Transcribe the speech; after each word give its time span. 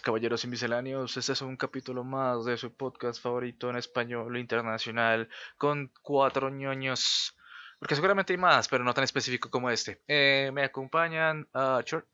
Caballeros 0.00 0.44
y 0.44 0.48
misceláneos, 0.48 1.16
este 1.16 1.32
es 1.32 1.42
un 1.42 1.56
capítulo 1.56 2.04
más 2.04 2.44
de 2.44 2.56
su 2.56 2.74
podcast 2.74 3.22
favorito 3.22 3.70
en 3.70 3.76
español 3.76 4.36
internacional 4.36 5.28
con 5.56 5.92
cuatro 6.02 6.50
ñoños, 6.50 7.36
porque 7.78 7.94
seguramente 7.94 8.32
hay 8.32 8.38
más, 8.38 8.68
pero 8.68 8.84
no 8.84 8.94
tan 8.94 9.04
específico 9.04 9.50
como 9.50 9.70
este. 9.70 10.02
Eh, 10.08 10.50
me 10.52 10.64
acompañan 10.64 11.46
a 11.52 11.80
Chor. 11.84 12.06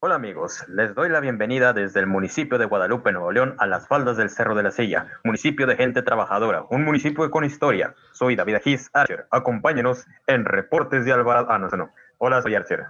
Hola 0.00 0.16
amigos, 0.16 0.64
les 0.68 0.94
doy 0.94 1.08
la 1.08 1.20
bienvenida 1.20 1.72
desde 1.72 2.00
el 2.00 2.06
municipio 2.06 2.58
de 2.58 2.66
Guadalupe, 2.66 3.12
Nuevo 3.12 3.32
León, 3.32 3.56
a 3.58 3.66
las 3.66 3.88
faldas 3.88 4.16
del 4.16 4.30
Cerro 4.30 4.54
de 4.54 4.62
la 4.62 4.70
Silla, 4.70 5.08
municipio 5.24 5.66
de 5.66 5.76
gente 5.76 6.02
trabajadora, 6.02 6.64
un 6.70 6.84
municipio 6.84 7.30
con 7.30 7.44
historia. 7.44 7.94
Soy 8.12 8.36
David 8.36 8.56
Agis 8.56 8.90
Archer, 8.92 9.26
acompáñenos 9.30 10.06
en 10.26 10.44
Reportes 10.44 11.04
de 11.04 11.12
Alvarado. 11.12 11.46
Ah, 11.50 11.58
no, 11.58 11.68
no. 11.68 11.92
Hola, 12.18 12.42
soy 12.42 12.54
Archer. 12.54 12.86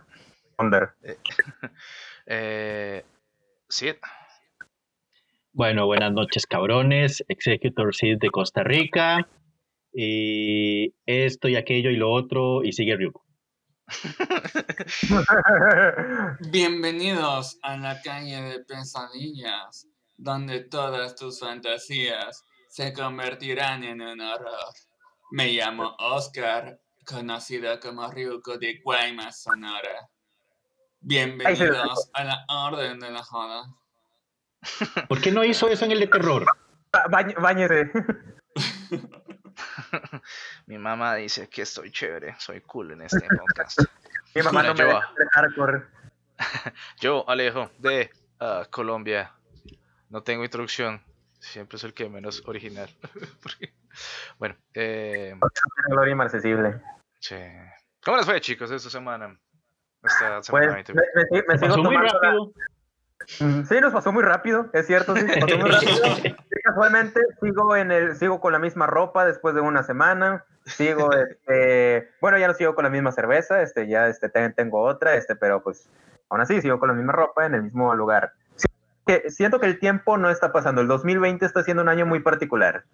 Onder. 0.56 0.90
Eh, 2.28 3.04
Sid. 3.68 3.96
Bueno, 5.52 5.86
buenas 5.86 6.12
noches, 6.12 6.46
cabrones. 6.46 7.24
Executor 7.28 7.94
Sid 7.94 8.18
de 8.18 8.30
Costa 8.30 8.62
Rica. 8.62 9.28
Y 9.92 10.94
esto 11.06 11.48
y 11.48 11.56
aquello 11.56 11.90
y 11.90 11.96
lo 11.96 12.12
otro. 12.12 12.62
Y 12.62 12.72
sigue 12.72 12.96
Ryuk. 12.96 13.20
Bienvenidos 16.50 17.58
a 17.62 17.76
la 17.76 18.00
calle 18.02 18.42
de 18.42 18.64
pesadillas, 18.64 19.88
donde 20.16 20.60
todas 20.60 21.14
tus 21.14 21.40
fantasías 21.40 22.44
se 22.68 22.92
convertirán 22.92 23.84
en 23.84 24.00
un 24.00 24.20
horror. 24.20 24.74
Me 25.30 25.52
llamo 25.52 25.94
Oscar, 25.98 26.80
conocido 27.04 27.78
como 27.80 28.10
Ryuko 28.10 28.58
de 28.58 28.80
Guaymas, 28.84 29.42
Sonora. 29.42 30.10
Bienvenidos 31.08 32.10
a 32.14 32.24
la 32.24 32.44
orden 32.48 32.98
de 32.98 33.12
la 33.12 33.22
joda. 33.22 33.72
¿Por 35.08 35.20
qué 35.20 35.30
no 35.30 35.44
hizo 35.44 35.68
eso 35.68 35.84
en 35.84 35.92
el 35.92 36.00
de 36.00 36.08
terror? 36.08 36.44
Báñese. 37.40 37.92
Mi 40.66 40.78
mamá 40.78 41.14
dice 41.14 41.48
que 41.48 41.62
estoy 41.62 41.92
chévere, 41.92 42.34
soy 42.40 42.60
cool 42.62 42.90
en 42.90 43.02
este 43.02 43.20
podcast. 43.20 43.82
Mi 44.34 44.42
mamá 44.42 44.64
no 44.64 44.74
me 44.74 44.80
Yo- 44.80 44.86
deja 44.86 45.12
de 45.16 45.26
hardcore. 45.30 45.82
Yo, 46.98 47.24
Alejo, 47.30 47.70
de 47.78 48.10
ah, 48.40 48.66
Colombia, 48.68 49.32
no 50.08 50.24
tengo 50.24 50.42
introducción, 50.42 51.00
siempre 51.38 51.78
soy 51.78 51.90
el 51.90 51.94
que 51.94 52.08
menos 52.08 52.42
original. 52.46 52.90
Bueno, 54.40 54.56
eh, 54.74 55.38
Gloria 55.88 56.14
inaccesible. 56.14 56.82
sí. 57.20 57.36
¿cómo 58.04 58.16
les 58.16 58.26
fue, 58.26 58.40
chicos, 58.40 58.72
esta 58.72 58.90
semana? 58.90 59.38
Esta 60.06 60.36
Pues 60.36 60.46
semana 60.46 60.66
me, 60.68 60.72
20. 60.74 60.94
me- 60.94 61.42
me 61.48 61.58
sigo 61.58 61.68
Pasó 61.76 61.82
muy 61.82 61.94
la- 61.94 62.02
rápido. 62.02 62.52
Sí, 63.68 63.80
nos 63.80 63.92
pasó 63.92 64.12
muy 64.12 64.22
rápido, 64.22 64.68
es 64.72 64.86
cierto, 64.86 65.16
sí, 65.16 65.24
nos 65.24 65.36
pasó 65.38 65.58
muy 65.58 65.70
rápido. 65.70 66.14
Sí, 66.16 66.34
casualmente 66.62 67.20
sigo 67.40 67.74
en 67.76 67.90
el, 67.90 68.14
sigo 68.16 68.40
con 68.40 68.52
la 68.52 68.58
misma 68.58 68.86
ropa 68.86 69.24
después 69.26 69.54
de 69.54 69.60
una 69.62 69.82
semana. 69.82 70.44
Sigo, 70.64 71.10
este, 71.12 72.10
bueno, 72.20 72.38
ya 72.38 72.46
no 72.48 72.54
sigo 72.54 72.74
con 72.74 72.84
la 72.84 72.90
misma 72.90 73.12
cerveza, 73.12 73.62
este, 73.62 73.88
ya 73.88 74.06
este, 74.08 74.28
te- 74.28 74.50
tengo 74.50 74.82
otra, 74.82 75.14
este, 75.16 75.34
pero 75.34 75.62
pues 75.62 75.88
aún 76.28 76.40
así 76.40 76.60
sigo 76.60 76.78
con 76.78 76.88
la 76.88 76.94
misma 76.94 77.12
ropa 77.12 77.46
en 77.46 77.54
el 77.54 77.62
mismo 77.62 77.92
lugar. 77.94 78.32
Sí, 78.54 78.66
que- 79.06 79.30
siento 79.30 79.58
que 79.58 79.66
el 79.66 79.78
tiempo 79.80 80.18
no 80.18 80.30
está 80.30 80.52
pasando. 80.52 80.80
El 80.80 80.88
2020 80.88 81.44
está 81.46 81.62
siendo 81.64 81.82
un 81.82 81.88
año 81.88 82.06
muy 82.06 82.20
particular. 82.20 82.84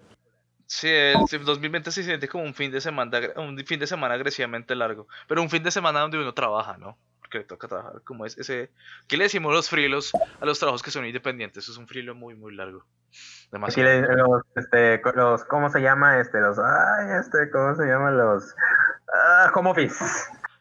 Sí, 0.66 0.88
el 0.88 1.44
2020 1.44 1.90
se 1.90 2.02
siente 2.02 2.28
como 2.28 2.44
un 2.44 2.54
fin 2.54 2.72
de 2.72 2.80
semana, 2.80 3.10
un 3.36 3.58
fin 3.66 3.78
de 3.78 3.86
semana 3.86 4.14
agresivamente 4.14 4.74
largo, 4.74 5.06
pero 5.28 5.42
un 5.42 5.50
fin 5.50 5.62
de 5.62 5.70
semana 5.70 6.00
donde 6.00 6.18
uno 6.18 6.32
trabaja, 6.32 6.78
¿no? 6.78 6.96
Porque 7.32 7.38
le 7.38 7.44
toca 7.48 7.66
trabajar, 7.66 8.02
como 8.04 8.26
es 8.26 8.36
ese, 8.36 8.70
¿qué 9.08 9.16
le 9.16 9.24
decimos 9.24 9.54
los 9.54 9.70
frilos 9.70 10.12
a 10.38 10.44
los 10.44 10.58
trabajos 10.58 10.82
que 10.82 10.90
son 10.90 11.06
independientes? 11.06 11.64
Eso 11.64 11.72
es 11.72 11.78
un 11.78 11.88
frilo 11.88 12.14
muy, 12.14 12.34
muy 12.34 12.54
largo. 12.54 12.80
Aquí 12.80 13.48
Demasiado. 13.52 13.88
le- 13.88 14.16
los, 14.18 14.42
este, 14.54 15.00
los, 15.14 15.42
¿cómo 15.44 15.70
se 15.70 15.80
llama? 15.80 16.20
Este, 16.20 16.40
los, 16.40 16.58
ay, 16.58 17.18
este, 17.18 17.50
¿cómo 17.50 17.74
se 17.74 17.86
llaman 17.86 18.18
los? 18.18 18.54
Ah, 19.14 19.50
home 19.54 19.70
office. 19.70 20.04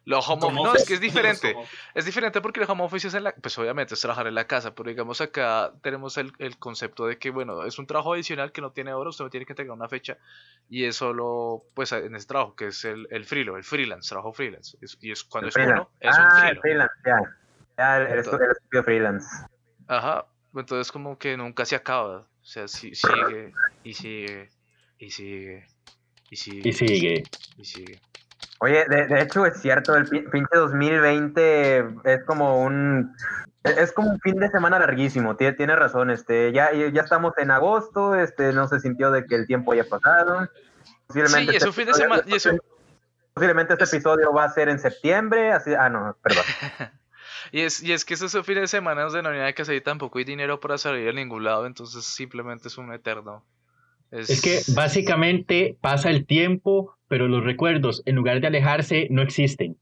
Los 0.03 0.27
home 0.27 0.43
Home 0.45 0.59
office- 0.61 0.63
no, 0.63 0.75
es 0.75 0.87
que 0.87 0.93
es 0.95 0.99
diferente. 0.99 1.53
los 1.53 1.69
Es 1.93 2.05
diferente 2.05 2.41
porque 2.41 2.59
el 2.59 2.69
home 2.69 2.83
office 2.83 3.07
es 3.09 3.13
en 3.13 3.23
la, 3.25 3.35
pues 3.35 3.55
obviamente 3.59 3.93
es 3.93 4.01
trabajar 4.01 4.25
en 4.25 4.33
la 4.33 4.47
casa, 4.47 4.73
pero 4.73 4.89
digamos 4.89 5.21
acá 5.21 5.73
tenemos 5.83 6.17
el, 6.17 6.33
el 6.39 6.57
concepto 6.57 7.05
de 7.05 7.19
que, 7.19 7.29
bueno, 7.29 7.65
es 7.65 7.77
un 7.77 7.85
trabajo 7.85 8.13
adicional 8.13 8.51
que 8.51 8.61
no 8.61 8.71
tiene 8.71 8.93
hora, 8.93 9.11
usted 9.11 9.23
no 9.25 9.29
tiene 9.29 9.45
que 9.45 9.53
entregar 9.53 9.75
una 9.75 9.87
fecha 9.87 10.17
y 10.69 10.85
es 10.85 10.95
solo, 10.95 11.63
pues 11.75 11.91
en 11.91 12.15
ese 12.15 12.25
trabajo 12.27 12.55
que 12.55 12.67
es 12.67 12.83
el, 12.85 13.07
el 13.11 13.25
frilo, 13.25 13.57
el 13.57 13.63
freelance, 13.63 14.09
trabajo 14.09 14.33
freelance. 14.33 14.75
Es- 14.81 14.97
y 15.01 15.11
es 15.11 15.23
cuando 15.23 15.49
es 15.49 15.53
Freelance. 15.53 15.81
uno, 15.81 15.91
es 15.99 16.17
un 16.17 16.23
ah, 16.25 16.35
el 16.35 16.41
frilo. 16.47 16.61
freelance, 16.61 16.93
ya. 17.05 17.37
Ya, 17.77 17.97
el, 17.97 18.03
el, 18.07 18.11
el 18.13 18.19
estudio 18.19 18.83
freelance. 18.83 19.27
Ajá, 19.87 20.25
entonces 20.55 20.91
como 20.91 21.17
que 21.19 21.37
nunca 21.37 21.63
se 21.65 21.75
acaba, 21.75 22.21
o 22.21 22.27
sea, 22.45 22.67
si- 22.67 22.95
sigue 22.95 23.53
y 23.83 23.93
sigue 23.93 24.49
y 24.97 25.11
sigue 25.11 25.67
y 26.31 26.35
sigue 26.35 26.69
Y 26.69 26.73
sigue. 26.73 27.23
y 27.57 27.65
sigue. 27.65 28.01
Oye, 28.63 28.85
de, 28.87 29.07
de 29.07 29.21
hecho 29.21 29.45
es 29.45 29.59
cierto, 29.59 29.95
el 29.95 30.07
pi- 30.07 30.21
pinche 30.21 30.55
2020 30.55 31.79
es 32.03 32.23
como 32.25 32.61
un 32.63 33.11
es 33.63 33.91
como 33.91 34.09
un 34.11 34.19
fin 34.19 34.35
de 34.39 34.49
semana 34.49 34.79
larguísimo, 34.79 35.35
tiene, 35.35 35.53
tiene 35.53 35.75
razón, 35.75 36.09
este, 36.09 36.51
ya, 36.51 36.71
ya 36.73 37.01
estamos 37.01 37.33
en 37.37 37.51
agosto, 37.51 38.15
este, 38.15 38.53
no 38.53 38.67
se 38.67 38.79
sintió 38.79 39.11
de 39.11 39.25
que 39.25 39.35
el 39.35 39.45
tiempo 39.47 39.71
haya 39.73 39.83
pasado. 39.87 40.47
Posiblemente 41.07 41.39
Sí, 41.41 41.45
y 41.45 41.49
es 41.49 41.55
este 41.57 41.67
un 41.69 41.73
fin 41.73 41.85
de 41.87 41.93
semana- 41.93 42.23
y 42.25 42.33
es 42.35 42.45
un- 42.47 42.59
posiblemente 43.33 43.73
este 43.73 43.83
es- 43.83 43.93
episodio 43.93 44.33
va 44.33 44.45
a 44.45 44.49
ser 44.49 44.69
en 44.69 44.79
septiembre, 44.79 45.51
así, 45.51 45.73
ah 45.75 45.89
no, 45.89 46.15
perdón. 46.21 46.43
Y 47.51 47.61
es, 47.61 47.83
y 47.83 47.91
es 47.91 48.05
que 48.05 48.13
esos 48.13 48.31
fines 48.45 48.61
de 48.61 48.67
semana 48.67 49.07
hay 49.07 49.21
nada 49.23 49.51
que 49.53 49.75
y 49.75 49.81
tampoco 49.81 50.19
hay 50.19 50.23
dinero 50.23 50.59
para 50.59 50.77
salir 50.77 51.09
a 51.09 51.11
ningún 51.11 51.43
lado, 51.43 51.65
entonces 51.65 52.05
simplemente 52.05 52.67
es 52.69 52.77
un 52.77 52.93
eterno. 52.93 53.43
Es 54.11 54.41
que 54.41 54.61
básicamente 54.73 55.77
pasa 55.81 56.09
el 56.09 56.25
tiempo, 56.25 56.97
pero 57.11 57.27
los 57.27 57.43
recuerdos, 57.43 58.01
en 58.05 58.15
lugar 58.15 58.39
de 58.39 58.47
alejarse, 58.47 59.07
no 59.11 59.21
existen. 59.21 59.77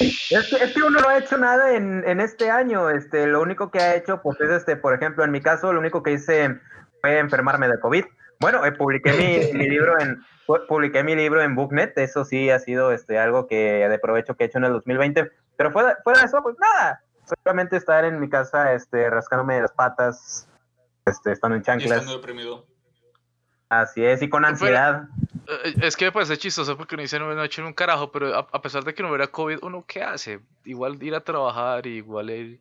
Es 0.00 0.48
que, 0.48 0.56
es 0.64 0.72
que 0.72 0.82
uno 0.82 0.98
no 1.00 1.08
ha 1.08 1.18
hecho 1.18 1.36
nada 1.36 1.76
en, 1.76 2.02
en 2.06 2.18
este 2.20 2.50
año. 2.50 2.88
Este, 2.88 3.26
lo 3.26 3.42
único 3.42 3.70
que 3.70 3.78
ha 3.78 3.94
hecho, 3.94 4.22
pues, 4.22 4.40
es 4.40 4.48
este, 4.50 4.76
por 4.76 4.94
ejemplo, 4.94 5.22
en 5.22 5.30
mi 5.30 5.42
caso, 5.42 5.70
lo 5.72 5.80
único 5.80 6.02
que 6.02 6.12
hice 6.12 6.58
fue 7.02 7.18
enfermarme 7.18 7.68
de 7.68 7.78
COVID. 7.78 8.04
Bueno, 8.40 8.64
eh, 8.64 8.72
publiqué 8.72 9.12
mi, 9.12 9.52
mi 9.58 9.68
libro 9.68 10.00
en 10.00 10.22
pu- 10.46 10.66
publiqué 10.66 11.04
mi 11.04 11.14
libro 11.14 11.42
en 11.42 11.54
Booknet. 11.54 11.92
Eso 11.98 12.24
sí 12.24 12.48
ha 12.48 12.58
sido 12.58 12.90
este 12.90 13.18
algo 13.18 13.46
que 13.46 13.86
de 13.86 13.98
provecho 13.98 14.34
que 14.34 14.44
he 14.44 14.46
hecho 14.46 14.56
en 14.58 14.64
el 14.64 14.72
2020. 14.72 15.30
Pero 15.58 15.72
fuera, 15.72 15.98
fuera 16.04 16.20
de 16.20 16.24
eso, 16.26 16.42
pues 16.42 16.56
nada. 16.58 17.02
Solamente 17.44 17.76
estar 17.76 18.04
en 18.06 18.18
mi 18.18 18.30
casa, 18.30 18.72
este, 18.72 19.10
rascándome 19.10 19.60
las 19.60 19.72
patas, 19.72 20.48
este, 21.04 21.32
estando 21.32 21.56
en 21.56 21.60
Y 21.62 21.64
chanclas. 21.64 21.90
estando 21.98 22.16
deprimido. 22.16 22.66
Así 23.68 24.04
es, 24.04 24.22
y 24.22 24.28
con 24.28 24.44
ansiedad. 24.44 25.08
Eh, 25.64 25.74
Es 25.82 25.96
que 25.96 26.06
me 26.06 26.12
parece 26.12 26.36
chistoso 26.38 26.76
porque 26.76 26.94
uno 26.94 27.02
dice 27.02 27.18
no, 27.18 27.32
no 27.34 27.42
he 27.42 27.46
hecho 27.46 27.64
un 27.64 27.72
carajo, 27.72 28.10
pero 28.12 28.34
a, 28.34 28.48
a 28.50 28.62
pesar 28.62 28.84
de 28.84 28.94
que 28.94 29.02
no 29.02 29.08
hubiera 29.08 29.26
COVID, 29.28 29.58
uno 29.62 29.84
qué 29.86 30.02
hace? 30.02 30.40
Igual 30.64 31.02
ir 31.02 31.14
a 31.14 31.20
trabajar, 31.20 31.86
igual 31.86 32.30
ir, 32.30 32.60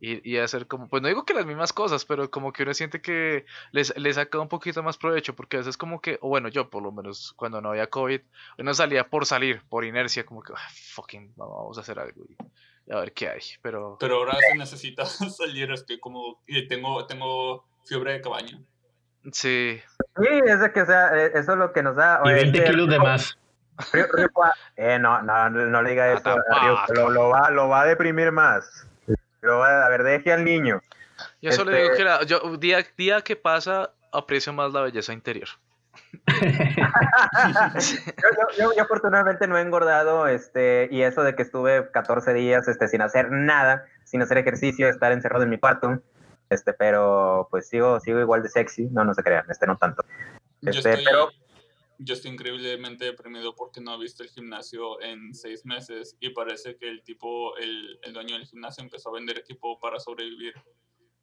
ir- 0.00 0.20
y 0.24 0.36
hacer 0.38 0.66
como, 0.66 0.88
pues 0.88 1.00
no 1.02 1.08
digo 1.08 1.24
que 1.24 1.32
las 1.34 1.46
mismas 1.46 1.72
cosas, 1.72 2.04
pero 2.04 2.30
como 2.30 2.52
que 2.52 2.64
uno 2.64 2.74
siente 2.74 3.00
que 3.00 3.44
les, 3.72 3.96
le 3.96 4.12
saca 4.12 4.38
un 4.40 4.48
poquito 4.48 4.82
más 4.82 4.98
provecho, 4.98 5.34
porque 5.34 5.56
a 5.56 5.60
veces 5.60 5.76
como 5.76 6.00
que, 6.00 6.18
o 6.20 6.28
bueno, 6.28 6.48
yo 6.48 6.68
por 6.68 6.82
lo 6.82 6.92
menos 6.92 7.32
cuando 7.36 7.60
no 7.60 7.70
había 7.70 7.88
COVID, 7.88 8.20
uno 8.58 8.74
salía 8.74 9.08
por 9.08 9.24
salir, 9.24 9.62
por 9.68 9.84
inercia, 9.84 10.26
como 10.26 10.42
que, 10.42 10.52
"Ah, 10.54 10.68
fucking, 10.94 11.32
vamos 11.36 11.78
a 11.78 11.80
hacer 11.82 11.98
algo 11.98 12.24
y, 12.28 12.36
y 12.86 12.92
a 12.92 13.00
ver 13.00 13.12
qué 13.12 13.28
hay, 13.28 13.40
pero... 13.62 13.96
Pero 14.00 14.16
ahora 14.16 14.38
se 14.40 14.54
necesita 14.56 15.04
salir, 15.06 15.70
estoy 15.72 15.98
como, 16.00 16.42
y 16.46 16.66
tengo, 16.68 17.06
tengo 17.06 17.66
fiebre 17.86 18.12
de 18.14 18.20
cabaño. 18.20 18.62
Sí, 19.32 19.80
Sí, 20.16 20.26
es 20.46 20.60
de 20.60 20.72
que 20.72 20.82
o 20.82 20.86
sea, 20.86 21.14
eh, 21.16 21.32
eso 21.34 21.52
es 21.52 21.58
lo 21.58 21.72
que 21.72 21.82
nos 21.82 21.96
da. 21.96 22.20
Y 22.24 22.28
oye, 22.28 22.34
20 22.42 22.58
este, 22.58 22.70
kilos 22.70 22.88
de 22.88 22.98
más. 22.98 23.38
Río- 23.92 24.06
Río 24.12 24.28
Cua- 24.30 24.52
eh, 24.76 24.98
no, 24.98 25.22
no, 25.22 25.50
no 25.50 25.82
le 25.82 25.90
diga 25.90 26.06
Ah, 26.06 26.14
eso. 26.84 26.94
lo, 26.94 27.10
lo 27.10 27.28
va, 27.28 27.50
lo 27.50 27.68
va 27.68 27.82
a 27.82 27.86
deprimir 27.86 28.32
más. 28.32 28.86
Lo 29.40 29.58
va, 29.58 29.86
a 29.86 29.88
ver, 29.88 30.02
deje 30.02 30.32
al 30.32 30.44
niño. 30.44 30.80
yo 31.40 31.52
solo 31.52 31.70
Este- 31.70 31.82
digo 31.82 31.94
que 31.96 32.04
la- 32.04 32.22
yo, 32.24 32.56
día, 32.56 32.84
día 32.96 33.22
que 33.22 33.36
pasa 33.36 33.90
aprecio 34.12 34.52
más 34.52 34.72
la 34.72 34.80
belleza 34.80 35.12
interior. 35.12 35.48
yo, 36.26 36.34
yo- 37.76 38.58
yo- 38.58 38.72
yo 38.76 38.82
afortunadamente 38.82 39.46
no 39.46 39.58
he 39.58 39.62
engordado, 39.62 40.26
este, 40.26 40.88
y 40.90 41.02
eso 41.02 41.22
de 41.22 41.34
que 41.34 41.42
estuve 41.42 41.90
14 41.90 42.32
días 42.34 42.66
este, 42.68 42.88
sin 42.88 43.02
hacer 43.02 43.30
nada, 43.30 43.84
sin 44.04 44.22
hacer 44.22 44.38
ejercicio, 44.38 44.88
estar 44.88 45.12
encerrado 45.12 45.44
en 45.44 45.50
mi 45.50 45.58
cuarto, 45.58 46.00
este, 46.50 46.72
pero 46.72 47.48
pues 47.50 47.68
sigo, 47.68 48.00
sigo 48.00 48.20
igual 48.20 48.42
de 48.42 48.48
sexy, 48.48 48.86
no, 48.90 49.04
no 49.04 49.14
se 49.14 49.22
crean, 49.22 49.44
este, 49.50 49.66
no 49.66 49.76
tanto. 49.76 50.02
Yo 50.60 50.70
Este, 50.70 50.90
estoy, 50.90 51.04
pero- 51.04 51.30
yo 52.00 52.14
estoy 52.14 52.30
increíblemente 52.30 53.04
deprimido 53.06 53.54
porque 53.56 53.80
no 53.80 53.94
he 53.94 53.98
visto 53.98 54.22
el 54.22 54.28
gimnasio 54.28 55.00
en 55.02 55.34
seis 55.34 55.64
meses 55.66 56.16
y 56.20 56.30
parece 56.30 56.76
que 56.76 56.88
el 56.88 57.02
tipo, 57.02 57.56
el, 57.56 57.98
el 58.02 58.12
dueño 58.12 58.36
del 58.36 58.46
gimnasio 58.46 58.84
empezó 58.84 59.08
a 59.10 59.14
vender 59.14 59.38
equipo 59.38 59.78
para 59.80 59.98
sobrevivir. 59.98 60.54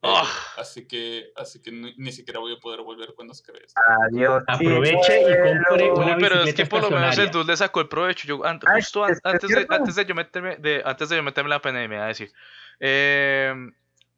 Eh, 0.02 0.08
Ah. 0.08 0.28
así 0.58 0.86
que, 0.86 1.32
así 1.38 1.62
que 1.62 1.72
ni, 1.72 1.96
ni 1.96 2.12
siquiera 2.12 2.40
voy 2.42 2.54
a 2.54 2.60
poder 2.60 2.82
volver 2.82 3.14
cuando 3.16 3.34
se 3.34 3.44
cree 3.44 3.64
esto. 3.66 3.80
Adiós. 4.12 4.44
Aproveche 4.48 5.22
y 5.22 5.24
compre 5.68 5.92
una 5.94 6.16
Uy, 6.18 6.22
pero 6.22 6.44
es 6.44 6.54
que 6.54 6.66
por 6.66 6.82
lo 6.84 6.92
menos 6.92 7.18
el 7.18 7.32
dude 7.32 7.46
le 7.46 7.58
sacó 7.58 7.80
el 7.82 7.88
provecho. 7.88 8.28
Yo, 8.28 8.46
an- 8.46 8.60
Ay, 8.68 8.82
justo 8.82 9.04
an- 9.06 9.12
es- 9.14 9.18
es 9.20 9.26
antes, 9.26 9.50
de, 9.50 9.66
antes 9.70 9.96
de 9.96 10.06
yo 10.06 10.14
meterme, 10.14 10.58
de, 10.58 10.82
antes 10.86 11.08
de 11.10 11.16
yo 11.16 11.24
meterme 11.24 11.50
la 11.50 11.62
pandemia, 11.62 12.04
a 12.04 12.08
decir, 12.08 12.32
eh, 12.82 13.54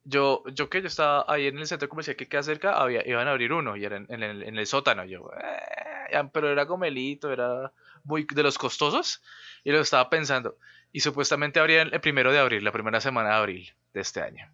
yo, 0.08 0.44
yo 0.54 0.70
que 0.70 0.82
yo 0.82 0.88
estaba 0.88 1.26
ahí 1.28 1.48
en 1.48 1.58
el 1.58 1.68
centro 1.68 1.90
comercial 1.90 2.16
que 2.16 2.28
queda 2.28 2.42
cerca, 2.42 2.74
había, 2.74 3.06
iban 3.06 3.28
a 3.28 3.32
abrir 3.32 3.52
uno 3.52 3.76
y 3.76 3.84
era 3.84 3.98
en, 3.98 4.24
el, 4.24 4.44
en 4.44 4.58
el 4.58 4.66
sótano. 4.66 5.04
Yo, 5.04 5.30
"Eh", 5.38 6.24
pero 6.32 6.50
era 6.50 6.64
gomelito, 6.64 7.32
era 7.32 7.72
muy 8.06 8.26
de 8.34 8.44
los 8.44 8.58
costosos 8.58 9.22
y 9.66 9.72
lo 9.72 9.82
estaba 9.82 10.10
pensando. 10.10 10.58
Y 10.94 11.02
supuestamente 11.02 11.60
abrían 11.60 11.90
el 11.92 12.00
primero 12.00 12.32
de 12.32 12.40
abril, 12.40 12.64
la 12.64 12.72
primera 12.72 13.02
semana 13.02 13.30
de 13.30 13.36
abril 13.36 13.76
de 13.94 14.02
este 14.02 14.22
año. 14.22 14.50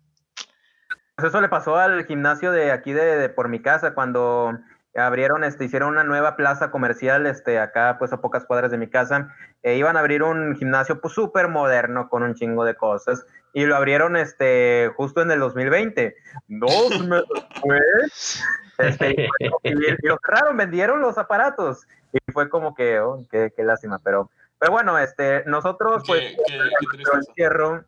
Pues 1.16 1.30
eso 1.30 1.40
le 1.40 1.50
pasó 1.50 1.76
al 1.76 2.06
gimnasio 2.06 2.52
de 2.52 2.72
aquí 2.72 2.92
de 2.92 3.30
por 3.30 3.48
mi 3.48 3.62
casa 3.62 3.94
cuando 3.94 4.58
abrieron, 4.96 5.44
este, 5.44 5.66
hicieron 5.66 5.90
una 5.90 6.04
nueva 6.04 6.36
plaza 6.36 6.70
comercial, 6.72 7.26
este, 7.26 7.60
acá 7.60 7.96
pues 8.00 8.14
a 8.14 8.22
pocas 8.22 8.46
cuadras 8.46 8.72
de 8.72 8.78
mi 8.78 8.88
casa, 8.90 9.34
e 9.64 9.76
iban 9.76 9.98
a 9.98 10.00
abrir 10.02 10.24
un 10.24 10.56
gimnasio 10.56 11.02
pues 11.02 11.14
súper 11.14 11.48
moderno 11.48 12.10
con 12.10 12.24
un 12.24 12.36
chingo 12.36 12.64
de 12.66 12.76
cosas 12.76 13.26
y 13.54 13.66
lo 13.66 13.76
abrieron, 13.76 14.16
este, 14.16 14.92
justo 14.96 15.22
en 15.22 15.32
el 15.32 15.40
2020, 15.40 16.16
dos 16.48 16.90
meses 17.08 17.24
después, 17.40 18.44
este, 18.78 19.28
y, 19.40 19.70
y 19.70 20.08
lo 20.08 20.20
cerraron, 20.26 20.58
vendieron 20.58 21.02
los 21.02 21.18
aparatos 21.18 21.88
y 22.12 22.20
fue 22.32 22.50
como 22.50 22.76
que, 22.76 23.00
oh, 23.00 23.24
qué, 23.32 23.52
qué 23.56 23.64
lástima, 23.64 24.00
pero, 24.04 24.30
pero 24.60 24.72
bueno, 24.72 24.98
este, 25.00 25.44
nosotros 25.46 26.04
pues 26.06 26.22
Qué- 26.22 26.38
qué- 26.48 26.58
nuestro 26.98 27.16
encierro, 27.18 27.84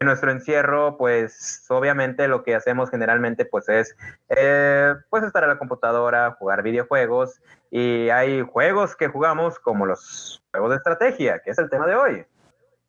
en 0.00 0.06
nuestro 0.06 0.30
encierro, 0.32 0.96
pues 0.96 1.64
obviamente 1.68 2.26
lo 2.26 2.42
que 2.42 2.54
hacemos 2.54 2.90
generalmente 2.90 3.44
pues 3.44 3.68
es 3.68 3.94
eh, 4.30 4.94
pues 5.10 5.22
estar 5.24 5.44
a 5.44 5.46
la 5.46 5.58
computadora, 5.58 6.36
jugar 6.38 6.62
videojuegos 6.62 7.40
y 7.70 8.08
hay 8.08 8.40
juegos 8.40 8.96
que 8.96 9.08
jugamos 9.08 9.58
como 9.58 9.84
los 9.84 10.42
juegos 10.50 10.70
de 10.70 10.76
estrategia, 10.76 11.40
que 11.44 11.50
es 11.50 11.58
el 11.58 11.68
tema 11.68 11.86
de 11.86 11.96
hoy. 11.96 12.24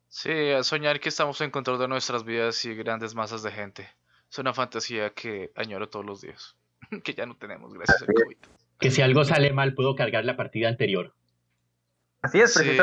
Sí, 0.08 0.52
a 0.52 0.64
soñar 0.64 1.00
que 1.00 1.10
estamos 1.10 1.38
en 1.42 1.50
control 1.50 1.78
de 1.78 1.88
nuestras 1.88 2.24
vidas 2.24 2.64
y 2.64 2.74
grandes 2.74 3.14
masas 3.14 3.42
de 3.42 3.50
gente. 3.50 3.88
Es 4.30 4.38
una 4.38 4.54
fantasía 4.54 5.10
que 5.10 5.52
añoro 5.54 5.90
todos 5.90 6.06
los 6.06 6.22
días. 6.22 6.56
que 7.04 7.12
ya 7.12 7.26
no 7.26 7.36
tenemos 7.36 7.74
gracias 7.74 8.00
al. 8.00 8.08
COVID. 8.08 8.36
Que 8.80 8.90
si 8.90 9.02
algo 9.02 9.24
sale 9.24 9.52
mal, 9.52 9.74
puedo 9.74 9.94
cargar 9.94 10.24
la 10.24 10.36
partida 10.36 10.68
anterior. 10.68 11.14
Así 12.22 12.40
es, 12.40 12.54
Sí. 12.54 12.76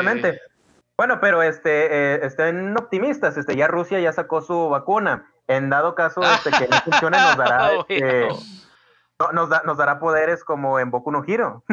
Bueno, 1.00 1.18
pero 1.18 1.42
este, 1.42 1.86
eh, 1.86 2.26
estén 2.26 2.76
optimistas, 2.76 3.38
este, 3.38 3.56
ya 3.56 3.66
Rusia 3.68 4.00
ya 4.00 4.12
sacó 4.12 4.42
su 4.42 4.68
vacuna. 4.68 5.32
En 5.48 5.70
dado 5.70 5.94
caso 5.94 6.20
este, 6.20 6.50
que 6.50 6.68
no 6.68 6.76
funcione, 6.82 7.16
nos 7.18 7.38
dará, 7.38 7.70
este, 7.88 8.28
no- 9.18 9.32
nos, 9.32 9.48
da- 9.48 9.62
nos 9.64 9.78
dará 9.78 9.98
poderes 9.98 10.44
como 10.44 10.78
en 10.78 10.90
Boku 10.90 11.10
no 11.10 11.24
Hero. 11.26 11.64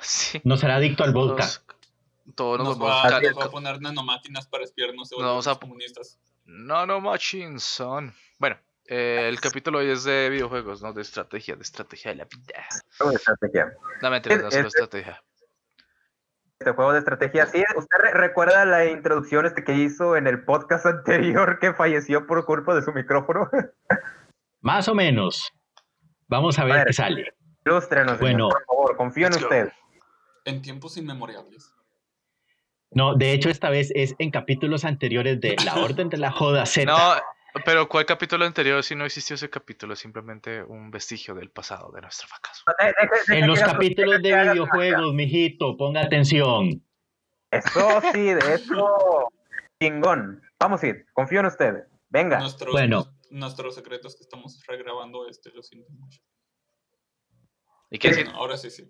Sí. 0.00 0.40
No 0.42 0.56
será 0.56 0.74
adicto 0.76 1.04
al 1.04 1.12
vodka. 1.12 1.44
Todos, 1.44 1.64
todos 2.34 2.58
nos 2.58 2.76
Nos 2.76 2.88
va, 2.88 3.08
nos 3.20 3.38
va 3.38 3.44
a 3.44 3.50
poner 3.52 3.80
nanomáquinas 3.80 4.48
para 4.48 4.64
espiarnos 4.64 5.10
de 5.10 5.16
Nos 5.18 5.24
vamos 5.24 5.46
a- 5.46 5.54
comunistas. 5.54 6.18
No, 6.44 6.86
no, 6.86 7.00
machine 7.00 7.60
son. 7.60 8.12
Bueno, 8.40 8.56
eh, 8.86 9.26
el 9.28 9.40
capítulo 9.40 9.78
hoy 9.78 9.90
es 9.90 10.02
de 10.02 10.28
videojuegos, 10.28 10.82
no 10.82 10.92
de 10.92 11.02
estrategia, 11.02 11.54
de 11.54 11.62
estrategia 11.62 12.10
de 12.10 12.16
la 12.16 12.24
vida. 12.24 12.66
Estrategia. 13.14 13.72
No, 14.02 14.10
mentira, 14.10 14.38
no 14.38 14.50
solo 14.50 14.66
Este- 14.66 14.82
estrategia. 14.82 15.22
Este 16.60 16.72
juego 16.72 16.92
de 16.92 16.98
estrategia, 16.98 17.46
sí. 17.46 17.62
¿Usted 17.76 17.96
re- 18.02 18.14
recuerda 18.14 18.64
la 18.64 18.84
introducción 18.86 19.46
este 19.46 19.62
que 19.62 19.74
hizo 19.74 20.16
en 20.16 20.26
el 20.26 20.42
podcast 20.44 20.86
anterior 20.86 21.60
que 21.60 21.72
falleció 21.72 22.26
por 22.26 22.44
culpa 22.46 22.74
de 22.74 22.82
su 22.82 22.92
micrófono? 22.92 23.48
Más 24.60 24.88
o 24.88 24.94
menos. 24.94 25.52
Vamos 26.26 26.58
a 26.58 26.62
A 26.62 26.64
ver 26.64 26.86
qué 26.86 26.92
sale. 26.92 27.32
Ilústrenos, 27.64 28.18
señor, 28.18 28.32
Bueno. 28.32 28.48
por 28.48 28.64
favor, 28.66 28.96
confío 28.96 29.28
en 29.28 29.34
usted. 29.34 29.68
En 30.46 30.60
tiempos 30.60 30.96
inmemorables. 30.96 31.72
No, 32.90 33.14
de 33.14 33.32
hecho, 33.32 33.50
esta 33.50 33.70
vez 33.70 33.92
es 33.94 34.16
en 34.18 34.32
capítulos 34.32 34.84
anteriores 34.84 35.40
de 35.40 35.54
La 35.64 35.76
Orden 35.76 36.08
de 36.08 36.16
la 36.16 36.32
Joda 36.32 36.66
Z. 36.66 36.90
No, 36.90 36.98
pero 37.64 37.88
¿cuál 37.88 38.06
capítulo 38.06 38.44
anterior? 38.44 38.82
Si 38.82 38.94
no 38.94 39.04
existió 39.04 39.34
ese 39.34 39.50
capítulo, 39.50 39.94
es 39.94 40.00
simplemente 40.00 40.62
un 40.62 40.90
vestigio 40.90 41.34
del 41.34 41.50
pasado 41.50 41.90
de 41.92 42.00
nuestro 42.02 42.28
fracaso. 42.28 42.64
En 43.28 43.46
los 43.46 43.60
capítulos 43.60 44.22
de 44.22 44.42
videojuegos, 44.42 45.14
mijito, 45.14 45.76
ponga 45.76 46.02
atención. 46.02 46.82
Eso 47.50 48.02
sí, 48.12 48.22
de 48.34 48.54
eso. 48.54 49.28
Chingón. 49.80 50.42
Vamos 50.58 50.82
a 50.82 50.88
ir, 50.88 51.06
confío 51.12 51.40
en 51.40 51.46
usted. 51.46 51.74
Venga. 52.10 52.40
Nuestros, 52.40 52.72
Bueno. 52.72 53.14
nuestros 53.30 53.74
secretos 53.74 54.16
que 54.16 54.22
estamos 54.22 54.62
regrabando, 54.66 55.28
este, 55.28 55.50
lo 55.50 55.62
siento 55.62 55.90
mucho. 55.92 56.20
¿Y 57.90 57.98
qué 57.98 58.08
decir? 58.08 58.24
Bueno, 58.26 58.40
ahora 58.40 58.56
sí, 58.56 58.70
sí. 58.70 58.88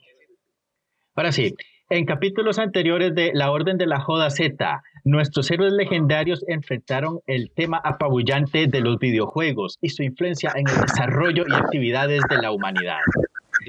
Ahora 1.15 1.33
sí, 1.33 1.55
en 1.90 2.05
capítulos 2.05 2.58
anteriores 2.58 3.14
de 3.14 3.31
La 3.32 3.50
Orden 3.50 3.79
de 3.79 3.87
la 3.87 4.00
Joda 4.00 4.29
Z, 4.29 4.82
nuestros 5.05 5.50
héroes 5.50 5.73
legendarios 5.73 6.44
enfrentaron 6.46 7.20
el 7.26 7.50
tema 7.50 7.81
apabullante 7.82 8.67
de 8.67 8.81
los 8.81 8.99
videojuegos 8.99 9.79
y 9.81 9.88
su 9.88 10.02
influencia 10.02 10.52
en 10.55 10.69
el 10.69 10.81
desarrollo 10.82 11.44
y 11.49 11.55
actividades 11.55 12.23
de 12.29 12.37
la 12.43 12.52
humanidad. 12.52 13.00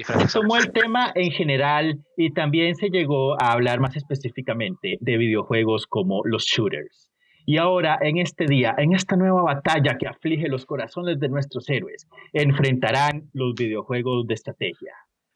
Se 0.04 0.38
tomó 0.38 0.56
el 0.56 0.70
tema 0.70 1.10
en 1.14 1.30
general 1.30 1.98
y 2.16 2.32
también 2.32 2.74
se 2.74 2.90
llegó 2.90 3.40
a 3.40 3.52
hablar 3.52 3.80
más 3.80 3.96
específicamente 3.96 4.98
de 5.00 5.16
videojuegos 5.16 5.86
como 5.86 6.22
los 6.24 6.44
shooters. 6.44 7.10
Y 7.46 7.56
ahora, 7.56 7.98
en 8.02 8.18
este 8.18 8.44
día, 8.44 8.74
en 8.76 8.94
esta 8.94 9.16
nueva 9.16 9.42
batalla 9.42 9.96
que 9.98 10.06
aflige 10.06 10.48
los 10.48 10.66
corazones 10.66 11.18
de 11.18 11.28
nuestros 11.30 11.68
héroes, 11.70 12.06
enfrentarán 12.34 13.30
los 13.32 13.54
videojuegos 13.54 14.26
de 14.26 14.34
estrategia. 14.34 14.92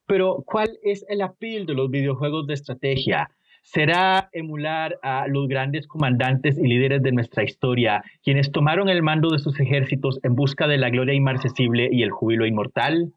Pero, 0.07 0.43
¿cuál 0.47 0.71
es 0.83 1.05
el 1.09 1.23
appeal 1.23 1.67
de 1.67 1.75
los 1.75 1.91
videojuegos 1.91 2.47
de 2.47 2.55
estrategia? 2.55 3.31
¿Será 3.63 4.29
emular 4.33 4.99
a 5.03 5.27
los 5.27 5.49
grandes 5.49 5.87
comandantes 5.87 6.59
y 6.59 6.69
líderes 6.69 7.03
de 7.03 7.13
nuestra 7.13 7.45
historia, 7.45 8.05
quienes 8.23 8.53
tomaron 8.53 8.91
el 8.91 9.03
mando 9.03 9.31
de 9.31 9.39
sus 9.39 9.59
ejércitos 9.59 10.21
en 10.23 10.35
busca 10.35 10.69
de 10.69 10.77
la 10.77 10.91
gloria 10.91 11.15
inmarcesible 11.15 11.89
y 11.91 12.03
el 12.03 12.11
júbilo 12.11 12.45
inmortal? 12.45 13.11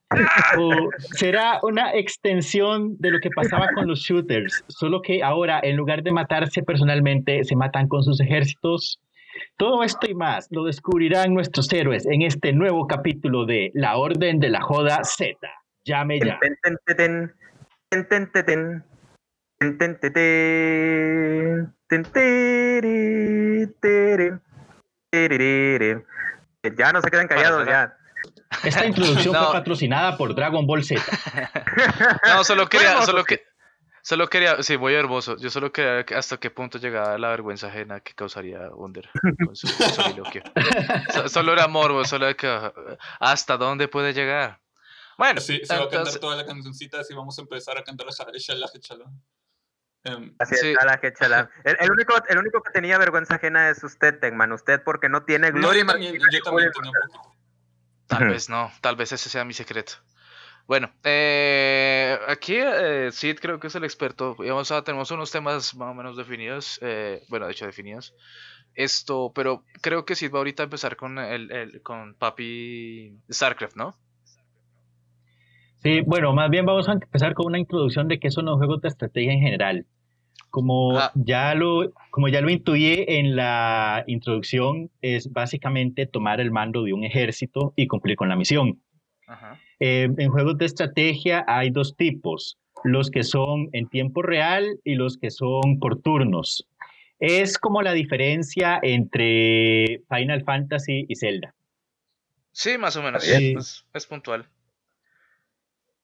¿O 0.58 0.72
será 1.18 1.60
una 1.64 1.94
extensión 1.94 2.96
de 2.98 3.12
lo 3.12 3.20
que 3.20 3.30
pasaba 3.30 3.68
con 3.76 3.88
los 3.88 4.00
shooters, 4.00 4.64
solo 4.68 5.02
que 5.02 5.22
ahora 5.22 5.60
en 5.62 5.76
lugar 5.76 6.02
de 6.02 6.14
matarse 6.14 6.64
personalmente, 6.64 7.44
se 7.44 7.58
matan 7.58 7.90
con 7.90 8.04
sus 8.04 8.22
ejércitos? 8.22 9.02
Todo 9.58 9.84
esto 9.84 10.10
y 10.10 10.16
más 10.16 10.48
lo 10.50 10.64
descubrirán 10.64 11.34
nuestros 11.34 11.72
héroes 11.74 12.06
en 12.06 12.22
este 12.22 12.54
nuevo 12.54 12.88
capítulo 12.88 13.46
de 13.46 13.72
La 13.74 13.98
Orden 13.98 14.40
de 14.40 14.50
la 14.50 14.62
Joda 14.62 15.04
Z. 15.04 15.38
Llame 15.88 16.20
ya. 16.20 16.38
Ten, 16.40 16.58
ten, 16.62 16.78
ten, 16.86 16.98
ten, 17.90 18.08
ten, 18.08 18.32
ten, 18.32 18.46
ten. 18.46 18.84
Ten, 19.60 19.78
ten, 19.78 20.00
ten, 20.00 20.14
ten. 20.14 21.74
Ten, 21.88 22.04
tiri, 22.04 23.68
tiri, 23.82 24.32
tiririri. 25.10 26.04
Ya 26.78 26.92
no 26.92 27.02
se 27.02 27.10
queden 27.10 27.30
callados, 27.30 27.66
ya. 27.66 27.96
Esta 28.64 28.86
introducción 28.86 29.34
No. 29.34 29.46
fue 29.46 29.54
patrocinada 29.54 30.18
por 30.18 30.36
Dragon 30.36 30.68
Ball 30.68 30.84
Z. 30.84 31.02
No, 32.28 32.44
solo 32.44 32.68
quería, 32.68 33.02
solo 33.04 33.22
sí. 33.22 33.26
que, 33.28 33.44
solo 34.02 34.28
quería, 34.28 34.62
sí, 34.62 34.78
muy 34.78 34.94
hermoso. 34.94 35.38
Yo 35.38 35.50
solo 35.50 35.72
quería 35.72 35.94
ver 35.94 36.06
hasta 36.16 36.38
qué 36.38 36.50
punto 36.50 36.78
llegaba 36.78 37.18
la 37.18 37.30
vergüenza 37.30 37.68
ajena 37.68 38.02
que 38.02 38.14
causaría 38.14 38.70
Under 38.76 39.10
con 39.46 39.56
su 39.56 39.68
soliloquio. 39.96 40.44
Solo 41.28 41.54
era 41.54 41.68
morbo, 41.70 42.04
solo 42.04 42.36
que 42.36 42.50
hasta 43.20 43.56
dónde 43.56 43.88
puede 43.88 44.12
llegar. 44.14 44.60
Bueno, 45.18 45.42
Sí, 45.42 45.62
se 45.64 45.78
va 45.78 45.86
a 45.86 45.90
cantar 45.90 46.20
toda 46.20 46.36
la 46.36 46.46
cancioncita, 46.46 47.00
así 47.00 47.14
vamos 47.14 47.38
a 47.38 47.42
empezar 47.42 47.78
a 47.78 47.84
cantar 47.84 48.08
Shala 48.10 48.68
Chala. 48.80 49.06
Em, 50.04 50.36
Así 50.40 50.54
es, 50.56 50.62
Sí. 50.62 50.74
chala, 50.78 51.00
que 51.02 51.12
chala. 51.14 51.50
El, 51.66 51.76
el 51.80 51.92
único, 51.92 52.14
el 52.30 52.38
único 52.38 52.62
que 52.62 52.72
tenía 52.72 52.98
vergüenza 52.98 53.36
ajena 53.36 53.70
es 53.70 53.84
usted, 53.84 54.20
Tegman. 54.20 54.52
Usted 54.54 54.82
porque 54.84 55.10
no 55.10 55.24
tiene 55.26 55.52
no, 55.52 55.58
gloria 55.60 55.82
yo 55.82 55.88
también, 55.88 56.16
inmarcesible 56.16 56.38
yo 56.40 56.44
también 56.44 56.72
tenía 56.72 56.92
poquito. 56.92 57.36
tal 58.08 58.28
vez 58.30 58.50
no, 58.50 58.72
tal 58.82 58.96
vez 58.96 59.12
ese 59.12 59.30
sea 59.30 59.44
mi 59.44 59.54
secreto. 59.54 59.94
Bueno, 60.68 60.94
eh, 61.04 62.20
aquí 62.28 62.56
eh, 62.58 63.10
Sid 63.12 63.40
creo 63.40 63.60
que 63.60 63.68
es 63.68 63.76
el 63.76 63.84
experto. 63.86 64.36
Y 64.40 64.50
vamos 64.50 64.70
a, 64.72 64.84
tenemos 64.84 65.10
unos 65.12 65.32
temas 65.32 65.74
más 65.76 65.92
o 65.92 65.94
menos 65.94 66.16
definidos. 66.16 66.78
eh, 66.82 67.24
bueno, 67.30 67.48
de 67.48 67.54
hecho 67.54 67.66
definidos. 67.66 68.14
Esto, 68.76 69.32
pero 69.34 69.64
creo 69.82 70.06
que 70.06 70.16
Sid 70.16 70.32
va 70.32 70.38
ahorita 70.40 70.64
a 70.64 70.66
empezar 70.66 70.96
con 70.96 71.18
el, 71.18 71.52
el- 71.52 71.82
con 71.82 72.14
Papi 72.16 73.18
StarCraft, 73.32 73.76
¿no? 73.76 73.98
Sí, 75.84 76.02
bueno, 76.02 76.34
más 76.34 76.50
bien 76.50 76.66
vamos 76.66 76.90
a 76.90 76.94
empezar 76.94 77.34
con 77.34 77.46
una 77.48 77.60
introducción 77.60 78.08
de 78.08 78.20
qué 78.20 78.32
son 78.32 78.46
los 78.46 78.58
juegos 78.58 78.82
de 78.82 78.88
estrategia 78.90 79.32
en 79.34 79.42
general. 79.42 79.86
Como 80.50 80.98
Ah. 80.98 81.12
ya 81.16 81.54
lo, 81.56 81.92
como 82.10 82.30
ya 82.30 82.42
lo 82.42 82.50
intuí 82.50 83.04
en 83.08 83.36
la 83.36 84.04
introducción, 84.08 84.90
es 85.02 85.32
básicamente 85.32 86.06
tomar 86.08 86.40
el 86.42 86.52
mando 86.52 86.84
de 86.84 86.94
un 86.94 87.04
ejército 87.04 87.74
y 87.76 87.88
cumplir 87.88 88.16
con 88.16 88.30
la 88.30 88.36
misión. 88.36 88.82
Ajá. 89.28 89.60
Eh, 89.80 90.08
en 90.18 90.32
juegos 90.32 90.58
de 90.58 90.66
estrategia 90.66 91.44
hay 91.48 91.70
dos 91.70 91.96
tipos, 91.96 92.58
los 92.84 93.12
que 93.12 93.24
son 93.24 93.70
en 93.74 93.88
tiempo 93.88 94.22
real 94.24 94.80
y 94.84 94.96
los 94.96 95.18
que 95.18 95.30
son 95.32 95.80
por 95.80 96.02
turnos. 96.02 96.68
Es 97.20 97.58
como 97.58 97.82
la 97.82 97.94
diferencia 97.94 98.80
entre 98.82 100.02
Final 100.10 100.44
Fantasy 100.44 101.06
y 101.10 101.16
Zelda. 101.16 101.54
Sí, 102.52 102.78
más 102.78 102.96
o 102.96 103.04
menos. 103.04 103.24
Sí. 103.24 103.56
Es, 103.58 103.86
es 103.94 104.06
puntual. 104.08 104.46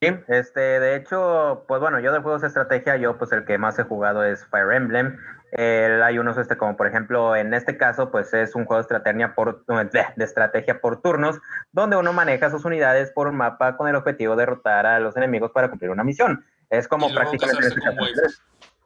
Sí, 0.04 0.24
este, 0.28 0.60
de 0.60 0.96
hecho, 0.96 1.66
pues 1.68 1.80
bueno, 1.80 2.00
yo 2.00 2.12
de 2.12 2.20
juegos 2.20 2.42
de 2.42 2.48
estrategia, 2.48 2.98
yo 2.98 3.18
pues 3.18 3.32
el 3.32 3.46
que 3.46 3.58
más 3.58 3.78
he 3.80 3.84
jugado 3.84 4.24
es 4.24 4.46
Fire 4.48 4.72
Emblem. 4.72 5.18
hay 5.58 6.20
unos, 6.20 6.38
este, 6.38 6.58
como 6.58 6.76
por 6.76 6.88
ejemplo, 6.88 7.36
en 7.36 7.54
este 7.54 7.78
caso, 7.78 8.12
pues 8.12 8.34
es 8.34 8.56
un 8.56 8.66
juego 8.66 8.82
de 8.82 8.82
estrategia 8.82 9.36
por, 9.36 9.66
de 9.66 10.24
estrategia 10.24 10.82
por 10.82 11.02
turnos, 11.02 11.40
donde 11.72 11.96
uno 11.96 12.12
maneja 12.14 12.50
sus 12.50 12.66
unidades 12.66 13.12
por 13.12 13.28
un 13.28 13.38
mapa 13.38 13.78
con 13.78 13.88
el 13.88 13.96
objetivo 13.96 14.36
de 14.36 14.42
derrotar 14.42 14.86
a 14.86 15.00
los 15.00 15.16
enemigos 15.16 15.52
para 15.52 15.70
cumplir 15.70 15.92
una 15.92 16.04
misión. 16.04 16.46
Es 16.70 16.88
como 16.88 17.14
prácticamente... 17.14 17.68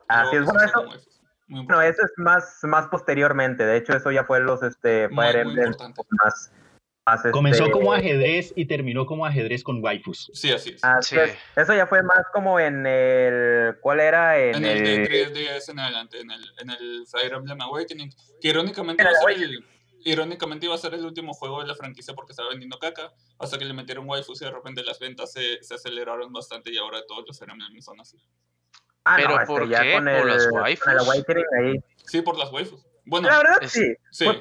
Así 0.07 0.35
es, 0.35 0.45
bueno, 0.45 0.61
eso... 0.61 0.85
No, 1.47 1.81
eso 1.81 2.01
es 2.03 2.11
más, 2.17 2.59
más 2.63 2.87
posteriormente. 2.87 3.65
De 3.65 3.77
hecho, 3.77 3.93
eso 3.93 4.11
ya 4.11 4.25
fue 4.25 4.39
los 4.41 4.61
este, 4.63 5.07
Fire 5.09 5.37
Emblem 5.37 5.73
más, 6.23 6.51
Comenzó 7.31 7.63
este, 7.63 7.71
como 7.71 7.93
ajedrez 7.93 8.51
y 8.55 8.65
terminó 8.65 9.05
como 9.05 9.25
ajedrez 9.25 9.63
con 9.63 9.81
waifus. 9.83 10.29
Sí, 10.33 10.51
así 10.51 10.75
es. 10.75 10.81
Eso 11.55 11.73
ya 11.73 11.87
fue 11.87 12.03
más 12.03 12.25
como 12.33 12.59
en 12.59 12.85
el. 12.85 13.77
¿Cuál 13.79 14.01
era? 14.01 14.37
En, 14.37 14.63
el, 14.65 14.83
de 14.83 15.31
3DS 15.31 15.69
en 15.69 15.79
adelante, 15.79 16.19
en 16.19 16.31
el, 16.31 16.41
en 16.59 16.69
el 16.71 17.05
Fire 17.07 17.33
Emblem 17.33 17.61
Awakening. 17.61 18.13
Que 18.41 18.49
irónicamente 18.49 19.01
iba, 19.01 19.11
a 19.11 19.15
ser 19.15 19.41
el, 19.41 19.65
irónicamente 20.03 20.65
iba 20.65 20.75
a 20.75 20.77
ser 20.77 20.93
el 20.95 21.05
último 21.05 21.33
juego 21.33 21.61
de 21.61 21.67
la 21.67 21.75
franquicia 21.75 22.13
porque 22.13 22.33
estaba 22.33 22.49
vendiendo 22.49 22.77
caca. 22.77 23.13
Hasta 23.39 23.57
que 23.57 23.65
le 23.65 23.73
metieron 23.73 24.07
waifus 24.07 24.41
y 24.41 24.45
de 24.45 24.51
repente 24.51 24.83
las 24.83 24.99
ventas 24.99 25.31
se, 25.31 25.63
se 25.63 25.75
aceleraron 25.75 26.33
bastante 26.33 26.71
y 26.71 26.77
ahora 26.77 26.99
todos 27.07 27.23
los 27.25 27.39
Fire 27.39 27.51
Emblem 27.51 27.81
son 27.81 28.01
así. 28.01 28.17
Ah, 29.05 29.15
¿Pero 29.15 29.39
no, 29.39 29.45
por 29.45 29.69
qué? 29.69 29.93
Con 29.93 30.03
¿Por 30.03 30.25
las 30.25 30.51
waifus? 30.51 30.83
Con 30.83 30.93
el 30.93 30.99
Awakening 30.99 31.45
ahí. 31.57 31.83
Sí, 32.05 32.21
por 32.21 32.37
las 32.37 32.51
waifus. 32.51 32.85
Bueno, 33.07 33.29
la 33.29 33.37
verdad 33.37 33.57
sí. 33.67 33.95
por. 34.25 34.37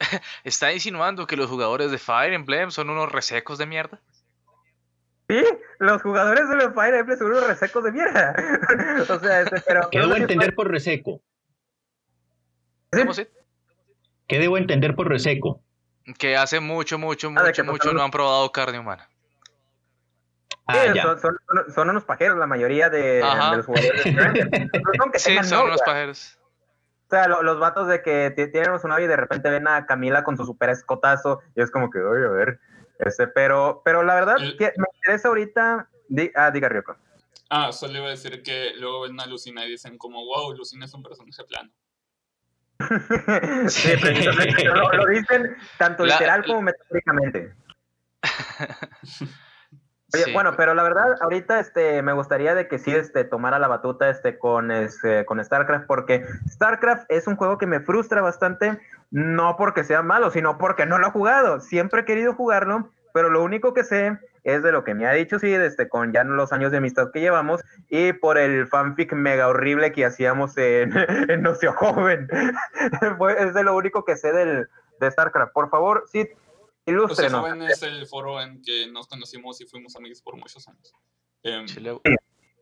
¿Está 0.44 0.72
insinuando 0.72 1.26
que 1.26 1.36
los 1.36 1.50
jugadores 1.50 1.90
de 1.90 1.98
Fire 1.98 2.32
Emblem 2.32 2.70
son 2.70 2.88
unos 2.90 3.10
resecos 3.12 3.58
de 3.58 3.66
mierda? 3.66 4.00
Sí, 5.28 5.44
los 5.78 6.00
jugadores 6.00 6.48
de 6.48 6.56
los 6.56 6.74
Fire 6.74 6.94
Emblem 6.94 7.18
son 7.18 7.28
unos 7.28 7.46
resecos 7.46 7.84
de 7.84 7.92
mierda. 7.92 8.34
o 9.08 9.20
sea, 9.20 9.42
este, 9.42 9.60
pero. 9.66 9.88
¿Qué 9.90 9.98
debo 9.98 10.14
entender 10.14 10.54
por 10.54 10.70
reseco? 10.70 11.20
¿Cómo 12.90 13.12
se? 13.12 13.30
¿Qué 14.26 14.38
debo 14.38 14.56
entender 14.56 14.94
por 14.94 15.08
reseco? 15.08 15.62
Que 16.18 16.36
hace 16.36 16.60
mucho, 16.60 16.98
mucho, 16.98 17.28
ah, 17.36 17.44
mucho, 17.44 17.64
mucho 17.64 17.92
no 17.92 18.02
han 18.02 18.10
probado 18.10 18.50
carne 18.50 18.78
humana. 18.78 19.08
Ah, 20.66 21.16
son, 21.74 21.88
unos 21.88 22.04
pajeros 22.04 22.36
la 22.36 22.46
mayoría 22.46 22.90
de, 22.90 23.20
los 23.56 23.64
jugadores 23.64 24.04
de 24.04 24.12
no 24.98 25.10
sí, 25.14 25.38
son 25.42 25.66
unos 25.66 25.80
pajeros. 25.80 26.38
O 27.08 27.10
sea, 27.10 27.26
los 27.26 27.58
vatos 27.58 27.88
de 27.88 28.02
que 28.02 28.30
tienen 28.52 28.78
su 28.78 28.86
novia 28.86 29.06
y 29.06 29.08
de 29.08 29.16
repente 29.16 29.48
ven 29.48 29.66
a 29.66 29.86
Camila 29.86 30.24
con 30.24 30.36
su 30.36 30.44
super 30.44 30.68
escotazo 30.68 31.40
y 31.56 31.62
es 31.62 31.70
como 31.70 31.88
que, 31.88 32.00
oye, 32.00 32.26
a 32.26 32.28
ver. 32.28 32.60
Este, 32.98 33.26
pero, 33.28 33.80
pero 33.82 34.02
la 34.02 34.14
verdad, 34.14 34.36
que 34.58 34.74
me 34.76 34.84
interesa 34.96 35.28
ahorita. 35.28 35.88
ah, 36.34 36.50
diga 36.50 36.68
Ryoko. 36.68 36.96
Ah, 37.48 37.72
solo 37.72 37.96
iba 37.96 38.08
a 38.08 38.10
decir 38.10 38.42
que 38.42 38.74
luego 38.76 39.02
ven 39.02 39.18
a 39.18 39.26
Lucina 39.26 39.64
y 39.64 39.70
dicen 39.70 39.96
como, 39.96 40.22
wow, 40.22 40.52
Lucina 40.54 40.84
es 40.84 40.92
un 40.92 41.02
personaje 41.02 41.42
plano. 41.44 41.70
sí, 43.68 43.88
precisamente 43.98 44.64
lo, 44.64 45.06
dicen 45.06 45.56
tanto 45.78 46.04
literal 46.04 46.44
como 46.44 46.60
metafóricamente. 46.60 47.54
bueno, 50.32 50.54
pero 50.56 50.74
la 50.74 50.82
verdad, 50.82 51.16
ahorita 51.20 51.60
este, 51.60 52.02
me 52.02 52.12
gustaría 52.12 52.54
de 52.54 52.66
que 52.66 52.78
sí 52.78 52.90
este, 52.92 53.24
tomara 53.24 53.58
la 53.58 53.68
batuta 53.68 54.08
este, 54.08 54.38
con, 54.38 54.70
este, 54.70 55.26
con 55.26 55.42
StarCraft, 55.42 55.86
porque 55.86 56.24
StarCraft 56.48 57.04
es 57.10 57.26
un 57.26 57.36
juego 57.36 57.58
que 57.58 57.66
me 57.66 57.80
frustra 57.80 58.22
bastante, 58.22 58.78
no 59.10 59.56
porque 59.56 59.84
sea 59.84 60.02
malo, 60.02 60.30
sino 60.30 60.56
porque 60.56 60.86
no 60.86 60.98
lo 60.98 61.08
he 61.08 61.10
jugado. 61.10 61.60
Siempre 61.60 62.00
he 62.00 62.04
querido 62.06 62.34
jugarlo, 62.34 62.88
pero 63.12 63.28
lo 63.28 63.42
único 63.44 63.74
que 63.74 63.84
sé 63.84 64.18
es 64.44 64.62
de 64.62 64.72
lo 64.72 64.82
que 64.82 64.94
me 64.94 65.06
ha 65.06 65.12
dicho, 65.12 65.38
sí, 65.38 65.50
desde 65.50 65.88
con 65.88 66.12
ya 66.12 66.24
los 66.24 66.52
años 66.52 66.70
de 66.70 66.78
amistad 66.78 67.10
que 67.12 67.20
llevamos 67.20 67.62
y 67.90 68.14
por 68.14 68.38
el 68.38 68.66
fanfic 68.66 69.12
mega 69.12 69.48
horrible 69.48 69.92
que 69.92 70.06
hacíamos 70.06 70.56
en, 70.56 70.92
en 71.28 71.42
Nocio 71.42 71.74
Joven. 71.74 72.28
es 73.38 73.54
de 73.54 73.62
lo 73.62 73.76
único 73.76 74.06
que 74.06 74.16
sé 74.16 74.32
del, 74.32 74.68
de 75.00 75.10
StarCraft. 75.10 75.52
Por 75.52 75.68
favor, 75.68 76.04
sí 76.10 76.30
Ilústrenos. 76.88 77.40
Joven 77.40 77.62
es 77.62 77.82
el 77.82 78.06
foro 78.06 78.40
en 78.40 78.62
que 78.62 78.86
nos 78.90 79.08
conocimos 79.08 79.60
y 79.60 79.66
fuimos 79.66 79.94
amigos 79.96 80.22
por 80.22 80.36
muchos 80.36 80.66
años. 80.68 80.92
Eh, 81.42 81.64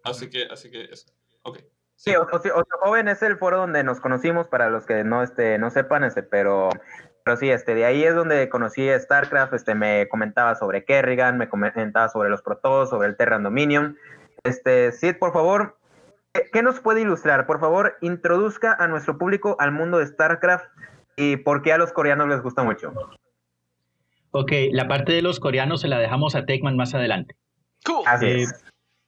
así 0.04 0.28
que, 0.28 0.46
así 0.50 0.70
que 0.70 0.84
eso. 0.84 1.06
Ok. 1.42 1.60
Sí, 1.94 2.12
Joven 2.82 3.08
es 3.08 3.22
el 3.22 3.38
foro 3.38 3.56
donde 3.56 3.82
nos 3.82 4.00
conocimos, 4.00 4.48
para 4.48 4.68
los 4.68 4.84
que 4.84 5.02
no, 5.02 5.22
este, 5.22 5.58
no 5.58 5.70
sepan, 5.70 6.04
este, 6.04 6.22
pero, 6.22 6.68
pero 7.24 7.36
sí, 7.38 7.48
este, 7.48 7.74
de 7.74 7.86
ahí 7.86 8.04
es 8.04 8.14
donde 8.14 8.50
conocí 8.50 8.88
a 8.90 9.00
StarCraft, 9.00 9.54
este, 9.54 9.74
me 9.74 10.06
comentaba 10.08 10.54
sobre 10.56 10.84
Kerrigan, 10.84 11.38
me 11.38 11.48
comentaba 11.48 12.08
sobre 12.10 12.28
los 12.28 12.42
Protoss, 12.42 12.90
sobre 12.90 13.08
el 13.08 13.16
Terran 13.16 13.44
Dominion. 13.44 13.96
Este, 14.44 14.92
Sid, 14.92 15.16
por 15.18 15.32
favor, 15.32 15.78
¿qué 16.52 16.62
nos 16.62 16.80
puede 16.80 17.00
ilustrar? 17.00 17.46
Por 17.46 17.60
favor, 17.60 17.96
introduzca 18.02 18.74
a 18.74 18.86
nuestro 18.88 19.16
público 19.16 19.56
al 19.58 19.72
mundo 19.72 19.98
de 19.98 20.06
StarCraft 20.06 20.66
y 21.16 21.38
por 21.38 21.62
qué 21.62 21.72
a 21.72 21.78
los 21.78 21.92
coreanos 21.92 22.28
les 22.28 22.42
gusta 22.42 22.62
mucho. 22.62 22.92
Ok, 24.38 24.52
la 24.70 24.86
parte 24.86 25.12
de 25.12 25.22
los 25.22 25.40
coreanos 25.40 25.80
se 25.80 25.88
la 25.88 25.98
dejamos 25.98 26.34
a 26.34 26.44
Techman 26.44 26.76
más 26.76 26.94
adelante. 26.94 27.36
Eh, 28.20 28.44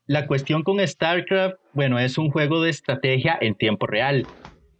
la 0.06 0.26
cuestión 0.26 0.62
con 0.62 0.78
StarCraft, 0.86 1.56
bueno, 1.74 1.98
es 1.98 2.16
un 2.16 2.30
juego 2.30 2.62
de 2.62 2.70
estrategia 2.70 3.36
en 3.38 3.54
tiempo 3.54 3.86
real. 3.86 4.26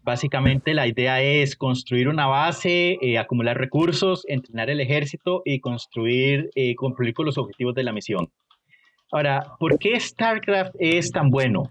Básicamente 0.02 0.72
la 0.72 0.86
idea 0.86 1.20
es 1.20 1.54
construir 1.54 2.08
una 2.08 2.26
base, 2.28 2.96
eh, 3.02 3.18
acumular 3.18 3.58
recursos, 3.58 4.24
entrenar 4.26 4.70
el 4.70 4.80
ejército 4.80 5.42
y 5.44 5.60
construir, 5.60 6.48
eh, 6.54 6.74
cumplir 6.76 7.12
con 7.12 7.26
los 7.26 7.36
objetivos 7.36 7.74
de 7.74 7.82
la 7.82 7.92
misión. 7.92 8.30
Ahora, 9.12 9.42
¿por 9.60 9.78
qué 9.78 10.00
StarCraft 10.00 10.76
es 10.78 11.10
tan 11.10 11.28
bueno? 11.28 11.64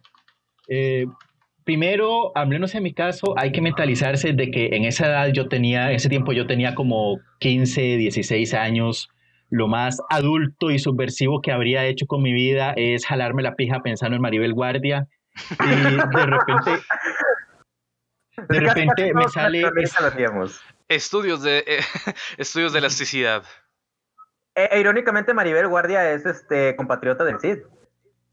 Primero, 1.67 2.31
al 2.33 2.47
menos 2.47 2.73
en 2.75 2.83
mi 2.83 2.93
caso, 2.93 3.37
hay 3.37 3.51
que 3.51 3.61
mentalizarse 3.61 4.31
de 4.31 4.49
que 4.51 4.69
en 4.71 4.85
esa 4.85 5.07
edad 5.07 5.27
yo 5.33 5.49
tenía, 5.49 5.89
en 5.89 5.97
ese 5.97 6.07
tiempo 6.07 6.31
yo 6.31 6.47
tenía 6.47 6.73
como 6.73 7.19
15, 7.39 7.81
16 7.97 8.53
años. 8.53 9.09
Lo 9.49 9.67
más 9.67 10.01
adulto 10.09 10.71
y 10.71 10.79
subversivo 10.79 11.41
que 11.41 11.51
habría 11.51 11.85
hecho 11.85 12.05
con 12.07 12.21
mi 12.23 12.31
vida 12.31 12.73
es 12.77 13.05
jalarme 13.05 13.43
la 13.43 13.55
pija 13.55 13.81
pensando 13.81 14.15
en 14.15 14.21
Maribel 14.21 14.53
Guardia. 14.53 15.07
Y 15.59 15.95
de 15.95 16.25
repente, 16.25 16.71
de 18.49 18.59
repente 18.61 19.13
me 19.13 19.27
sale... 19.27 19.63
Estudios 20.87 21.43
de, 21.43 21.65
eh, 21.67 21.79
estudios 22.37 22.71
de 22.71 22.79
elasticidad. 22.79 23.43
E, 24.59 24.69
e, 24.71 24.79
irónicamente 24.79 25.35
Maribel 25.35 25.67
Guardia 25.67 26.13
es 26.13 26.25
este 26.25 26.75
compatriota 26.75 27.23
del 27.23 27.39
CID. 27.39 27.59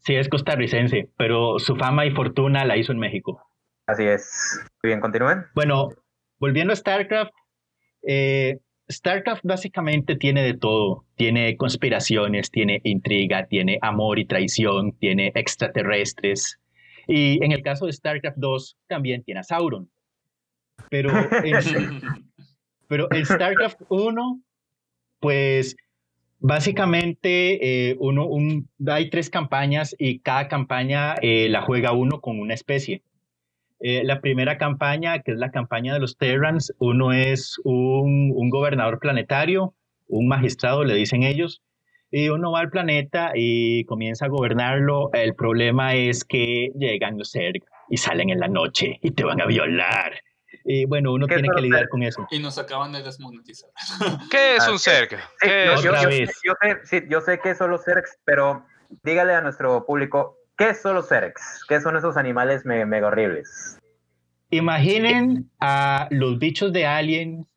Sí, 0.05 0.15
es 0.15 0.29
costarricense, 0.29 1.09
pero 1.17 1.57
su 1.57 1.75
fama 1.75 2.05
y 2.05 2.11
fortuna 2.11 2.63
la 2.63 2.77
hizo 2.77 2.91
en 2.91 2.99
México. 2.99 3.41
Así 3.87 4.03
es. 4.03 4.59
Muy 4.83 4.89
bien, 4.89 4.99
continúen. 4.99 5.45
Bueno, 5.55 5.89
volviendo 6.37 6.73
a 6.73 6.75
StarCraft, 6.75 7.33
eh, 8.07 8.59
StarCraft 8.87 9.41
básicamente 9.43 10.15
tiene 10.15 10.43
de 10.43 10.53
todo. 10.53 11.05
Tiene 11.15 11.57
conspiraciones, 11.57 12.51
tiene 12.51 12.81
intriga, 12.83 13.47
tiene 13.47 13.79
amor 13.81 14.19
y 14.19 14.25
traición, 14.25 14.95
tiene 14.99 15.31
extraterrestres. 15.33 16.59
Y 17.07 17.43
en 17.43 17.51
el 17.51 17.63
caso 17.63 17.87
de 17.87 17.93
StarCraft 17.93 18.37
2 18.37 18.77
también 18.87 19.23
tiene 19.23 19.39
a 19.39 19.43
Sauron. 19.43 19.89
Pero 20.91 21.09
en, 21.43 22.01
pero 22.87 23.07
en 23.11 23.25
StarCraft 23.25 23.81
1, 23.89 24.41
pues 25.19 25.75
Básicamente, 26.39 27.89
eh, 27.89 27.97
hay 28.87 29.09
tres 29.09 29.29
campañas 29.29 29.95
y 29.97 30.19
cada 30.19 30.47
campaña 30.47 31.15
eh, 31.21 31.47
la 31.49 31.61
juega 31.61 31.93
uno 31.93 32.21
con 32.21 32.39
una 32.39 32.53
especie. 32.53 33.03
Eh, 33.79 34.03
la 34.03 34.21
primera 34.21 34.57
campaña, 34.57 35.19
que 35.19 35.31
es 35.31 35.37
la 35.37 35.51
campaña 35.51 35.93
de 35.93 35.99
los 35.99 36.17
Terrans, 36.17 36.73
uno 36.79 37.11
es 37.13 37.59
un, 37.63 38.31
un, 38.35 38.49
gobernador 38.49 38.99
planetario, 38.99 39.73
un 40.07 40.27
magistrado, 40.27 40.83
le 40.83 40.95
dicen 40.95 41.23
ellos, 41.23 41.61
y 42.11 42.29
uno 42.29 42.51
va 42.51 42.61
al 42.61 42.69
planeta 42.69 43.31
y 43.35 43.83
comienza 43.85 44.25
a 44.25 44.29
gobernarlo. 44.29 45.09
El 45.13 45.35
problema 45.35 45.95
es 45.95 46.23
que 46.23 46.71
llegan 46.77 47.17
los 47.17 47.31
Zerg 47.31 47.63
y 47.89 47.97
salen 47.97 48.29
en 48.29 48.39
la 48.39 48.47
noche 48.47 48.99
y 49.01 49.11
te 49.11 49.23
van 49.23 49.41
a 49.41 49.45
violar 49.45 50.13
y 50.67 50.85
bueno, 50.85 51.13
uno 51.13 51.27
tiene 51.27 51.47
que 51.47 51.61
lidiar 51.61 51.87
con 51.89 52.01
eso. 52.01 52.27
Y 52.31 52.39
nos 52.39 52.57
acaban 52.57 52.91
de 52.91 53.03
desmonetizar. 53.03 53.69
¿Qué 54.31 54.55
es 54.55 54.67
un 54.67 54.79
CERC? 54.79 55.15
yo, 57.07 57.21
sé 57.21 57.39
qué 57.39 57.53
son 57.53 57.69
los 57.69 57.85
CERCs, 57.85 58.17
pero 58.25 58.65
dígale 59.03 59.35
a 59.35 59.41
nuestro 59.41 59.85
público, 59.85 60.39
¿qué 60.57 60.73
son 60.73 60.95
los 60.95 61.07
CERCs? 61.07 61.63
¿Qué 61.69 61.79
son 61.79 61.95
esos 61.95 62.17
animales 62.17 62.65
mega 62.65 63.07
horribles? 63.07 63.77
Imaginen 64.49 65.51
a 65.59 66.07
los 66.09 66.39
bichos 66.39 66.73
de 66.73 66.87
Aliens, 66.87 67.47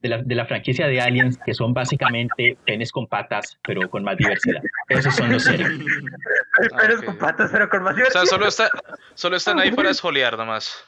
de 0.00 0.08
la, 0.08 0.22
de 0.22 0.34
la, 0.34 0.46
franquicia 0.46 0.86
de 0.86 1.00
Aliens, 1.00 1.38
que 1.44 1.52
son 1.52 1.74
básicamente 1.74 2.56
penes 2.64 2.90
con 2.90 3.06
patas, 3.06 3.58
pero 3.66 3.88
con 3.90 4.02
más 4.02 4.16
diversidad. 4.16 4.62
Esos 4.88 5.14
son 5.14 5.30
los 5.30 5.44
CERCs. 5.44 5.68
penes 6.80 7.02
con 7.02 7.18
patas, 7.18 7.50
pero 7.52 7.68
con 7.68 7.82
más 7.82 7.96
diversidad. 7.96 8.22
O 8.22 8.26
sea, 8.26 8.34
solo, 8.34 8.48
está, 8.48 8.70
solo 9.12 9.36
están 9.36 9.58
ahí 9.58 9.72
para 9.72 9.90
esfoliar 9.90 10.38
nomás. 10.38 10.86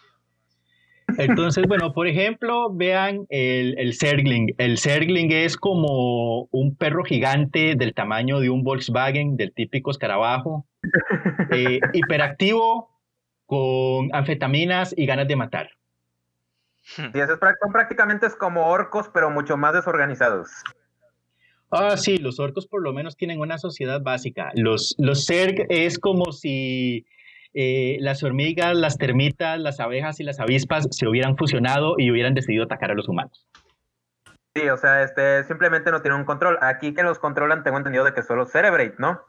Entonces, 1.17 1.65
bueno, 1.67 1.93
por 1.93 2.07
ejemplo, 2.07 2.73
vean 2.73 3.27
el, 3.31 3.79
el 3.79 3.95
Zergling. 3.95 4.55
El 4.59 4.79
Zergling 4.79 5.33
es 5.33 5.57
como 5.57 6.49
un 6.51 6.77
perro 6.77 7.03
gigante 7.03 7.75
del 7.77 7.95
tamaño 7.95 8.41
de 8.41 8.51
un 8.51 8.63
Volkswagen, 8.63 9.37
del 9.37 9.53
típico 9.53 9.91
escarabajo, 9.91 10.67
eh, 11.51 11.81
hiperactivo, 11.95 12.91
con 13.47 14.15
anfetaminas 14.15 14.95
y 14.97 15.07
ganas 15.07 15.27
de 15.27 15.37
matar. 15.37 15.71
Sí, 16.83 17.03
eso 17.15 17.33
es, 17.35 17.39
son 17.39 17.73
prácticamente 17.73 18.27
es 18.27 18.35
como 18.35 18.67
orcos, 18.69 19.11
pero 19.13 19.31
mucho 19.31 19.57
más 19.57 19.75
desorganizados. 19.75 20.51
Ah, 21.71 21.97
sí, 21.97 22.17
los 22.19 22.41
orcos 22.41 22.67
por 22.67 22.83
lo 22.83 22.93
menos 22.93 23.17
tienen 23.17 23.41
una 23.41 23.59
sociedad 23.59 24.01
básica. 24.01 24.51
Los, 24.55 24.95
los 24.99 25.27
Zerg 25.27 25.67
es 25.69 25.99
como 25.99 26.33
si 26.33 27.07
eh, 27.61 27.97
las 27.99 28.23
hormigas, 28.23 28.77
las 28.77 28.99
termitas, 28.99 29.59
las 29.59 29.81
abejas 29.81 30.21
y 30.21 30.23
las 30.23 30.39
avispas 30.39 30.87
se 30.93 31.09
hubieran 31.09 31.37
fusionado 31.37 31.97
y 31.99 32.09
hubieran 32.09 32.33
decidido 32.33 32.63
atacar 32.63 32.93
a 32.93 32.95
los 32.95 33.09
humanos. 33.09 33.49
Sí, 34.55 34.69
o 34.69 34.77
sea, 34.77 35.03
este, 35.03 35.43
simplemente 35.43 35.91
no 35.91 36.01
tienen 36.01 36.21
un 36.21 36.25
control. 36.25 36.57
Aquí 36.61 36.95
que 36.95 37.03
los 37.03 37.19
controlan, 37.19 37.65
tengo 37.65 37.79
entendido 37.79 38.05
de 38.05 38.15
que 38.15 38.23
son 38.23 38.39
los 38.39 38.53
Cerebrate, 38.53 38.95
¿no? 38.99 39.23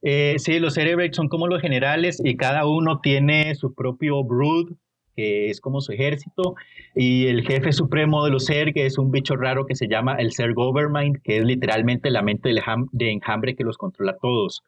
Eh, 0.00 0.36
sí, 0.38 0.58
los 0.58 0.72
Cerebrate 0.72 1.12
son 1.12 1.28
como 1.28 1.48
los 1.48 1.60
generales 1.60 2.18
y 2.24 2.34
cada 2.38 2.66
uno 2.66 3.00
tiene 3.02 3.54
su 3.56 3.74
propio 3.74 4.24
brood, 4.24 4.72
que 5.14 5.50
es 5.50 5.60
como 5.60 5.82
su 5.82 5.92
ejército, 5.92 6.54
y 6.94 7.26
el 7.26 7.46
jefe 7.46 7.72
supremo 7.72 8.24
de 8.24 8.30
los 8.30 8.46
Zerg 8.46 8.72
es 8.76 8.96
un 8.96 9.10
bicho 9.10 9.36
raro 9.36 9.66
que 9.66 9.76
se 9.76 9.86
llama 9.86 10.14
el 10.14 10.32
Zerg 10.32 10.58
Overmind, 10.58 11.20
que 11.22 11.36
es 11.36 11.44
literalmente 11.44 12.10
la 12.10 12.22
mente 12.22 12.48
de 12.92 13.10
enjambre 13.10 13.54
que 13.54 13.64
los 13.64 13.76
controla 13.76 14.12
a 14.12 14.16
todos. 14.16 14.62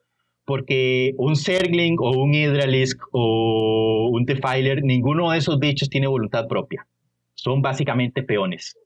Porque 0.45 1.15
un 1.17 1.37
Zergling 1.37 1.97
o 1.99 2.11
un 2.11 2.35
Hydralisk 2.35 3.01
o 3.13 4.11
un 4.13 4.25
Defiler, 4.25 4.83
ninguno 4.83 5.31
de 5.31 5.39
esos 5.39 5.59
bichos 5.59 5.89
tiene 5.89 6.07
voluntad 6.07 6.47
propia. 6.49 6.87
Son 7.35 7.63
básicamente 7.63 8.23
peones. 8.23 8.77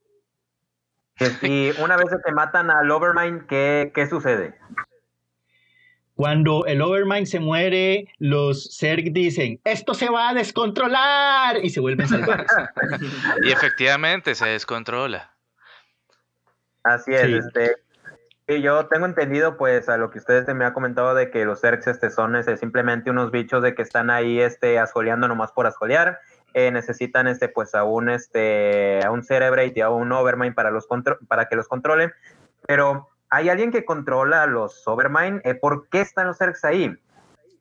Y 1.43 1.71
una 1.81 1.97
vez 1.97 2.07
que 2.25 2.33
matan 2.33 2.71
al 2.71 2.91
Overmind, 2.91 3.47
¿qué, 3.47 3.91
qué 3.95 4.07
sucede? 4.07 4.55
Cuando 6.15 6.67
el 6.67 6.83
Overmind 6.83 7.27
se 7.27 7.39
muere, 7.39 8.09
los 8.19 8.77
Zerg 8.77 9.13
dicen, 9.13 9.61
esto 9.65 9.95
se 9.95 10.09
va 10.09 10.31
a 10.31 10.35
descontrolar 10.35 11.65
y 11.65 11.71
se 11.71 11.81
vuelven 11.81 12.09
salvajes. 12.09 12.51
y 13.45 13.53
efectivamente 13.53 14.35
se 14.35 14.47
descontrola. 14.47 15.33
Así 16.83 17.13
es, 17.13 17.23
este, 17.23 17.77
y 18.49 18.63
yo 18.63 18.87
tengo 18.87 19.07
entendido, 19.07 19.57
pues, 19.57 19.89
a 19.89 19.97
lo 19.97 20.11
que 20.11 20.19
ustedes 20.19 20.53
me 20.55 20.65
han 20.65 20.73
comentado 20.73 21.15
de 21.15 21.31
que 21.31 21.45
los 21.45 21.61
Zergs 21.61 21.87
este, 21.87 22.11
son 22.11 22.43
simplemente 22.57 23.11
unos 23.11 23.31
bichos 23.31 23.63
de 23.63 23.75
que 23.75 23.83
están 23.83 24.11
ahí 24.11 24.41
este, 24.41 24.79
asjoleando 24.79 25.29
nomás 25.29 25.53
por 25.53 25.67
asjolear. 25.67 26.19
Eh, 26.55 26.71
necesitan 26.71 27.27
este, 27.27 27.49
pues, 27.49 27.75
a 27.75 27.85
un, 27.85 28.09
este, 28.09 29.05
a 29.05 29.11
un 29.11 29.23
Cerebrate 29.23 29.75
y 29.77 29.81
a 29.83 29.91
un 29.91 30.11
Overmind 30.11 30.55
para, 30.55 30.71
los 30.71 30.89
para 31.29 31.47
que 31.47 31.57
los 31.57 31.69
controle. 31.69 32.13
Pero 32.67 33.09
¿Hay 33.31 33.51
alguien 33.51 33.71
que 33.71 33.85
controla 33.85 34.43
a 34.43 34.47
los 34.47 34.87
Overmind? 34.89 35.43
Eh, 35.45 35.55
¿Por 35.55 35.89
qué 35.91 36.01
están 36.01 36.29
los 36.29 36.39
Zergs 36.39 36.65
ahí? 36.65 36.97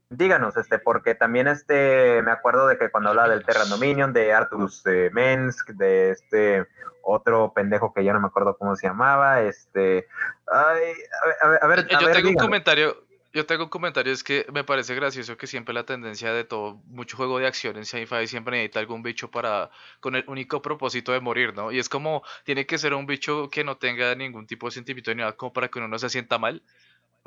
Díganos, 0.10 0.56
este, 0.56 0.80
porque 0.80 1.16
también 1.16 1.48
este, 1.48 2.22
me 2.22 2.32
acuerdo 2.32 2.68
de 2.68 2.78
que 2.78 2.90
cuando 2.90 3.10
hablaba 3.10 3.30
del 3.30 3.44
Terran 3.44 3.70
Dominion, 3.70 4.14
de 4.14 4.32
Arturus 4.32 4.82
de 4.84 5.10
Mensk, 5.12 5.72
de 5.72 6.12
este 6.12 6.66
otro 7.02 7.52
pendejo 7.54 7.94
que 7.94 8.04
ya 8.04 8.14
no 8.14 8.22
me 8.22 8.28
acuerdo 8.28 8.58
cómo 8.58 8.76
se 8.76 8.88
llamaba, 8.88 9.42
este, 9.42 10.08
ay, 10.48 10.94
a 11.42 11.48
ver, 11.48 11.60
a 11.62 11.68
ver, 11.68 11.88
yo 11.88 12.12
tengo 12.12 12.30
un 12.30 12.36
comentario, 12.36 13.04
yo 13.34 13.46
tengo 13.46 13.66
un 13.66 13.70
comentario, 13.70 14.14
es 14.14 14.24
que 14.24 14.46
me 14.54 14.64
parece 14.64 14.96
gracioso 14.96 15.38
que 15.38 15.46
siempre 15.46 15.74
la 15.74 15.86
tendencia 15.86 16.34
de 16.34 16.44
todo, 16.44 16.82
mucho 16.88 17.18
juego 17.18 17.40
de 17.40 17.48
acción 17.48 17.76
en 17.76 17.86
sci-fi 17.86 18.28
siempre 18.28 18.58
necesita 18.58 18.80
algún 18.80 19.04
bicho 19.04 19.30
para, 19.30 19.70
con 20.00 20.16
el 20.16 20.24
único 20.28 20.62
propósito 20.62 21.12
de 21.12 21.20
morir, 21.20 21.54
¿no? 21.54 21.72
Y 21.72 21.80
es 21.80 21.90
como, 21.90 22.24
tiene 22.46 22.66
que 22.66 22.78
ser 22.78 22.94
un 22.94 23.06
bicho 23.06 23.50
que 23.50 23.64
no 23.64 23.78
tenga 23.78 24.16
ningún 24.16 24.48
tipo 24.48 24.68
de 24.68 24.72
sentimiento 24.72 25.12
ni 25.12 25.18
nada, 25.18 25.34
como 25.34 25.54
para 25.54 25.68
que 25.68 25.80
uno 25.80 25.88
no 25.88 26.00
se 26.00 26.10
sienta 26.10 26.38
mal, 26.38 26.62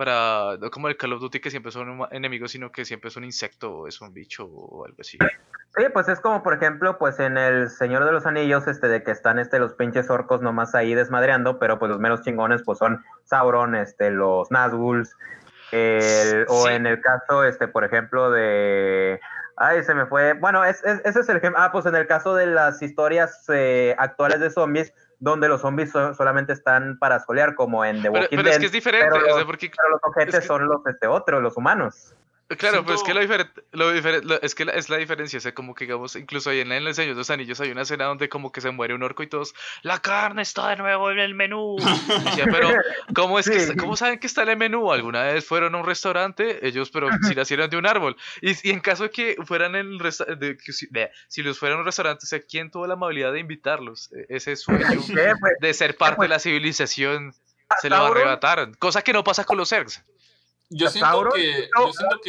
para, 0.00 0.56
no 0.58 0.70
como 0.70 0.88
el 0.88 0.96
Call 0.96 1.12
of 1.12 1.20
Duty 1.20 1.40
que 1.40 1.50
siempre 1.50 1.70
son 1.70 2.08
enemigos, 2.10 2.52
sino 2.52 2.72
que 2.72 2.86
siempre 2.86 3.08
es 3.08 3.16
un 3.18 3.24
insecto 3.24 3.70
o 3.70 3.86
es 3.86 4.00
un 4.00 4.14
bicho 4.14 4.46
o 4.46 4.86
algo 4.86 4.96
así. 4.98 5.18
Sí, 5.76 5.84
pues 5.92 6.08
es 6.08 6.20
como 6.20 6.42
por 6.42 6.54
ejemplo, 6.54 6.96
pues 6.96 7.20
en 7.20 7.36
el 7.36 7.68
Señor 7.68 8.06
de 8.06 8.12
los 8.12 8.24
Anillos, 8.24 8.66
este, 8.66 8.88
de 8.88 9.02
que 9.02 9.10
están 9.10 9.38
este 9.38 9.58
los 9.58 9.74
pinches 9.74 10.08
orcos 10.08 10.40
nomás 10.40 10.74
ahí 10.74 10.94
desmadreando, 10.94 11.58
pero 11.58 11.78
pues 11.78 11.90
los 11.90 12.00
meros 12.00 12.22
chingones 12.22 12.62
pues 12.64 12.78
son 12.78 13.04
Sauron, 13.24 13.74
este, 13.74 14.10
los 14.10 14.50
Nazguls, 14.50 15.14
o 16.48 16.68
en 16.70 16.86
el 16.86 17.02
caso, 17.02 17.44
este, 17.44 17.68
por 17.68 17.84
ejemplo, 17.84 18.30
de... 18.30 19.20
Ay, 19.58 19.84
se 19.84 19.92
me 19.92 20.06
fue. 20.06 20.32
Bueno, 20.32 20.64
ese 20.64 21.02
es 21.04 21.28
el 21.28 21.36
ejemplo. 21.36 21.60
Ah, 21.62 21.72
pues 21.72 21.84
en 21.84 21.94
el 21.94 22.06
caso 22.06 22.34
de 22.34 22.46
las 22.46 22.80
historias 22.80 23.44
eh, 23.52 23.94
actuales 23.98 24.40
de 24.40 24.48
zombies, 24.48 24.94
donde 25.20 25.48
los 25.48 25.60
zombies 25.60 25.90
solamente 25.90 26.52
están 26.52 26.98
para 26.98 27.20
solear, 27.20 27.54
como 27.54 27.84
en 27.84 28.02
The 28.02 28.08
Walking 28.08 28.36
Dead. 28.36 28.44
Pero 28.44 28.48
es 28.48 28.58
que 28.58 28.66
es 28.66 28.72
diferente. 28.72 29.08
Pero 29.12 29.36
los, 29.36 29.44
porque, 29.44 29.70
los 29.92 30.00
objetos 30.02 30.44
son 30.44 30.66
los 30.66 30.84
este, 30.86 31.06
otros, 31.06 31.42
los 31.42 31.56
humanos. 31.56 32.16
Claro, 32.58 32.84
pues 32.84 33.00
es 33.00 33.02
que 33.04 33.14
lo 33.14 33.20
diferente, 33.20 33.62
lo 33.70 33.92
es 34.42 34.54
que 34.56 34.66
es 34.74 34.88
la 34.88 34.96
diferencia, 34.96 35.38
o 35.38 35.40
sea, 35.40 35.54
como 35.54 35.74
que 35.74 35.84
digamos, 35.84 36.16
incluso 36.16 36.50
ahí 36.50 36.60
en 36.60 36.72
El 36.72 36.92
Señor 36.94 37.14
de 37.14 37.18
los 37.18 37.30
Anillos 37.30 37.60
hay 37.60 37.70
una 37.70 37.82
escena 37.82 38.06
donde 38.06 38.28
como 38.28 38.50
que 38.50 38.60
se 38.60 38.72
muere 38.72 38.92
un 38.92 39.04
orco 39.04 39.22
y 39.22 39.28
todos, 39.28 39.54
la 39.82 40.00
carne 40.00 40.42
está 40.42 40.68
de 40.70 40.76
nuevo 40.76 41.12
en 41.12 41.20
el 41.20 41.34
menú. 41.34 41.76
pero, 42.50 42.70
¿cómo 43.14 43.38
es 43.38 43.48
que, 43.48 43.76
cómo 43.76 43.96
saben 43.96 44.18
que 44.18 44.26
está 44.26 44.42
en 44.42 44.48
el 44.48 44.56
menú? 44.56 44.92
¿Alguna 44.92 45.22
vez 45.22 45.44
fueron 45.44 45.76
a 45.76 45.78
un 45.78 45.86
restaurante? 45.86 46.66
Ellos, 46.66 46.90
pero 46.90 47.08
si 47.22 47.34
nacieron 47.36 47.70
de 47.70 47.76
un 47.76 47.86
árbol. 47.86 48.16
Y, 48.42 48.68
y 48.68 48.72
en 48.72 48.80
caso 48.80 49.04
de 49.04 49.10
que 49.10 49.36
fueran 49.44 49.76
en 49.76 49.98
de, 49.98 50.58
si, 50.60 50.88
si, 51.28 51.42
los 51.42 51.58
fueran 51.58 51.78
a 51.78 51.80
un 51.82 51.86
restaurante, 51.86 52.24
o 52.24 52.26
sea, 52.26 52.40
¿quién 52.40 52.70
tuvo 52.70 52.86
la 52.86 52.94
amabilidad 52.94 53.32
de 53.32 53.38
invitarlos? 53.38 54.10
E, 54.12 54.26
ese 54.28 54.56
sueño 54.56 54.86
pues, 55.40 55.52
de 55.60 55.74
ser 55.74 55.96
parte 55.96 56.22
de 56.22 56.28
la 56.28 56.40
civilización 56.40 57.32
se 57.80 57.88
lo 57.88 57.96
arrebataron, 57.96 58.74
cosa 58.74 59.02
que 59.02 59.12
no 59.12 59.22
pasa 59.22 59.44
con 59.44 59.56
los 59.56 59.68
Zergs. 59.68 60.02
Yo 60.72 60.88
siento, 60.88 61.30
que, 61.34 61.68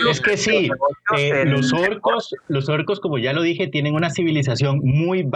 Es 0.09 0.19
que 0.19 0.35
sí, 0.35 0.67
eh, 1.15 1.45
los, 1.45 1.71
orcos, 1.73 2.33
los 2.47 2.69
orcos, 2.69 2.99
como 2.99 3.19
ya 3.19 3.33
lo 3.33 3.43
dije, 3.43 3.67
tienen 3.67 3.93
una 3.93 4.09
civilización 4.09 4.79
muy, 4.83 5.29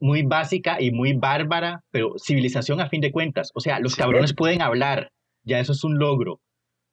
muy 0.00 0.22
básica 0.24 0.80
y 0.80 0.90
muy 0.90 1.12
bárbara, 1.12 1.84
pero 1.92 2.14
civilización 2.18 2.80
a 2.80 2.88
fin 2.88 3.00
de 3.00 3.12
cuentas. 3.12 3.52
O 3.54 3.60
sea, 3.60 3.78
los 3.78 3.94
cabrones 3.94 4.34
pueden 4.34 4.60
hablar, 4.60 5.12
ya 5.44 5.60
eso 5.60 5.70
es 5.70 5.84
un 5.84 6.00
logro. 6.00 6.40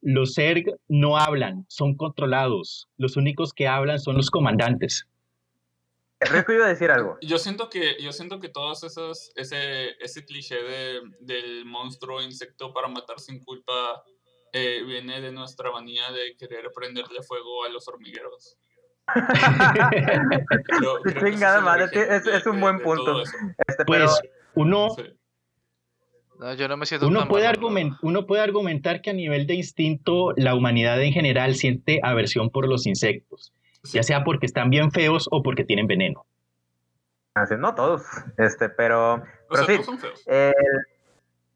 Los 0.01 0.35
Zerg 0.35 0.65
no 0.87 1.17
hablan, 1.17 1.65
son 1.67 1.95
controlados. 1.95 2.87
Los 2.97 3.17
únicos 3.17 3.51
que 3.51 3.67
hablan 3.67 3.97
son 3.99 4.17
los 4.17 4.29
comandantes. 4.29 5.07
Rico 6.19 6.53
iba 6.53 6.65
a 6.65 6.69
decir 6.69 6.91
algo. 6.91 7.17
Yo 7.21 7.39
siento 7.39 7.71
que, 7.71 7.97
yo 7.99 8.13
siento 8.13 8.39
que 8.39 8.49
todos 8.49 8.83
esos, 8.83 9.31
ese, 9.35 9.95
ese 9.99 10.25
cliché 10.25 10.55
de, 10.55 11.01
del 11.21 11.65
monstruo 11.65 12.21
insecto 12.21 12.71
para 12.71 12.87
matar 12.87 13.19
sin 13.19 13.43
culpa 13.43 14.03
eh, 14.57 14.83
viene 14.85 15.19
de 15.19 15.33
nuestra 15.33 15.69
manía 15.69 16.13
de 16.13 16.37
querer 16.37 16.71
prenderle 16.73 17.21
fuego 17.23 17.65
a 17.65 17.69
los 17.69 17.89
hormigueros. 17.89 18.57
es, 21.91 22.47
un 22.47 22.61
buen 22.61 22.79
punto. 22.79 23.21
Este, 23.67 23.83
pues 23.85 24.17
uno, 24.53 24.95
yo 26.57 26.69
no 26.69 26.77
me 26.77 26.85
siento 26.85 27.07
uno, 27.07 27.27
puede 27.27 27.51
uno 28.01 28.25
puede 28.25 28.41
argumentar 28.41 29.01
que 29.01 29.09
a 29.09 29.13
nivel 29.13 29.45
de 29.45 29.55
instinto 29.55 30.31
la 30.37 30.55
humanidad 30.55 31.03
en 31.03 31.11
general 31.11 31.55
siente 31.55 31.99
aversión 32.01 32.49
por 32.49 32.65
los 32.65 32.87
insectos, 32.87 33.53
ya 33.83 34.03
sea 34.03 34.23
porque 34.23 34.45
están 34.45 34.69
bien 34.69 34.89
feos 34.91 35.27
o 35.31 35.43
porque 35.43 35.65
tienen 35.65 35.87
veneno. 35.87 36.25
Así, 37.33 37.55
no 37.57 37.75
todos, 37.75 38.03
este, 38.37 38.69
pero, 38.69 39.21
pero 39.49 39.65
sí, 39.65 39.81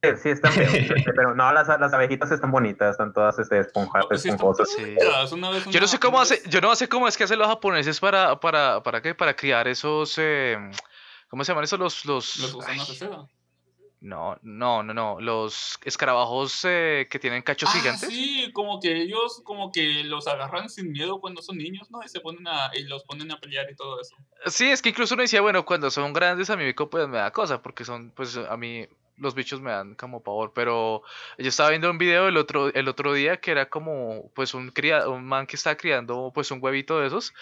Sí, 0.02 0.30
están 0.30 0.54
pero 1.16 1.36
no, 1.36 1.52
las, 1.52 1.68
las, 1.68 1.94
abejitas 1.94 2.32
están 2.32 2.52
bonitas, 2.52 2.92
están 2.92 3.12
todas 3.12 3.38
este, 3.38 3.60
esponjadas, 3.60 4.26
esponjosas. 4.26 4.70
Yo 5.70 5.82
no 5.82 5.88
sé 5.88 6.00
cómo 6.00 6.22
hace, 6.22 6.42
yo 6.48 6.62
no 6.62 6.74
sé 6.76 6.88
cómo 6.88 7.06
es 7.10 7.18
que 7.18 7.26
hacen 7.26 7.38
los 7.38 7.50
japoneses 7.50 8.00
para, 8.00 8.40
para, 8.40 8.82
para 8.82 9.02
qué, 9.02 9.14
para 9.14 9.36
criar 9.36 9.68
esos, 9.68 10.16
eh, 10.18 10.58
¿cómo 11.28 11.44
se 11.44 11.52
llaman 11.52 11.66
esos 11.66 11.80
los, 11.80 12.06
los? 12.06 12.38
Los 12.38 13.02
No, 14.00 14.38
no, 14.42 14.84
no, 14.84 14.94
no, 14.94 15.20
los 15.20 15.78
escarabajos 15.84 16.62
eh, 16.64 17.10
que 17.12 17.20
tienen 17.20 17.44
cachos 17.44 17.70
ah, 17.74 17.78
gigantes. 17.78 18.10
Sí, 18.10 18.54
como 18.54 18.80
que 18.80 19.02
ellos, 19.02 19.42
como 19.44 19.70
que 19.70 20.06
los 20.06 20.30
agarran 20.30 20.70
sin 20.70 20.94
miedo 20.94 21.20
cuando 21.20 21.42
son 21.42 21.58
niños, 21.58 21.92
¿no? 21.92 22.02
Y 22.06 22.08
se 22.08 22.22
ponen 22.22 22.48
a, 22.48 22.72
y 22.74 22.84
los 22.84 23.04
ponen 23.04 23.34
a 23.34 23.40
pelear 23.42 23.70
y 23.70 23.76
todo 23.76 24.00
eso. 24.00 24.16
Sí, 24.46 24.70
es 24.70 24.82
que 24.82 24.90
incluso 24.90 25.16
uno 25.16 25.24
decía, 25.24 25.42
bueno, 25.42 25.66
cuando 25.66 25.92
son 25.92 26.14
grandes 26.14 26.50
a 26.50 26.56
mí 26.56 26.72
pues 26.72 27.08
me 27.10 27.18
da 27.18 27.32
cosa, 27.32 27.62
porque 27.62 27.84
son, 27.84 28.12
pues 28.12 28.38
a 28.38 28.56
mí 28.56 28.88
los 29.20 29.36
bichos 29.36 29.62
me 29.62 29.72
dan 29.72 29.96
como 29.96 30.24
pavor, 30.24 30.54
pero 30.54 31.04
yo 31.38 31.48
estaba 31.50 31.70
viendo 31.70 31.90
un 31.90 31.98
video 31.98 32.28
el 32.28 32.38
otro, 32.38 32.74
el 32.74 32.88
otro 32.88 33.14
día 33.14 33.38
que 33.38 33.52
era 33.52 33.70
como 33.70 34.32
pues 34.34 34.54
un, 34.54 34.70
cría, 34.72 35.08
un 35.10 35.26
man 35.26 35.48
que 35.48 35.56
estaba 35.56 35.76
criando 35.76 36.32
pues 36.34 36.52
un 36.52 36.60
huevito 36.62 37.00
de 37.00 37.08
esos 37.08 37.34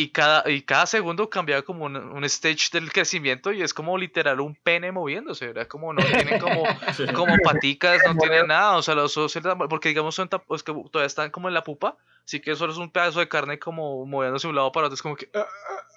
y, 0.00 0.10
cada, 0.10 0.48
y 0.48 0.62
cada 0.62 0.86
segundo 0.86 1.28
cambiaba 1.28 1.62
como 1.62 1.84
un, 1.86 1.96
un, 1.96 2.24
stage 2.24 2.68
del 2.72 2.92
crecimiento 2.92 3.50
y 3.50 3.62
es 3.62 3.74
como 3.74 3.98
literal 3.98 4.40
un 4.40 4.54
pene 4.54 4.92
moviéndose, 4.92 5.50
era 5.50 5.66
como 5.66 5.92
no 5.92 6.00
tienen 6.04 6.38
como, 6.38 6.62
como 7.14 7.34
paticas, 7.42 8.00
no 8.06 8.14
tienen 8.16 8.46
nada, 8.46 8.76
o 8.76 8.82
sea, 8.82 8.94
los 8.94 9.16
ojos, 9.16 9.36
porque 9.68 9.88
digamos 9.88 10.14
son 10.14 10.28
pues 10.46 10.62
que 10.62 10.72
todavía 10.72 11.06
están 11.06 11.30
como 11.30 11.48
en 11.48 11.54
la 11.54 11.64
pupa, 11.64 11.96
así 12.24 12.40
que 12.40 12.54
solo 12.54 12.72
es 12.72 12.78
un 12.78 12.92
pedazo 12.92 13.18
de 13.18 13.28
carne 13.28 13.58
como 13.58 14.06
moviéndose 14.06 14.46
de 14.46 14.50
un 14.50 14.56
lado 14.56 14.70
para 14.70 14.86
otro, 14.86 14.94
es 14.94 15.02
como 15.02 15.16
que... 15.16 15.30
Ah, 15.34 15.46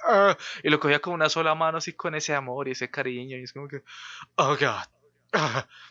ah", 0.08 0.38
y 0.64 0.70
lo 0.70 0.80
cogía 0.80 1.00
con 1.00 1.14
una 1.14 1.30
sola 1.30 1.54
mano 1.54 1.78
así 1.78 1.94
con 1.94 2.16
ese 2.16 2.34
amor 2.34 2.68
y 2.68 2.72
ese 2.72 2.90
cariño 2.90 3.38
y 3.38 3.44
es 3.44 3.54
como 3.54 3.68
que... 3.68 3.84
Oh, 4.36 4.56
God. 4.56 4.88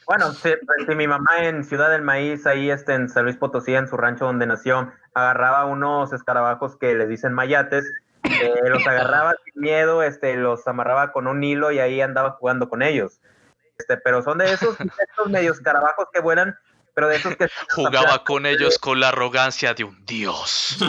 Bueno, 0.07 0.33
si, 0.33 0.51
mi 0.94 1.07
mamá 1.07 1.44
en 1.44 1.64
Ciudad 1.64 1.90
del 1.90 2.03
Maíz, 2.03 2.46
ahí 2.46 2.70
este, 2.70 2.94
en 2.94 3.09
San 3.09 3.25
Luis 3.25 3.37
Potosí, 3.37 3.75
en 3.75 3.88
su 3.88 3.96
rancho 3.96 4.27
donde 4.27 4.46
nació, 4.46 4.92
agarraba 5.14 5.64
unos 5.66 6.12
escarabajos 6.12 6.77
que 6.77 6.94
le 6.94 7.07
dicen 7.07 7.33
mayates, 7.33 7.85
eh, 8.25 8.68
los 8.68 8.87
agarraba 8.87 9.35
sin 9.44 9.62
miedo, 9.62 10.03
este, 10.03 10.37
los 10.37 10.66
amarraba 10.66 11.12
con 11.12 11.27
un 11.27 11.42
hilo 11.42 11.73
y 11.73 11.79
ahí 11.79 12.01
andaba 12.01 12.33
jugando 12.33 12.68
con 12.68 12.83
ellos. 12.83 13.20
Este, 13.79 13.96
pero 13.96 14.23
son 14.23 14.38
de 14.38 14.53
esos 14.53 14.79
insectos 14.81 15.29
medios 15.29 15.57
escarabajos 15.57 16.07
que 16.12 16.20
vuelan, 16.20 16.57
pero 16.94 17.09
de 17.09 17.16
esos 17.16 17.37
que... 17.37 17.49
Jugaba 17.75 18.25
con 18.25 18.46
ellos 18.46 18.79
con 18.79 19.01
la 19.01 19.09
arrogancia 19.09 19.75
de 19.75 19.85
un 19.85 20.05
dios. 20.05 20.79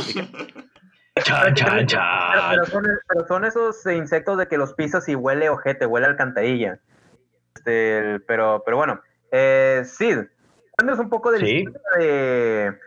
Pero, 1.14 2.66
son, 2.68 2.84
pero, 3.08 3.28
son, 3.28 3.46
esos 3.46 3.86
insectos 3.86 4.38
de 4.38 4.48
que 4.48 4.58
los 4.58 4.74
pisas 4.74 5.10
y 5.10 5.16
huele 5.16 5.50
ojete, 5.50 5.86
huele 5.86 6.08
alcantarilla. 6.08 6.80
Este, 7.54 8.22
pero, 8.22 8.64
pero 8.66 8.78
bueno, 8.78 9.02
eh, 9.32 9.84
Sid, 9.86 10.20
cuéntanos 10.72 11.00
un 11.00 11.10
poco 11.10 11.32
de, 11.32 12.78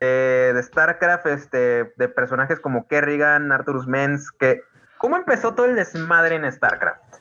de, 0.00 0.62
StarCraft, 0.62 1.26
este, 1.26 1.92
de 1.96 2.08
personajes 2.08 2.60
como 2.60 2.86
Kerrigan, 2.86 3.52
Arthur 3.52 3.86
Mens, 3.86 4.30
que, 4.30 4.60
¿cómo 4.98 5.16
empezó 5.16 5.54
todo 5.54 5.66
el 5.66 5.76
desmadre 5.76 6.36
en 6.36 6.50
StarCraft? 6.50 7.16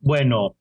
Bueno, 0.00 0.56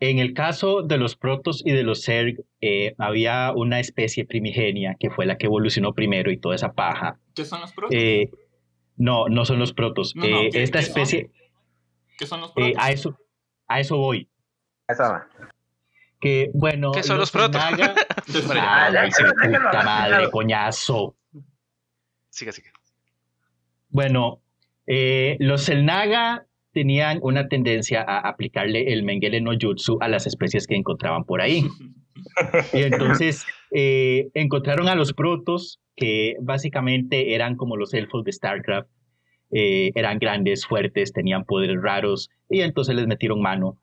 en 0.00 0.18
el 0.18 0.34
caso 0.34 0.82
de 0.82 0.98
los 0.98 1.16
protos 1.16 1.62
y 1.64 1.72
de 1.72 1.82
los 1.82 2.04
Zerg, 2.04 2.44
eh, 2.60 2.94
había 2.98 3.52
una 3.52 3.80
especie 3.80 4.24
primigenia 4.24 4.96
que 4.98 5.10
fue 5.10 5.26
la 5.26 5.38
que 5.38 5.46
evolucionó 5.46 5.94
primero 5.94 6.30
y 6.30 6.38
toda 6.38 6.56
esa 6.56 6.72
paja. 6.72 7.18
¿Qué 7.34 7.44
son 7.44 7.60
los 7.60 7.72
protos? 7.72 7.96
Eh, 7.96 8.30
no, 8.96 9.28
no 9.28 9.44
son 9.44 9.58
los 9.58 9.72
protos. 9.72 10.14
esta 10.52 10.80
especie. 10.80 11.30
¿Qué 12.18 12.26
son 12.26 12.40
los 12.40 12.52
protos? 12.52 12.74
a, 12.78 12.90
eso, 12.90 13.16
a 13.68 13.80
eso 13.80 13.96
voy. 13.96 14.28
Esa 14.88 15.28
Que 16.22 16.50
bueno. 16.54 16.92
¿Qué 16.92 17.02
son 17.02 17.18
los, 17.18 17.32
protos? 17.32 17.60
madre, 19.84 20.30
coñazo. 20.30 21.16
Sigue, 22.30 22.52
sigue. 22.52 22.70
Bueno, 23.88 24.40
eh, 24.86 25.36
los 25.40 25.64
Selnaga 25.64 26.46
tenían 26.72 27.18
una 27.22 27.48
tendencia 27.48 28.02
a 28.02 28.20
aplicarle 28.20 28.92
el 28.92 29.02
Mengele 29.02 29.40
no 29.40 29.50
Jutsu 29.60 29.98
a 30.00 30.08
las 30.08 30.28
especies 30.28 30.68
que 30.68 30.76
encontraban 30.76 31.24
por 31.24 31.42
ahí. 31.42 31.64
Y 32.72 32.82
entonces 32.82 33.44
eh, 33.72 34.28
encontraron 34.34 34.86
a 34.88 34.94
los 34.94 35.12
protos, 35.12 35.80
que 35.96 36.36
básicamente 36.40 37.34
eran 37.34 37.56
como 37.56 37.76
los 37.76 37.92
elfos 37.94 38.22
de 38.22 38.32
StarCraft. 38.32 38.88
Eh, 39.50 39.90
eran 39.96 40.18
grandes, 40.18 40.64
fuertes, 40.66 41.12
tenían 41.12 41.44
poderes 41.44 41.82
raros, 41.82 42.30
y 42.48 42.60
entonces 42.60 42.94
les 42.94 43.06
metieron 43.08 43.42
mano 43.42 43.76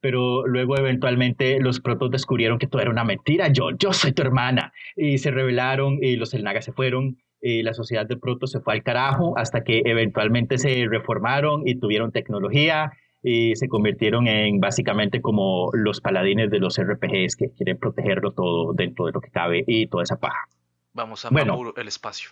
pero 0.00 0.46
luego 0.46 0.76
eventualmente 0.76 1.58
los 1.60 1.80
protos 1.80 2.10
descubrieron 2.10 2.58
que 2.58 2.66
todo 2.66 2.82
era 2.82 2.90
una 2.90 3.04
mentira. 3.04 3.48
Yo, 3.48 3.70
yo 3.78 3.92
soy 3.92 4.12
tu 4.12 4.22
hermana. 4.22 4.72
Y 4.96 5.18
se 5.18 5.30
rebelaron 5.30 5.98
y 6.02 6.16
los 6.16 6.34
Elnaga 6.34 6.62
se 6.62 6.72
fueron. 6.72 7.18
Y 7.40 7.62
la 7.62 7.74
sociedad 7.74 8.06
de 8.06 8.16
protos 8.16 8.50
se 8.52 8.60
fue 8.60 8.74
al 8.74 8.82
carajo 8.82 9.36
hasta 9.36 9.62
que 9.62 9.82
eventualmente 9.84 10.58
se 10.58 10.86
reformaron 10.88 11.66
y 11.66 11.78
tuvieron 11.78 12.10
tecnología 12.10 12.92
y 13.22 13.56
se 13.56 13.68
convirtieron 13.68 14.28
en 14.28 14.60
básicamente 14.60 15.20
como 15.20 15.70
los 15.72 16.00
paladines 16.00 16.50
de 16.50 16.60
los 16.60 16.80
RPGs 16.80 17.36
que 17.36 17.50
quieren 17.50 17.78
protegerlo 17.78 18.32
todo 18.32 18.72
dentro 18.72 19.06
de 19.06 19.12
lo 19.12 19.20
que 19.20 19.30
cabe 19.30 19.64
y 19.66 19.88
toda 19.88 20.04
esa 20.04 20.16
paja. 20.16 20.48
Vamos 20.92 21.24
a 21.24 21.30
bueno, 21.30 21.74
el 21.76 21.88
espacio. 21.88 22.30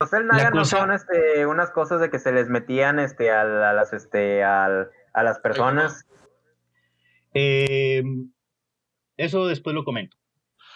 Los 0.00 0.12
Elnaga 0.12 0.50
no 0.50 0.64
son 0.64 0.92
este, 0.92 1.46
unas 1.46 1.70
cosas 1.70 2.00
de 2.00 2.10
que 2.10 2.18
se 2.18 2.32
les 2.32 2.48
metían 2.48 2.98
este, 2.98 3.30
a, 3.30 3.44
las, 3.44 3.92
este, 3.92 4.42
al, 4.42 4.90
a 5.12 5.22
las 5.22 5.38
personas? 5.38 6.06
Eh, 7.34 8.02
eso 9.16 9.46
después 9.46 9.74
lo 9.74 9.84
comento. 9.84 10.16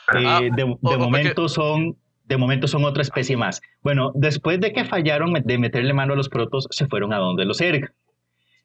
Ah, 0.09 0.40
eh, 0.43 0.51
de, 0.55 0.64
momento 0.64 1.49
son 1.49 1.97
de 2.25 2.37
momento 2.37 2.69
son 2.69 2.85
otra 2.85 3.03
especie 3.03 3.37
más. 3.37 3.61
Bueno, 3.83 4.12
después 4.14 4.61
de 4.61 4.73
que 4.73 4.85
fallaron 4.85 5.33
de 5.33 5.59
meterle 5.59 5.93
mano 5.93 6.14
a 6.14 6.17
los 6.17 6.29
protos, 6.29 6.69
se 6.71 6.87
fueron 6.87 7.12
a 7.12 7.19
donde 7.19 7.45
los 7.45 7.59
Zerg. 7.59 7.93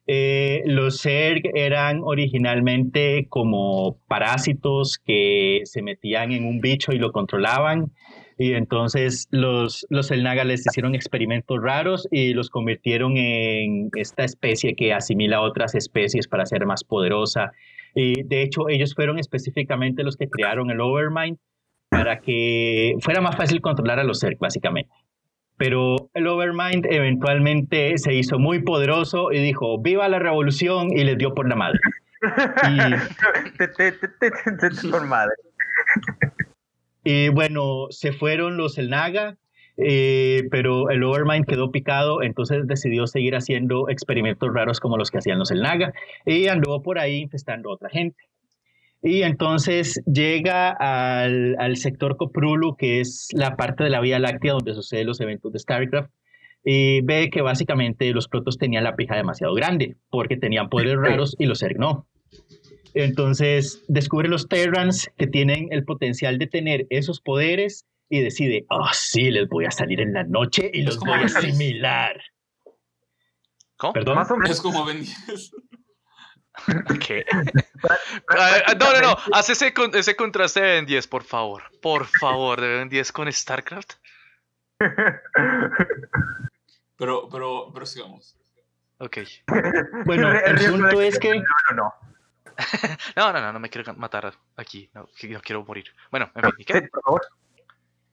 Eh, 0.06 0.62
los 0.66 1.02
Zerg 1.02 1.42
eran 1.54 2.00
originalmente 2.02 3.26
como 3.28 3.98
parásitos 4.08 4.98
que 4.98 5.60
se 5.64 5.82
metían 5.82 6.32
en 6.32 6.46
un 6.46 6.60
bicho 6.60 6.92
y 6.92 6.98
lo 6.98 7.12
controlaban 7.12 7.92
y 8.40 8.54
entonces 8.54 9.28
los, 9.30 9.86
los 9.90 10.10
Elnaga 10.10 10.44
les 10.44 10.66
hicieron 10.66 10.94
experimentos 10.94 11.58
raros 11.62 12.08
y 12.10 12.32
los 12.32 12.48
convirtieron 12.48 13.18
en 13.18 13.90
esta 13.94 14.24
especie 14.24 14.74
que 14.74 14.94
asimila 14.94 15.42
otras 15.42 15.74
especies 15.74 16.26
para 16.26 16.46
ser 16.46 16.64
más 16.64 16.82
poderosa. 16.82 17.52
De 17.94 18.42
hecho, 18.42 18.68
ellos 18.68 18.94
fueron 18.94 19.18
específicamente 19.18 20.02
los 20.02 20.16
que 20.16 20.28
crearon 20.28 20.70
el 20.70 20.80
Overmind 20.80 21.38
para 21.88 22.20
que 22.20 22.94
fuera 23.00 23.20
más 23.20 23.36
fácil 23.36 23.60
controlar 23.60 23.98
a 23.98 24.04
los 24.04 24.20
Zerg, 24.20 24.38
básicamente. 24.38 24.90
Pero 25.56 26.08
el 26.14 26.26
Overmind 26.26 26.86
eventualmente 26.86 27.98
se 27.98 28.14
hizo 28.14 28.38
muy 28.38 28.62
poderoso 28.62 29.32
y 29.32 29.40
dijo, 29.40 29.78
viva 29.78 30.08
la 30.08 30.18
revolución, 30.18 30.88
y 30.96 31.04
les 31.04 31.18
dio 31.18 31.34
por 31.34 31.48
la 31.48 31.56
madre. 31.56 31.78
madre. 35.06 35.34
Y 37.04 37.28
bueno, 37.28 37.86
se 37.90 38.12
fueron 38.12 38.56
los 38.56 38.78
El 38.78 38.90
Naga, 38.90 39.36
eh, 39.82 40.42
pero 40.50 40.90
el 40.90 41.02
Overmind 41.02 41.46
quedó 41.46 41.70
picado, 41.70 42.22
entonces 42.22 42.66
decidió 42.66 43.06
seguir 43.06 43.34
haciendo 43.34 43.88
experimentos 43.88 44.52
raros 44.52 44.80
como 44.80 44.96
los 44.96 45.10
que 45.10 45.18
hacían 45.18 45.38
los 45.38 45.50
El 45.50 45.62
Naga 45.62 45.92
y 46.26 46.48
anduvo 46.48 46.82
por 46.82 46.98
ahí 46.98 47.18
infestando 47.18 47.70
a 47.70 47.74
otra 47.74 47.88
gente. 47.88 48.24
Y 49.02 49.22
entonces 49.22 50.02
llega 50.04 50.70
al, 50.70 51.56
al, 51.58 51.76
sector 51.76 52.18
Coprulu, 52.18 52.76
que 52.76 53.00
es 53.00 53.28
la 53.32 53.56
parte 53.56 53.84
de 53.84 53.90
la 53.90 54.00
Vía 54.00 54.18
Láctea 54.18 54.52
donde 54.52 54.74
suceden 54.74 55.06
los 55.06 55.20
eventos 55.20 55.52
de 55.52 55.58
StarCraft, 55.58 56.10
y 56.62 57.00
ve 57.00 57.30
que 57.30 57.40
básicamente 57.40 58.12
los 58.12 58.28
protos 58.28 58.58
tenían 58.58 58.84
la 58.84 58.96
pija 58.96 59.16
demasiado 59.16 59.54
grande, 59.54 59.96
porque 60.10 60.36
tenían 60.36 60.68
poderes 60.68 60.96
raros 60.96 61.34
y 61.38 61.46
los 61.46 61.60
Zerg 61.60 61.78
no. 61.78 62.06
Entonces 62.94 63.82
descubre 63.88 64.28
los 64.28 64.48
Terrans 64.48 65.10
que 65.16 65.26
tienen 65.26 65.68
el 65.70 65.84
potencial 65.84 66.38
de 66.38 66.46
tener 66.46 66.86
esos 66.90 67.20
poderes 67.20 67.86
y 68.10 68.20
decide, 68.20 68.66
oh 68.68 68.88
sí, 68.92 69.30
les 69.30 69.48
voy 69.48 69.64
a 69.64 69.70
salir 69.70 70.00
en 70.00 70.12
la 70.12 70.24
noche 70.24 70.68
y 70.70 70.82
los 70.82 70.98
voy 70.98 71.12
a 71.12 71.26
asimilar. 71.26 72.20
¿Cómo? 73.76 73.92
¿Perdón? 73.92 74.18
Es 74.46 74.60
como 74.60 74.84
Ben 74.84 74.98
10. 75.00 75.52
¿Qué? 77.06 77.24
no, 78.78 78.92
no, 78.92 79.00
no. 79.00 79.16
Haz 79.32 79.48
ese, 79.50 79.72
ese 79.94 80.16
contraste 80.16 80.60
de 80.60 80.66
Ben 80.72 80.86
10, 80.86 81.06
por 81.06 81.22
favor. 81.22 81.62
Por 81.80 82.04
favor, 82.06 82.60
de 82.60 82.68
Ben 82.68 82.88
10 82.88 83.12
con 83.12 83.32
StarCraft. 83.32 83.94
Pero, 86.96 87.30
pero, 87.30 87.70
pero 87.72 87.86
sigamos. 87.86 88.36
Ok. 88.98 89.20
Bueno, 90.04 90.30
el 90.38 90.70
punto 90.70 91.00
es 91.00 91.18
que. 91.18 91.34
No, 91.34 91.44
no, 91.70 91.76
no. 91.76 91.94
no, 93.16 93.32
no, 93.32 93.40
no, 93.40 93.52
no 93.54 93.58
me 93.58 93.70
quiero 93.70 93.94
matar 93.94 94.34
aquí. 94.56 94.90
No, 94.92 95.08
quiero 95.42 95.64
morir. 95.64 95.86
Bueno, 96.10 96.30
en 96.34 96.42
fin, 96.42 96.52
¿y 96.58 96.64
qué? 96.66 96.82
por 96.92 97.02
favor. 97.02 97.22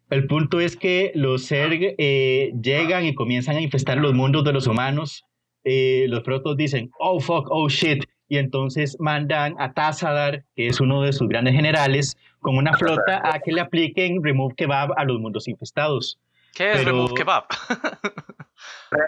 El 0.10 0.28
punto 0.28 0.62
es 0.62 0.78
que 0.78 1.12
los 1.16 1.48
Zerg 1.48 1.96
eh, 1.98 2.54
llegan 2.62 3.06
y 3.06 3.14
comienzan 3.14 3.58
a 3.58 3.62
infestar 3.62 3.98
los 3.98 4.14
mundos 4.14 4.46
de 4.46 4.54
los 4.54 4.68
humanos. 4.68 5.26
Eh, 5.66 6.06
los 6.08 6.22
protos 6.22 6.56
dicen, 6.56 6.92
oh 6.98 7.20
fuck, 7.20 7.48
oh 7.50 7.68
shit. 7.68 8.06
Y 8.30 8.38
entonces 8.38 8.98
mandan 9.00 9.56
a 9.60 9.74
Tazadar, 9.74 10.44
que 10.56 10.68
es 10.68 10.80
uno 10.80 11.02
de 11.02 11.14
sus 11.14 11.28
grandes 11.28 11.56
generales, 11.56 12.18
con 12.40 12.58
una 12.58 12.74
flota 12.74 13.22
a 13.24 13.40
que 13.40 13.52
le 13.52 13.62
apliquen 13.62 14.24
Remove 14.24 14.56
Kebab 14.56 14.94
a 14.98 15.04
los 15.04 15.20
mundos 15.20 15.48
infestados. 15.48 16.20
¿Qué 16.54 16.72
es 16.72 16.86
Remove 16.86 17.14
Kebab? 17.14 17.46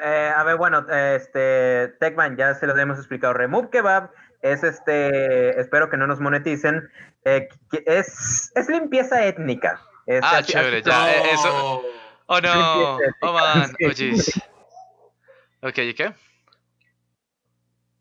Eh, 0.03 0.31
a 0.35 0.43
ver, 0.43 0.57
bueno, 0.57 0.85
este, 0.89 1.87
Techman, 1.99 2.37
ya 2.37 2.53
se 2.53 2.67
lo 2.67 2.77
hemos 2.77 2.99
explicado. 2.99 3.33
Remove 3.33 3.69
Kebab 3.71 4.11
es 4.41 4.63
este, 4.63 5.59
espero 5.59 5.89
que 5.89 5.97
no 5.97 6.05
nos 6.05 6.19
moneticen, 6.19 6.87
eh, 7.25 7.49
es, 7.85 8.51
es 8.55 8.69
limpieza 8.69 9.25
étnica. 9.25 9.81
Ah, 10.21 10.41
chévere, 10.43 10.81
ya, 10.81 11.13
eh, 11.13 11.21
eso. 11.33 11.83
Oh 12.27 12.39
no, 12.39 12.97
oh 13.21 13.33
man, 13.33 13.71
oh 13.81 15.67
Ok, 15.67 15.77
¿y 15.79 15.93
qué? 15.93 16.13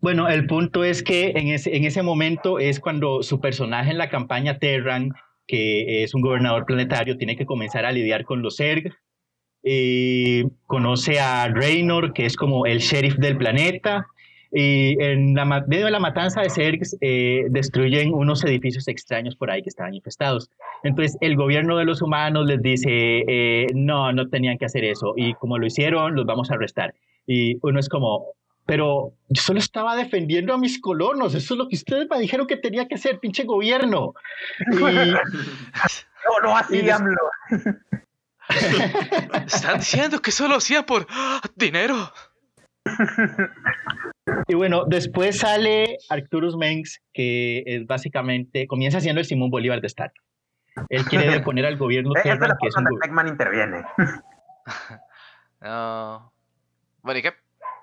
Bueno, 0.01 0.29
el 0.29 0.47
punto 0.47 0.85
es 0.85 1.03
que 1.03 1.31
en 1.31 1.49
ese, 1.49 1.77
en 1.77 1.85
ese 1.85 2.03
momento 2.03 2.59
es 2.59 2.79
cuando 2.79 3.23
su 3.23 3.41
personaje 3.41 3.91
en 3.91 3.99
la 3.99 4.11
campaña 4.11 4.59
Terran, 4.59 5.11
que 5.47 6.05
es 6.05 6.15
un 6.15 6.23
gobernador 6.23 6.67
planetario, 6.67 7.17
tiene 7.19 7.37
que 7.37 7.47
comenzar 7.47 7.85
a 7.85 7.91
lidiar 7.91 8.25
con 8.25 8.43
los 8.43 8.57
Zerg 8.57 8.97
y 9.63 10.45
conoce 10.67 11.19
a 11.19 11.49
Raynor, 11.49 12.13
que 12.13 12.27
es 12.27 12.37
como 12.37 12.65
el 12.65 12.79
sheriff 12.79 13.17
del 13.17 13.37
planeta, 13.37 14.07
y 14.53 14.97
en 15.03 15.35
la, 15.35 15.45
medio 15.45 15.85
de 15.85 15.91
la 15.91 16.01
matanza 16.01 16.41
de 16.41 16.51
Sergs 16.51 16.97
eh, 17.01 17.47
destruyen 17.51 18.15
unos 18.15 18.43
edificios 18.45 18.89
extraños 18.89 19.37
por 19.37 19.51
ahí 19.51 19.63
que 19.63 19.69
estaban 19.69 19.95
infestados. 19.95 20.51
Entonces 20.83 21.19
el 21.21 21.37
gobierno 21.37 21.77
de 21.77 21.85
los 21.85 22.01
humanos 22.01 22.47
les 22.47 22.63
dice, 22.63 22.89
eh, 22.91 23.67
no, 23.75 24.13
no 24.13 24.29
tenían 24.29 24.57
que 24.57 24.65
hacer 24.65 24.85
eso. 24.85 25.13
Y 25.17 25.35
como 25.35 25.59
lo 25.59 25.67
hicieron, 25.67 26.15
los 26.15 26.25
vamos 26.25 26.51
a 26.51 26.55
arrestar. 26.55 26.95
Y 27.27 27.59
uno 27.63 27.79
es 27.79 27.89
como, 27.89 28.33
pero 28.65 29.13
yo 29.29 29.43
solo 29.43 29.59
estaba 29.59 29.97
defendiendo 29.97 30.55
a 30.55 30.59
mis 30.59 30.81
colonos. 30.81 31.35
Eso 31.35 31.55
es 31.55 31.59
lo 31.59 31.69
que 31.69 31.77
ustedes 31.77 32.07
me 32.11 32.19
dijeron 32.19 32.47
que 32.47 32.57
tenía 32.57 32.89
que 32.89 32.95
hacer, 32.95 33.19
pinche 33.19 33.45
gobierno. 33.45 34.15
no, 34.67 35.19
no, 36.43 36.57
así 36.57 36.89
AMLO. 36.89 37.17
Están 39.47 39.79
diciendo 39.79 40.21
que 40.21 40.31
solo 40.31 40.57
hacía 40.57 40.87
por 40.87 41.07
dinero. 41.55 42.13
Y 44.47 44.55
bueno, 44.55 44.85
después 44.87 45.39
sale 45.39 45.99
Arcturus 46.09 46.57
Mengs, 46.57 47.01
que 47.13 47.63
es 47.67 47.87
básicamente, 47.87 48.67
comienza 48.67 49.01
siendo 49.01 49.21
el 49.21 49.27
Simón 49.27 49.51
Bolívar 49.51 49.81
de 49.81 49.87
Star. 49.87 50.13
Él 50.89 51.05
quiere 51.05 51.29
deponer 51.31 51.67
al 51.67 51.77
gobierno 51.77 52.13
Terran, 52.15 52.57
que 52.61 52.69
es 52.69 52.77
un 52.77 52.87
Eggman 53.03 53.29
interviene. 53.29 53.85
no. 55.61 56.33
Bueno, 57.03 57.19
¿y 57.19 57.23
qué? 57.23 57.35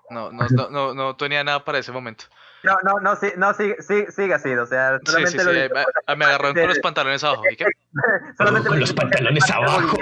No, 0.09 0.31
no, 0.31 0.47
no, 0.69 0.93
no, 0.93 1.15
tenía 1.15 1.43
nada 1.43 1.65
para 1.65 1.79
ese 1.79 1.91
momento. 1.91 2.25
No, 2.63 2.77
no, 2.83 2.99
no, 2.99 3.15
sí, 3.15 3.27
no, 3.37 3.53
sigue, 3.53 3.81
sigue, 3.81 4.11
sigue 4.11 4.33
así, 4.33 4.51
o 4.53 4.65
sea, 4.65 4.99
solamente 5.05 5.31
sí, 5.31 5.39
sí, 5.39 5.45
sí. 5.45 5.69
me, 6.07 6.15
me 6.15 6.25
agarraron 6.25 6.55
con 6.55 6.67
los 6.67 6.79
pantalones 6.79 7.23
abajo, 7.23 7.43
¿y 7.51 7.55
qué? 7.55 7.65
solamente 8.37 8.69
con 8.69 8.79
los 8.79 8.93
pantalones 8.93 9.51
abajo. 9.51 9.97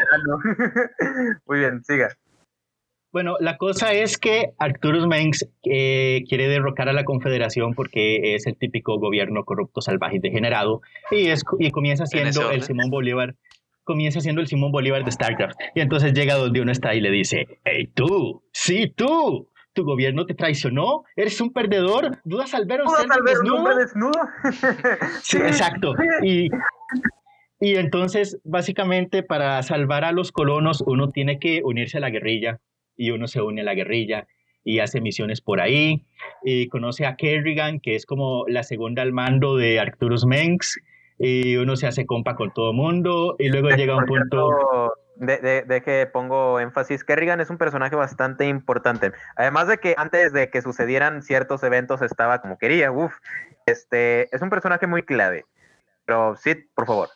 Muy 1.46 1.60
bien, 1.60 1.84
siga. 1.84 2.10
Bueno, 3.14 3.38
la 3.40 3.58
cosa 3.58 3.94
es 3.94 4.18
que 4.18 4.54
Arcturus 4.58 5.06
Mengs 5.06 5.48
eh, 5.66 6.24
quiere 6.28 6.48
derrocar 6.48 6.90
a 6.90 6.94
la 6.94 7.04
Confederación 7.04 7.76
porque 7.76 8.34
es 8.34 8.48
el 8.48 8.58
típico 8.58 8.98
gobierno 8.98 9.46
corrupto, 9.46 9.82
salvaje 9.82 10.16
y 10.16 10.20
degenerado 10.20 10.82
y, 11.12 11.28
es, 11.28 11.44
y 11.60 11.70
comienza 11.70 12.08
siendo 12.08 12.50
el 12.50 12.64
Simón 12.64 12.90
Bolívar 12.90 13.36
comienza 13.84 14.20
siendo 14.20 14.42
el 14.42 14.48
Simón 14.48 14.72
Bolívar 14.72 15.04
de 15.04 15.12
StarCraft. 15.12 15.56
Y 15.76 15.82
entonces 15.82 16.14
llega 16.14 16.36
donde 16.36 16.62
uno 16.62 16.72
está 16.72 16.96
y 16.96 17.02
le 17.02 17.12
dice, 17.12 17.60
hey 17.66 17.92
tú, 17.94 18.42
sí 18.52 18.92
tú, 18.96 19.48
tu 19.74 19.84
gobierno 19.84 20.26
te 20.26 20.34
traicionó, 20.34 21.04
eres 21.16 21.40
un 21.40 21.54
perdedor, 21.54 22.18
dudas 22.24 22.56
al 22.56 22.66
ver 22.66 22.82
un 22.82 22.88
desnudo. 23.26 23.76
desnudo? 23.76 24.22
sí, 25.22 25.38
exacto. 25.38 25.94
Y, 26.24 26.50
y 27.60 27.76
entonces, 27.76 28.40
básicamente, 28.44 29.22
para 29.22 29.62
salvar 29.62 30.04
a 30.04 30.14
los 30.14 30.32
colonos, 30.32 30.82
uno 30.88 31.12
tiene 31.12 31.38
que 31.38 31.62
unirse 31.64 31.98
a 31.98 32.02
la 32.02 32.10
guerrilla 32.10 32.60
y 32.96 33.12
uno 33.12 33.28
se 33.28 33.42
une 33.42 33.62
a 33.62 33.64
la 33.64 33.76
guerrilla 33.76 34.28
y 34.64 34.80
hace 34.80 35.02
misiones 35.02 35.42
por 35.42 35.62
ahí. 35.62 36.06
Y 36.44 36.68
conoce 36.68 37.06
a 37.06 37.16
Kerrigan, 37.16 37.80
que 37.80 37.96
es 37.96 38.06
como 38.06 38.46
la 38.48 38.64
segunda 38.64 39.02
al 39.02 39.12
mando 39.12 39.58
de 39.58 39.80
Arcturus 39.80 40.26
Mengs, 40.26 40.80
y 41.20 41.56
uno 41.58 41.76
se 41.76 41.88
hace 41.88 42.06
compa 42.06 42.36
con 42.36 42.54
todo 42.54 42.72
el 42.72 42.78
mundo, 42.78 43.36
y 43.40 43.50
luego 43.50 43.70
llega 43.78 43.98
un 43.98 44.06
punto... 44.06 44.94
De, 45.16 45.64
de, 45.68 45.82
que 45.84 46.08
pongo 46.12 46.60
énfasis, 46.60 47.04
Kerrigan 47.04 47.40
es 47.40 47.52
un 47.52 47.60
personaje 47.60 47.96
bastante 47.96 48.48
importante. 48.48 49.12
Además 49.36 49.68
de 49.68 49.78
que 49.78 49.94
antes 49.96 50.34
de 50.34 50.50
que 50.50 50.64
sucedieran 50.64 51.22
ciertos 51.22 51.62
eventos 51.62 52.02
estaba 52.02 52.42
como 52.42 52.58
quería, 52.58 52.92
uff, 52.92 53.14
este, 53.68 54.36
es 54.36 54.42
un 54.42 54.50
personaje 54.50 54.88
muy 54.88 55.04
clave. 55.04 55.46
Pero 56.06 56.36
sí, 56.36 56.56
por 56.74 56.88
favor. 56.88 57.10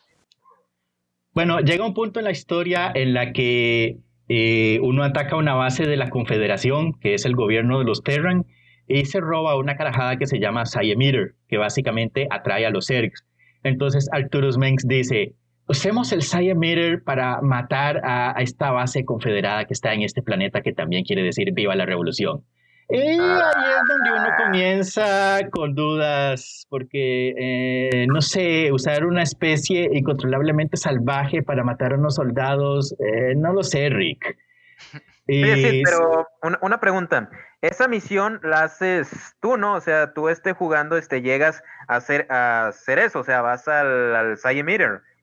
Bueno, 1.32 1.58
llega 1.58 1.84
un 1.84 1.92
punto 1.92 2.20
en 2.20 2.24
la 2.24 2.30
historia 2.30 2.90
en 2.94 3.14
la 3.14 3.32
que 3.32 3.98
eh, 4.28 4.78
uno 4.82 5.04
ataca 5.04 5.36
una 5.36 5.54
base 5.54 5.86
de 5.86 5.96
la 5.96 6.10
Confederación, 6.10 6.92
que 6.94 7.14
es 7.14 7.24
el 7.24 7.34
gobierno 7.34 7.78
de 7.78 7.84
los 7.84 8.02
Terran, 8.02 8.46
y 8.86 9.04
se 9.04 9.20
roba 9.20 9.56
una 9.56 9.76
carajada 9.76 10.16
que 10.16 10.26
se 10.26 10.38
llama 10.38 10.66
Siemeter, 10.66 11.34
que 11.48 11.58
básicamente 11.58 12.26
atrae 12.30 12.66
a 12.66 12.70
los 12.70 12.86
Zergs. 12.86 13.24
Entonces 13.62 14.08
Arcturus 14.12 14.56
Mengs 14.56 14.86
dice, 14.86 15.34
usemos 15.66 16.12
el 16.12 16.22
Siemeter 16.22 17.02
para 17.02 17.40
matar 17.42 18.00
a, 18.04 18.34
esta 18.38 18.70
base 18.70 19.04
confederada 19.04 19.66
que 19.66 19.74
está 19.74 19.92
en 19.92 20.02
este 20.02 20.22
planeta, 20.22 20.62
que 20.62 20.72
también 20.72 21.04
quiere 21.04 21.22
decir 21.22 21.52
viva 21.52 21.76
la 21.76 21.86
revolución. 21.86 22.44
Y 22.90 22.96
ahí 22.96 23.16
es 23.18 23.88
donde 23.88 24.12
uno 24.12 24.28
comienza 24.38 25.40
con 25.50 25.74
dudas, 25.74 26.66
porque, 26.70 27.34
eh, 27.36 28.06
no 28.08 28.22
sé, 28.22 28.72
usar 28.72 29.04
una 29.04 29.22
especie 29.22 29.90
incontrolablemente 29.92 30.78
salvaje 30.78 31.42
para 31.42 31.64
matar 31.64 31.92
a 31.92 31.96
unos 31.96 32.14
soldados, 32.14 32.94
eh, 32.98 33.34
no 33.36 33.52
lo 33.52 33.62
sé, 33.62 33.90
Rick. 33.90 34.36
Sí, 35.28 35.44
sí, 35.44 35.82
pero 35.84 36.26
una, 36.62 36.80
pregunta. 36.80 37.28
Esa 37.60 37.86
misión 37.86 38.40
la 38.42 38.62
haces 38.62 39.36
tú, 39.40 39.58
¿no? 39.58 39.74
O 39.74 39.80
sea, 39.82 40.14
tú 40.14 40.30
esté 40.30 40.54
jugando, 40.54 40.96
este, 40.96 41.20
llegas 41.20 41.62
a 41.86 41.96
hacer, 41.96 42.26
a 42.30 42.68
hacer 42.68 42.98
eso, 42.98 43.20
o 43.20 43.24
sea, 43.24 43.42
vas 43.42 43.68
al, 43.68 44.16
al 44.16 44.38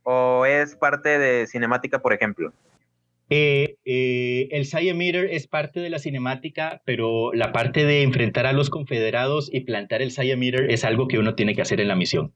o 0.03 0.45
es 0.45 0.75
parte 0.75 1.17
de 1.17 1.47
cinemática, 1.47 1.97
por 1.97 2.13
ejemplo. 2.13 2.53
Eh, 3.29 3.77
eh, 3.85 4.49
el 4.51 4.95
Meter 4.95 5.25
es 5.31 5.47
parte 5.47 5.79
de 5.79 5.89
la 5.89 5.99
cinemática, 5.99 6.81
pero 6.85 7.33
la 7.33 7.51
parte 7.51 7.85
de 7.85 8.03
enfrentar 8.03 8.45
a 8.45 8.53
los 8.53 8.69
confederados 8.69 9.49
y 9.51 9.61
plantar 9.61 10.01
el 10.01 10.11
Meter 10.37 10.71
es 10.71 10.83
algo 10.83 11.07
que 11.07 11.17
uno 11.17 11.35
tiene 11.35 11.55
que 11.55 11.61
hacer 11.61 11.81
en 11.81 11.87
la 11.87 11.95
misión. 11.95 12.33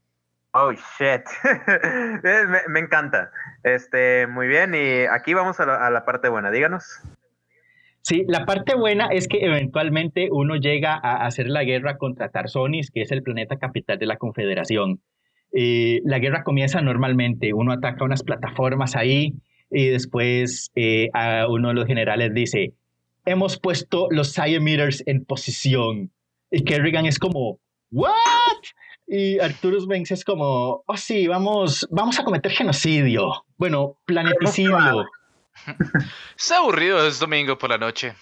Oh, 0.52 0.72
shit. 0.72 1.22
me, 2.68 2.80
encanta. 2.80 3.30
Este, 3.62 4.26
muy 4.26 4.48
bien, 4.48 4.74
y 4.74 5.04
aquí 5.04 5.32
vamos 5.32 5.60
a 5.60 5.90
la, 5.90 6.04
parte 6.04 6.28
buena, 6.28 6.50
díganos. 6.50 6.84
Sí, 8.02 8.24
la 8.26 8.44
parte 8.44 8.74
buena 8.74 9.06
es 9.12 9.28
que 9.28 9.44
eventualmente 9.44 10.28
uno 10.32 10.56
llega 10.56 10.94
a 10.94 11.24
hacer 11.26 11.48
la 11.48 11.62
guerra 11.62 11.98
contra 11.98 12.30
Tarsonis, 12.30 12.90
que 12.90 13.02
es 13.02 13.12
el 13.12 13.22
planeta 13.22 13.58
capital 13.58 13.98
de 13.98 14.06
la 14.06 14.16
Confederación. 14.16 15.00
Eh, 15.52 16.00
la 16.04 16.18
guerra 16.18 16.42
comienza 16.42 16.80
normalmente, 16.80 17.52
uno 17.52 17.72
ataca 17.72 18.04
unas 18.04 18.24
plataformas 18.24 18.96
ahí, 18.96 19.34
y 19.70 19.88
después 19.88 20.70
eh, 20.74 21.08
a 21.12 21.46
uno 21.48 21.68
de 21.68 21.74
los 21.74 21.86
generales 21.86 22.34
dice, 22.34 22.74
hemos 23.24 23.58
puesto 23.58 24.08
los 24.10 24.36
Meters 24.38 25.02
en 25.06 25.24
posición. 25.24 26.10
Y 26.50 26.64
Kerrigan 26.64 27.06
es 27.06 27.18
como, 27.18 27.60
¿what? 27.90 28.14
Y 29.06 29.38
Arturus 29.40 29.86
Banks 29.86 30.12
es 30.12 30.24
como, 30.24 30.84
oh 30.86 30.96
sí, 30.96 31.26
vamos, 31.26 31.86
vamos 31.90 32.18
a 32.18 32.24
cometer 32.24 32.52
genocidio. 32.52 33.44
Bueno, 33.56 33.96
planeticidio. 34.04 35.06
Está 36.36 36.58
aburrido, 36.58 37.06
es 37.06 37.18
domingo 37.18 37.58
por 37.58 37.70
la 37.70 37.78
noche. 37.78 38.14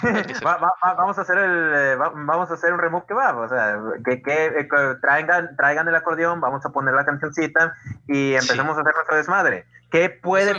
vamos 0.00 1.18
a 1.18 1.22
hacer 1.22 1.38
el 1.38 1.72
eh, 1.74 1.96
vamos 1.96 2.48
a 2.50 2.54
hacer 2.54 2.72
un 2.72 2.78
remove 2.78 3.04
que 3.08 3.14
va 3.14 3.36
o 3.36 3.48
sea 3.48 3.80
que, 4.04 4.22
que, 4.22 4.46
eh, 4.46 4.68
traigan 5.02 5.56
traigan 5.56 5.88
el 5.88 5.94
acordeón 5.96 6.40
vamos 6.40 6.64
a 6.64 6.70
poner 6.70 6.94
la 6.94 7.04
cancioncita 7.04 7.74
y 8.06 8.34
empezamos 8.34 8.78
a 8.78 8.82
hacer 8.82 8.94
nuestro 8.94 9.16
desmadre 9.16 9.66
¿Qué 9.90 10.10
puede, 10.10 10.52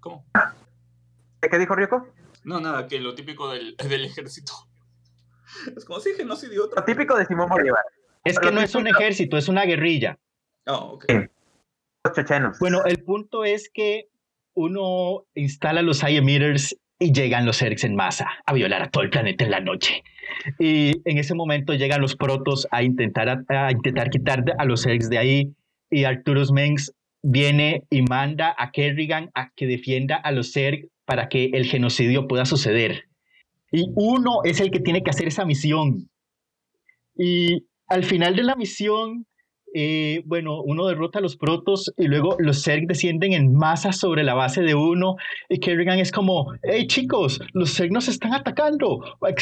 ¿Cómo? 0.00 0.24
¿Qué 1.40 1.58
dijo 1.58 1.74
Rico? 1.74 2.08
No, 2.44 2.60
nada, 2.60 2.86
que 2.86 3.00
lo 3.00 3.14
típico 3.14 3.50
del, 3.50 3.76
del 3.88 4.04
ejército. 4.04 4.52
Es 5.76 5.84
como 5.84 6.00
si 6.00 6.14
genocidio 6.14 6.64
otra. 6.64 6.80
Lo 6.80 6.84
típico 6.84 7.16
de 7.16 7.26
Simón 7.26 7.48
Bolívar. 7.48 7.84
Es 8.24 8.38
que 8.38 8.50
no 8.50 8.60
es 8.60 8.74
un 8.74 8.86
ejército, 8.88 9.36
es 9.36 9.48
una 9.48 9.64
guerrilla. 9.64 10.18
Oh, 10.66 10.94
ok. 10.94 11.04
Los 12.04 12.14
chechenos. 12.14 12.58
Bueno, 12.58 12.84
el 12.84 13.02
punto 13.04 13.44
es 13.44 13.70
que 13.72 14.08
uno 14.54 15.26
instala 15.34 15.82
los 15.82 16.02
meters 16.02 16.76
y 16.98 17.12
llegan 17.12 17.46
los 17.46 17.58
Zergs 17.58 17.84
en 17.84 17.94
masa 17.94 18.28
a 18.46 18.52
violar 18.52 18.82
a 18.82 18.90
todo 18.90 19.04
el 19.04 19.10
planeta 19.10 19.44
en 19.44 19.50
la 19.50 19.60
noche. 19.60 20.02
Y 20.58 21.02
en 21.08 21.18
ese 21.18 21.34
momento 21.34 21.74
llegan 21.74 22.00
los 22.00 22.16
protos 22.16 22.66
a 22.70 22.82
intentar, 22.82 23.44
a, 23.48 23.70
intentar 23.70 24.10
quitar 24.10 24.44
a 24.58 24.64
los 24.64 24.82
Zergs 24.82 25.08
de 25.08 25.18
ahí 25.18 25.54
y 25.90 26.04
Arturus 26.04 26.52
Mengs 26.52 26.92
viene 27.28 27.82
y 27.90 28.02
manda 28.02 28.54
a 28.56 28.70
Kerrigan 28.70 29.30
a 29.34 29.50
que 29.56 29.66
defienda 29.66 30.16
a 30.16 30.30
los 30.30 30.52
Zerg 30.52 30.88
para 31.04 31.28
que 31.28 31.50
el 31.52 31.66
genocidio 31.66 32.28
pueda 32.28 32.44
suceder. 32.44 33.04
Y 33.72 33.86
uno 33.96 34.40
es 34.44 34.60
el 34.60 34.70
que 34.70 34.78
tiene 34.78 35.02
que 35.02 35.10
hacer 35.10 35.26
esa 35.26 35.44
misión. 35.44 36.08
Y 37.16 37.66
al 37.88 38.04
final 38.04 38.36
de 38.36 38.44
la 38.44 38.54
misión, 38.54 39.26
eh, 39.74 40.22
bueno, 40.24 40.62
uno 40.62 40.86
derrota 40.86 41.18
a 41.18 41.22
los 41.22 41.36
protos 41.36 41.92
y 41.96 42.06
luego 42.06 42.36
los 42.38 42.62
Zerg 42.62 42.86
descienden 42.86 43.32
en 43.32 43.54
masa 43.54 43.92
sobre 43.92 44.22
la 44.22 44.34
base 44.34 44.62
de 44.62 44.76
uno 44.76 45.16
y 45.48 45.58
Kerrigan 45.58 45.98
es 45.98 46.12
como, 46.12 46.52
hey 46.62 46.86
chicos, 46.86 47.40
los 47.52 47.74
Zerg 47.74 47.90
nos 47.90 48.06
están 48.06 48.34
atacando, 48.34 49.00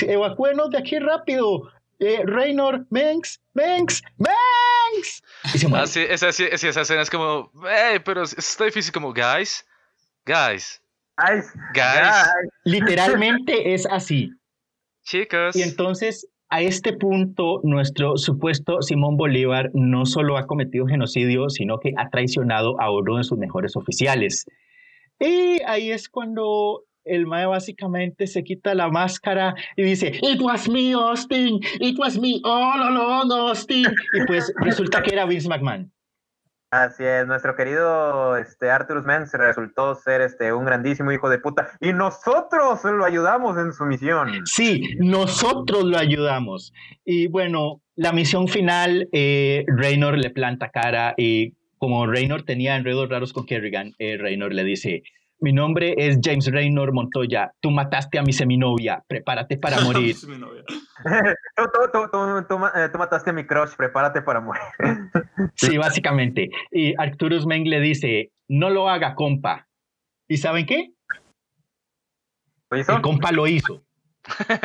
evacuenos 0.09 0.70
de 0.70 0.79
aquí 0.79 0.99
rápido, 0.99 1.68
eh, 1.98 2.22
Raynor, 2.24 2.87
Mengs, 2.90 3.40
Mengs, 3.54 4.02
Mengs. 4.18 5.22
Y 5.54 5.59
se 5.59 5.68
muere. 5.68 5.85
Ah, 5.85 5.87
sí, 5.87 6.00
esa, 6.09 6.28
esa 6.28 6.80
escena 6.80 7.02
es 7.02 7.11
como, 7.11 7.50
hey, 7.64 7.98
pero 8.04 8.22
está 8.22 8.64
difícil 8.64 8.92
como, 8.92 9.12
guys, 9.12 9.66
guys. 10.26 10.80
Guys, 11.16 11.52
guys. 11.74 12.28
Literalmente 12.64 13.74
es 13.74 13.87
así. 13.87 14.30
Chicos. 15.04 15.54
Y 15.54 15.62
entonces, 15.62 16.26
a 16.48 16.62
este 16.62 16.92
punto, 16.92 17.61
nuestro 17.62 18.16
supuesto 18.16 18.83
Simón 18.83 19.16
Bolívar 19.16 19.70
no 19.74 20.07
solo 20.07 20.37
ha 20.37 20.46
cometido 20.46 20.87
genocidio, 20.87 21.50
sino 21.50 21.78
que 21.78 21.92
ha 21.96 22.11
traicionado 22.11 22.80
a 22.80 22.90
uno 22.90 23.18
de 23.18 23.24
sus 23.24 23.38
mejores 23.38 23.76
oficiales. 23.76 24.46
Y 25.20 25.61
ahí 25.66 25.90
es 25.90 26.09
cuando 26.09 26.85
el 27.05 27.27
Mae 27.27 27.47
básicamente 27.47 28.27
se 28.27 28.43
quita 28.45 28.75
la 28.75 28.88
máscara 28.88 29.55
y 29.77 29.83
dice, 29.83 30.12
It 30.23 30.40
was 30.40 30.69
me, 30.69 30.93
Austin, 30.93 31.61
it 31.81 31.99
was 31.99 32.19
me 32.19 32.40
all 32.45 32.83
along, 32.83 33.33
Austin. 33.33 33.87
Y 34.12 34.27
pues 34.27 34.53
resulta 34.61 35.03
que 35.03 35.14
era 35.14 35.27
Vince 35.27 35.49
McMahon. 35.49 35.90
Así 36.71 37.05
es, 37.05 37.25
nuestro 37.29 37.55
querido 37.55 38.37
este, 38.37 38.69
Arturus 38.69 39.05
Mens 39.05 39.33
resultó 39.33 39.95
ser 39.95 40.21
este, 40.23 40.53
un 40.53 40.64
grandísimo 40.64 41.12
hijo 41.12 41.31
de 41.31 41.38
puta 41.38 41.69
y 41.81 41.93
nosotros 41.93 42.83
lo 42.83 43.05
ayudamos 43.05 43.57
en 43.59 43.73
su 43.73 43.85
misión. 43.85 44.45
Sí, 44.45 44.83
nosotros 44.99 45.85
lo 45.85 45.97
ayudamos. 45.97 46.73
Y 47.05 47.29
bueno, 47.29 47.81
la 47.95 48.12
misión 48.12 48.49
final, 48.49 49.09
eh, 49.12 49.64
Raynor 49.69 50.19
le 50.19 50.31
planta 50.31 50.71
cara 50.71 51.14
y 51.17 51.53
como 51.79 52.09
Raynor 52.09 52.43
tenía 52.43 52.75
enredos 52.75 53.09
raros 53.09 53.33
con 53.33 53.47
Kerrigan, 53.47 53.93
eh, 54.01 54.17
Raynor 54.19 54.53
le 54.53 54.64
dice, 54.64 55.05
mi 55.44 55.52
nombre 55.52 55.94
es 55.98 56.18
James 56.22 56.50
Raynor 56.50 56.94
Montoya. 56.94 57.52
Tú 57.61 57.70
mataste 57.70 58.18
a 58.18 58.22
mi 58.22 58.33
seminovia. 58.33 59.04
Prepárate 59.07 59.59
para 59.59 59.78
morir. 59.83 60.16
tú, 62.48 62.59
mataste 62.98 63.30
a 63.30 63.33
mi 63.35 63.46
crush. 63.46 63.76
Prepárate 63.76 64.22
para 64.22 64.40
morir. 64.40 64.62
sí, 65.54 65.76
básicamente. 65.76 66.48
Y 66.72 66.94
Arcturus 66.98 67.44
Meng 67.44 67.68
le 67.68 67.80
dice, 67.80 68.33
no 68.48 68.70
lo 68.70 68.88
haga, 68.88 69.14
compa. 69.14 69.68
¿Y 70.26 70.38
saben 70.38 70.64
qué? 70.64 70.94
¿Lo 72.70 72.78
hizo? 72.78 72.96
El 72.96 73.02
compa 73.02 73.30
lo 73.30 73.46
hizo. 73.46 73.85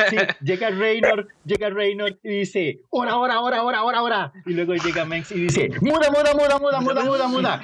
Sí, 0.08 0.16
llega 0.40 0.70
Raynor, 0.70 1.28
llega 1.44 1.68
Raynor 1.68 2.18
y 2.22 2.30
dice, 2.30 2.80
ora, 2.88 3.18
ora, 3.18 3.40
ora, 3.40 3.62
ora, 3.62 3.84
ora, 3.84 4.02
ora. 4.02 4.32
Y 4.46 4.54
luego 4.54 4.74
llega 4.74 5.04
Mengs 5.04 5.30
y 5.32 5.40
dice, 5.40 5.68
muda, 5.82 6.10
muda, 6.10 6.32
muda, 6.34 6.58
muda, 6.58 6.80
muda, 6.80 7.04
muda, 7.04 7.28
muda. 7.28 7.62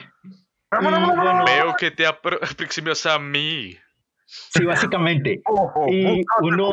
Veo 0.71 1.75
que 1.79 1.91
te 1.91 2.07
aproximas 2.07 3.07
a 3.07 3.19
mí. 3.19 3.77
Sí, 4.27 4.65
básicamente. 4.65 5.43
y 5.89 6.25
uno, 6.41 6.71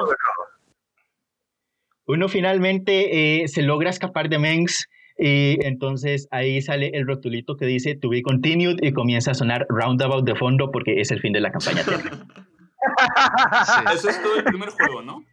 uno 2.05 2.27
finalmente 2.27 3.43
eh, 3.43 3.47
se 3.47 3.61
logra 3.61 3.89
escapar 3.89 4.29
de 4.29 4.39
Mengs 4.39 4.87
y 5.17 5.63
entonces 5.63 6.27
ahí 6.31 6.61
sale 6.61 6.91
el 6.95 7.05
rotulito 7.05 7.55
que 7.55 7.67
dice 7.67 7.95
To 7.95 8.09
be 8.09 8.23
continued 8.23 8.77
y 8.81 8.93
comienza 8.93 9.31
a 9.31 9.35
sonar 9.35 9.67
Roundabout 9.69 10.25
de 10.25 10.35
fondo 10.35 10.71
porque 10.71 10.99
es 10.99 11.11
el 11.11 11.19
fin 11.19 11.33
de 11.33 11.39
la 11.39 11.51
campaña 11.51 11.81
Eso 13.93 14.09
es 14.09 14.21
todo 14.21 14.37
el 14.37 14.43
primer 14.43 14.69
juego, 14.69 15.03
¿no? 15.03 15.23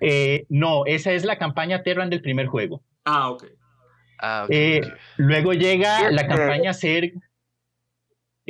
Eh, 0.00 0.44
no, 0.48 0.86
esa 0.86 1.12
es 1.12 1.24
la 1.24 1.38
campaña 1.38 1.82
Terran 1.82 2.10
del 2.10 2.20
primer 2.20 2.46
juego. 2.46 2.82
Ah, 3.04 3.30
ok. 3.30 3.44
Ah, 4.18 4.46
eh, 4.50 4.80
luego 5.16 5.52
llega 5.52 6.10
la 6.10 6.26
campaña 6.26 6.74
Zerg 6.74 7.12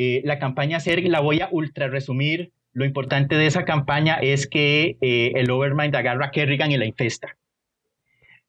eh, 0.02 0.22
la 0.24 0.38
campaña 0.38 0.80
Zerg 0.80 1.06
la 1.08 1.20
voy 1.20 1.42
a 1.42 1.50
ultra 1.52 1.88
resumir. 1.88 2.52
Lo 2.72 2.86
importante 2.86 3.34
de 3.34 3.44
esa 3.44 3.66
campaña 3.66 4.14
es 4.14 4.46
que 4.46 4.96
eh, 5.02 5.32
el 5.34 5.50
Overmind 5.50 5.94
agarra 5.94 6.24
a 6.24 6.30
Kerrigan 6.30 6.72
y 6.72 6.78
la 6.78 6.86
infesta. 6.86 7.36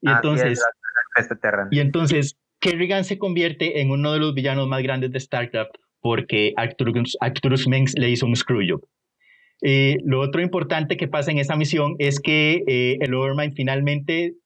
Y 0.00 0.10
entonces, 0.10 0.64
y 1.70 1.80
entonces 1.80 2.38
Kerrigan 2.58 3.04
se 3.04 3.18
convierte 3.18 3.82
en 3.82 3.90
uno 3.90 4.14
de 4.14 4.20
los 4.20 4.32
villanos 4.32 4.66
más 4.66 4.82
grandes 4.82 5.12
de 5.12 5.20
StarCraft 5.20 5.72
porque 6.00 6.54
Arcturus, 6.56 7.18
Arcturus 7.20 7.68
Mengs 7.68 7.98
le 7.98 8.08
hizo 8.08 8.24
un 8.24 8.34
screwjob. 8.34 8.80
Eh, 9.60 9.98
lo 10.06 10.20
otro 10.20 10.40
importante 10.40 10.96
que 10.96 11.06
pasa 11.06 11.32
en 11.32 11.38
esa 11.38 11.54
misión 11.54 11.96
es 11.98 12.18
que 12.18 12.64
el 12.98 13.12
Overmind 13.12 13.52
finalmente 13.54 14.36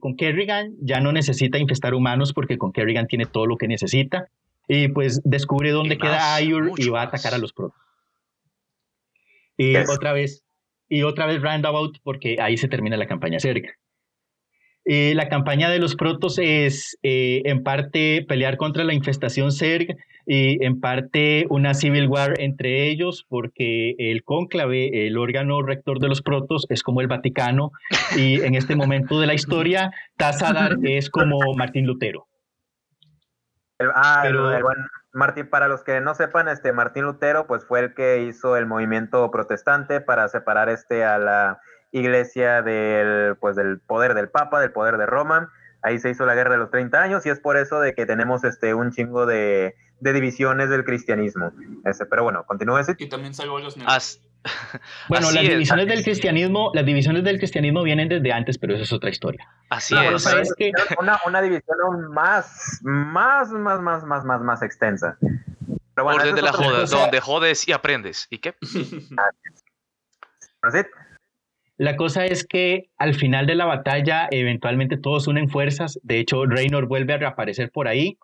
con 0.00 0.16
Kerrigan 0.16 0.72
ya 0.80 1.00
no 1.00 1.12
necesita 1.12 1.58
infestar 1.58 1.92
humanos 1.92 2.32
porque 2.32 2.56
con 2.56 2.72
Kerrigan 2.72 3.06
tiene 3.06 3.26
todo 3.26 3.44
lo 3.44 3.58
que 3.58 3.68
necesita 3.68 4.30
y 4.68 4.88
pues 4.88 5.20
descubre 5.24 5.70
dónde 5.70 5.98
queda 5.98 6.34
Ayur 6.34 6.72
y 6.76 6.88
va 6.88 7.02
a 7.02 7.04
atacar 7.04 7.34
a 7.34 7.38
los 7.38 7.52
protos. 7.52 7.78
Y 9.56 9.76
otra 9.76 10.12
vez, 10.12 10.44
y 10.88 11.02
otra 11.02 11.26
vez 11.26 11.40
Roundabout, 11.40 11.98
porque 12.02 12.36
ahí 12.40 12.56
se 12.56 12.68
termina 12.68 12.96
la 12.96 13.06
campaña 13.06 13.38
cerca. 13.38 13.70
Y 14.84 15.14
la 15.14 15.28
campaña 15.28 15.70
de 15.70 15.78
los 15.78 15.96
protos 15.96 16.38
es 16.38 16.98
eh, 17.02 17.40
en 17.46 17.62
parte 17.62 18.24
pelear 18.28 18.58
contra 18.58 18.84
la 18.84 18.92
infestación 18.92 19.50
Zerg 19.50 19.96
y 20.26 20.62
en 20.64 20.80
parte 20.80 21.46
una 21.48 21.72
civil 21.72 22.06
war 22.06 22.38
entre 22.38 22.88
ellos 22.88 23.24
porque 23.28 23.94
el 23.98 24.24
cónclave, 24.24 25.06
el 25.06 25.16
órgano 25.16 25.62
rector 25.62 26.00
de 26.00 26.08
los 26.08 26.20
protos, 26.20 26.66
es 26.68 26.82
como 26.82 27.00
el 27.00 27.06
Vaticano 27.06 27.72
y 28.16 28.42
en 28.42 28.54
este 28.54 28.76
momento 28.76 29.20
de 29.20 29.26
la 29.26 29.34
historia 29.34 29.90
Tazadar 30.18 30.76
es 30.82 31.08
como 31.08 31.38
Martín 31.54 31.86
Lutero. 31.86 32.26
Ah, 33.80 34.20
Pero... 34.22 34.50
Martín, 35.12 35.48
para 35.48 35.68
los 35.68 35.84
que 35.84 36.00
no 36.00 36.14
sepan, 36.14 36.48
este 36.48 36.72
Martín 36.72 37.04
Lutero, 37.04 37.46
pues 37.46 37.64
fue 37.64 37.80
el 37.80 37.94
que 37.94 38.22
hizo 38.22 38.56
el 38.56 38.66
movimiento 38.66 39.30
protestante 39.30 40.00
para 40.00 40.28
separar 40.28 40.68
este 40.68 41.04
a 41.04 41.18
la 41.18 41.60
iglesia 41.92 42.62
del, 42.62 43.36
pues 43.36 43.54
del 43.54 43.78
poder 43.78 44.14
del 44.14 44.28
Papa, 44.28 44.60
del 44.60 44.72
poder 44.72 44.98
de 44.98 45.06
Roma. 45.06 45.52
Ahí 45.82 46.00
se 46.00 46.10
hizo 46.10 46.26
la 46.26 46.34
guerra 46.34 46.52
de 46.52 46.58
los 46.58 46.70
30 46.70 47.00
años 47.00 47.26
y 47.26 47.30
es 47.30 47.38
por 47.38 47.56
eso 47.56 47.78
de 47.78 47.94
que 47.94 48.06
tenemos 48.06 48.42
este 48.42 48.74
un 48.74 48.90
chingo 48.90 49.24
de, 49.24 49.76
de 50.00 50.12
divisiones 50.12 50.68
del 50.68 50.84
cristianismo. 50.84 51.52
Ese, 51.84 52.06
pero 52.06 52.24
bueno, 52.24 52.44
continúe 52.44 52.78
ese. 52.78 52.96
Y 52.98 53.08
también 53.08 53.34
salvó 53.34 53.60
los 53.60 53.76
bueno, 55.08 55.30
las 55.30 55.42
divisiones 55.42 55.86
del 55.86 56.02
cristianismo, 56.02 56.70
las 56.74 56.84
divisiones 56.84 57.24
del 57.24 57.38
cristianismo 57.38 57.82
vienen 57.82 58.08
desde 58.08 58.32
antes, 58.32 58.58
pero 58.58 58.74
eso 58.74 58.82
es 58.82 58.92
otra 58.92 59.10
historia. 59.10 59.48
Así 59.70 59.94
es. 59.96 60.54
que... 60.56 60.72
una, 60.98 61.18
una, 61.26 61.40
división 61.40 61.78
aún 61.84 62.12
más, 62.12 62.80
más, 62.82 63.50
más, 63.50 63.80
más, 63.80 64.04
más, 64.04 64.24
más, 64.24 64.40
más 64.40 64.62
extensa. 64.62 65.16
Pero 65.20 66.04
bueno, 66.04 66.20
Orden 66.20 66.34
de 66.34 66.42
la 66.42 66.52
joda, 66.52 66.84
donde 66.84 67.20
jodes 67.20 67.66
y 67.68 67.72
aprendes. 67.72 68.26
¿Y 68.30 68.38
qué? 68.38 68.54
La 71.76 71.96
cosa 71.96 72.24
es 72.24 72.46
que 72.46 72.90
al 72.98 73.14
final 73.14 73.46
de 73.46 73.54
la 73.54 73.64
batalla, 73.64 74.28
eventualmente 74.30 74.96
todos 74.96 75.26
unen 75.26 75.48
fuerzas. 75.48 75.98
De 76.02 76.18
hecho, 76.18 76.46
Reynor 76.46 76.86
vuelve 76.86 77.14
a 77.14 77.18
reaparecer 77.18 77.70
por 77.70 77.88
ahí. 77.88 78.18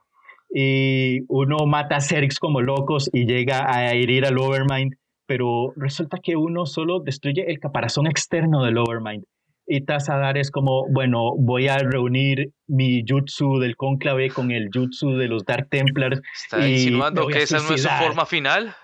Y 0.52 1.20
uno 1.28 1.66
mata 1.66 1.96
a 1.96 2.00
Zergs 2.00 2.40
como 2.40 2.60
locos 2.60 3.08
y 3.12 3.24
llega 3.24 3.72
a 3.72 3.92
herir 3.92 4.26
al 4.26 4.38
Overmind 4.38 4.96
pero 5.30 5.72
resulta 5.76 6.18
que 6.20 6.34
uno 6.34 6.66
solo 6.66 6.98
destruye 6.98 7.48
el 7.48 7.60
caparazón 7.60 8.08
externo 8.08 8.64
del 8.64 8.78
Overmind. 8.78 9.24
Y 9.64 9.84
Tazadar 9.84 10.36
es 10.36 10.50
como, 10.50 10.88
bueno, 10.90 11.36
voy 11.38 11.68
a 11.68 11.78
reunir 11.78 12.52
mi 12.66 13.04
jutsu 13.08 13.60
del 13.60 13.76
cónclave 13.76 14.30
con 14.30 14.50
el 14.50 14.70
jutsu 14.74 15.16
de 15.16 15.28
los 15.28 15.44
Dark 15.44 15.68
Templars. 15.70 16.20
¿Está 16.34 16.68
insinuando 16.68 17.28
que 17.28 17.44
esa 17.44 17.58
no 17.58 17.72
es 17.72 17.82
su 17.82 17.88
forma 17.88 18.26
final? 18.26 18.74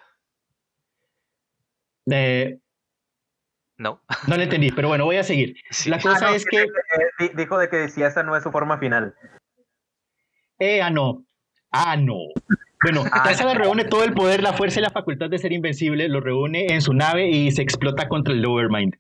Eh, 2.09 2.59
no. 3.77 4.01
No 4.29 4.37
le 4.37 4.45
entendí, 4.45 4.71
pero 4.71 4.87
bueno, 4.87 5.05
voy 5.05 5.17
a 5.17 5.25
seguir. 5.25 5.57
La 5.87 5.99
cosa 5.99 6.29
ah, 6.29 6.37
es 6.37 6.45
que... 6.45 6.65
Dijo 7.35 7.59
de 7.59 7.69
que 7.69 7.89
si 7.89 8.05
esa 8.05 8.23
no 8.23 8.37
es 8.37 8.45
su 8.45 8.53
forma 8.53 8.79
final. 8.79 9.17
Eh, 10.61 10.81
ah, 10.81 10.91
no. 10.91 11.27
Ah, 11.73 11.97
no. 11.97 12.19
Bueno, 12.83 13.05
Tazada 13.05 13.55
reúne 13.55 13.85
todo 13.85 14.05
el 14.05 14.13
poder, 14.13 14.43
la 14.43 14.53
fuerza 14.53 14.81
y 14.81 14.83
la 14.83 14.91
facultad 14.91 15.31
de 15.31 15.39
ser 15.39 15.53
invencible, 15.53 16.09
lo 16.09 16.21
reúne 16.21 16.67
en 16.73 16.83
su 16.83 16.93
nave 16.93 17.29
y 17.29 17.51
se 17.51 17.63
explota 17.63 18.07
contra 18.09 18.35
el 18.35 18.43
Lowermind. 18.43 18.95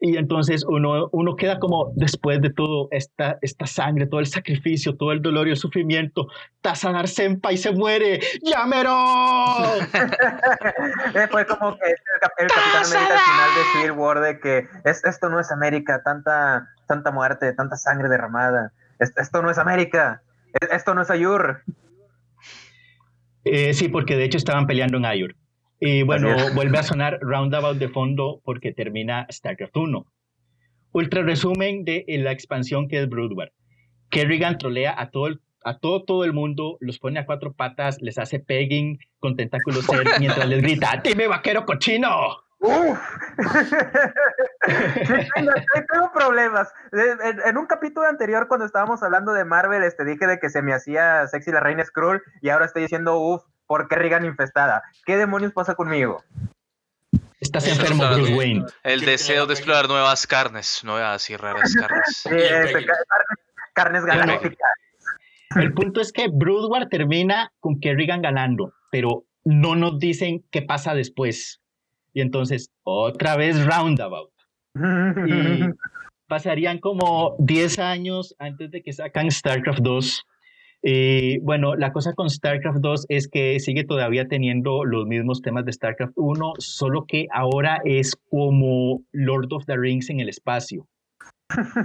Y 0.00 0.18
entonces 0.18 0.66
uno, 0.68 1.08
uno 1.12 1.34
queda 1.34 1.58
como, 1.58 1.94
después 1.96 2.42
de 2.42 2.50
todo 2.50 2.88
esta, 2.90 3.38
esta 3.40 3.66
sangre, 3.66 4.06
todo 4.06 4.20
el 4.20 4.26
sacrificio, 4.26 4.94
todo 4.96 5.12
el 5.12 5.22
dolor 5.22 5.48
y 5.48 5.52
el 5.52 5.56
sufrimiento, 5.56 6.26
Tazadar 6.60 7.08
Senpai 7.08 7.56
se 7.56 7.72
muere. 7.72 8.20
¡Llámero! 8.42 8.90
Fue 11.30 11.46
como 11.46 11.78
que 11.78 11.90
el, 11.90 11.96
Capitán 12.20 12.58
América 12.74 12.74
al 12.78 12.84
final 12.84 13.54
de 13.54 13.62
Civil 13.72 13.92
War 13.92 14.20
de 14.20 14.38
que 14.40 14.68
esto 14.84 15.30
no 15.30 15.40
es 15.40 15.50
América, 15.50 16.02
tanta, 16.04 16.68
tanta 16.86 17.10
muerte, 17.10 17.54
tanta 17.54 17.76
sangre 17.76 18.10
derramada. 18.10 18.72
Esto, 18.98 19.40
no 19.40 19.50
es 19.50 19.56
América, 19.56 20.20
esto 20.70 20.94
no 20.94 21.00
es 21.00 21.08
Ayur. 21.10 21.62
Eh, 23.44 23.74
sí, 23.74 23.88
porque 23.88 24.16
de 24.16 24.24
hecho 24.24 24.38
estaban 24.38 24.66
peleando 24.66 24.98
en 24.98 25.04
Ayur. 25.04 25.36
Y 25.80 26.02
bueno, 26.02 26.28
vuelve 26.54 26.78
a 26.78 26.82
sonar 26.82 27.18
Roundabout 27.20 27.76
de 27.78 27.88
fondo 27.88 28.40
porque 28.44 28.72
termina 28.72 29.26
StarCraft 29.30 29.76
1. 29.76 30.06
Ultra 30.92 31.22
resumen 31.22 31.84
de 31.84 32.04
la 32.08 32.32
expansión 32.32 32.88
que 32.88 33.00
es 33.00 33.08
Broodwar. 33.08 33.52
Kerrigan 34.10 34.58
trolea 34.58 34.94
a 34.96 35.10
todo, 35.10 35.40
a 35.64 35.78
todo, 35.78 36.04
todo 36.04 36.24
el 36.24 36.32
mundo, 36.32 36.76
los 36.80 36.98
pone 36.98 37.18
a 37.18 37.26
cuatro 37.26 37.52
patas, 37.52 38.00
les 38.00 38.18
hace 38.18 38.38
pegging 38.38 38.98
con 39.18 39.36
tentáculos 39.36 39.86
mientras 40.20 40.48
les 40.48 40.62
grita 40.62 41.00
¡Dime 41.02 41.26
vaquero 41.26 41.66
cochino! 41.66 42.43
Uf. 42.64 42.98
tengo, 45.86 46.12
problemas. 46.12 46.72
En, 47.44 47.58
un 47.58 47.66
capítulo 47.66 48.08
anterior, 48.08 48.48
cuando 48.48 48.64
estábamos 48.64 49.02
hablando 49.02 49.34
de 49.34 49.44
Marvel, 49.44 49.82
este, 49.82 50.04
dije 50.04 50.26
de 50.26 50.38
que 50.38 50.48
se 50.48 50.62
me 50.62 50.72
hacía 50.72 51.26
sexy 51.26 51.52
la 51.52 51.60
reina 51.60 51.84
Skrull 51.84 52.22
y 52.40 52.48
ahora 52.48 52.64
estoy 52.64 52.82
diciendo, 52.82 53.18
uff, 53.18 53.42
¿por 53.66 53.88
qué 53.88 53.96
Rigan 53.96 54.24
infestada? 54.24 54.82
¿Qué 55.04 55.18
demonios 55.18 55.52
pasa 55.52 55.74
conmigo? 55.74 56.24
Estás 57.38 57.68
enfermo, 57.68 58.02
Bruce 58.14 58.34
Wayne. 58.34 58.64
El 58.82 59.00
deseo 59.00 59.44
de 59.44 59.52
explorar 59.52 59.86
nuevas 59.86 60.26
carnes, 60.26 60.82
nuevas 60.84 61.28
y 61.28 61.36
raras 61.36 61.74
carnes. 61.74 62.24
Este, 62.24 62.86
carnes 63.74 64.06
galácticas. 64.06 64.70
El 65.56 65.74
punto 65.74 66.00
es 66.00 66.12
que 66.12 66.28
Broodwar 66.32 66.88
termina 66.88 67.52
con 67.60 67.78
Kerrigan 67.78 68.22
ganando, 68.22 68.72
pero 68.90 69.26
no 69.44 69.76
nos 69.76 69.98
dicen 69.98 70.42
qué 70.50 70.62
pasa 70.62 70.94
después. 70.94 71.60
Y 72.14 72.20
entonces, 72.22 72.70
otra 72.84 73.36
vez 73.36 73.66
roundabout. 73.66 74.30
Y 74.76 74.78
pasarían 76.28 76.78
como 76.78 77.36
10 77.40 77.78
años 77.80 78.34
antes 78.38 78.70
de 78.70 78.82
que 78.82 78.92
sacan 78.92 79.30
StarCraft 79.30 79.80
2. 79.80 80.22
Y 80.86 81.38
bueno, 81.38 81.74
la 81.76 81.92
cosa 81.92 82.12
con 82.12 82.30
StarCraft 82.30 82.78
2 82.78 83.06
es 83.08 83.28
que 83.28 83.58
sigue 83.58 83.84
todavía 83.84 84.28
teniendo 84.28 84.84
los 84.84 85.06
mismos 85.06 85.42
temas 85.42 85.64
de 85.64 85.72
StarCraft 85.72 86.12
1, 86.16 86.52
solo 86.58 87.04
que 87.06 87.26
ahora 87.32 87.80
es 87.84 88.16
como 88.30 89.02
Lord 89.12 89.52
of 89.52 89.64
the 89.66 89.76
Rings 89.76 90.10
en 90.10 90.20
el 90.20 90.28
espacio. 90.28 90.86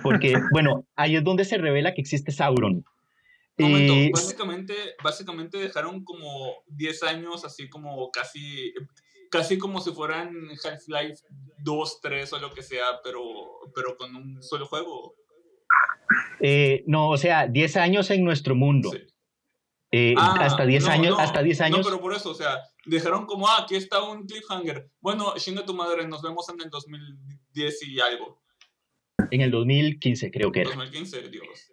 Porque, 0.04 0.34
bueno, 0.54 0.86
ahí 0.96 1.16
es 1.16 1.24
donde 1.24 1.46
se 1.46 1.58
revela 1.58 1.94
que 1.94 2.02
existe 2.02 2.32
Sauron. 2.32 2.84
Momento, 3.58 3.94
Y- 3.94 4.12
básicamente, 4.12 4.74
básicamente 5.04 5.58
dejaron 5.58 6.04
como 6.04 6.56
10 6.68 7.04
años 7.04 7.44
así 7.44 7.68
como 7.70 8.10
casi, 8.10 8.74
casi 9.30 9.58
como 9.58 9.80
si 9.82 9.92
fueran 9.92 10.34
Half-Life 10.64 11.24
2, 11.64 12.02
3 12.02 12.34
o 12.34 12.40
lo 12.40 12.54
que 12.54 12.64
sea, 12.64 12.86
pero, 13.04 13.22
pero 13.74 13.96
con 13.98 14.16
un 14.16 14.42
solo 14.44 14.66
juego. 14.66 15.16
eh, 16.40 16.84
no, 16.88 17.10
o 17.10 17.18
sea, 17.18 17.48
10 17.48 17.78
años 17.78 18.10
en 18.12 18.24
nuestro 18.24 18.56
mundo. 18.56 18.92
Sí. 18.92 19.00
Eh, 19.92 20.14
Ah, 20.18 20.38
hasta 20.42 20.66
10 20.66 20.86
no, 20.86 20.92
años, 20.92 21.18
no, 21.18 21.20
hasta 21.20 21.42
10 21.42 21.62
años. 21.62 21.80
No, 21.80 21.84
pero 21.84 22.00
por 22.00 22.14
eso, 22.14 22.30
o 22.32 22.36
sea, 22.36 22.60
dejaron 22.86 23.26
como, 23.26 23.48
ah, 23.48 23.62
aquí 23.64 23.76
está 23.76 24.04
un 24.04 24.26
cliffhanger. 24.28 24.90
Bueno, 25.00 25.34
chinga 25.38 25.66
tu 25.66 25.74
madre, 25.74 26.08
nos 26.08 26.22
vemos 26.22 26.48
en 26.50 26.62
el 26.62 26.70
2010 26.70 27.88
y 27.88 28.00
algo. 28.00 28.40
En 29.32 29.42
el 29.42 29.52
2015 29.52 30.32
creo 30.32 30.52
que 30.52 30.62
era. 30.62 30.70
2015, 30.70 31.30
Dios. 31.30 31.72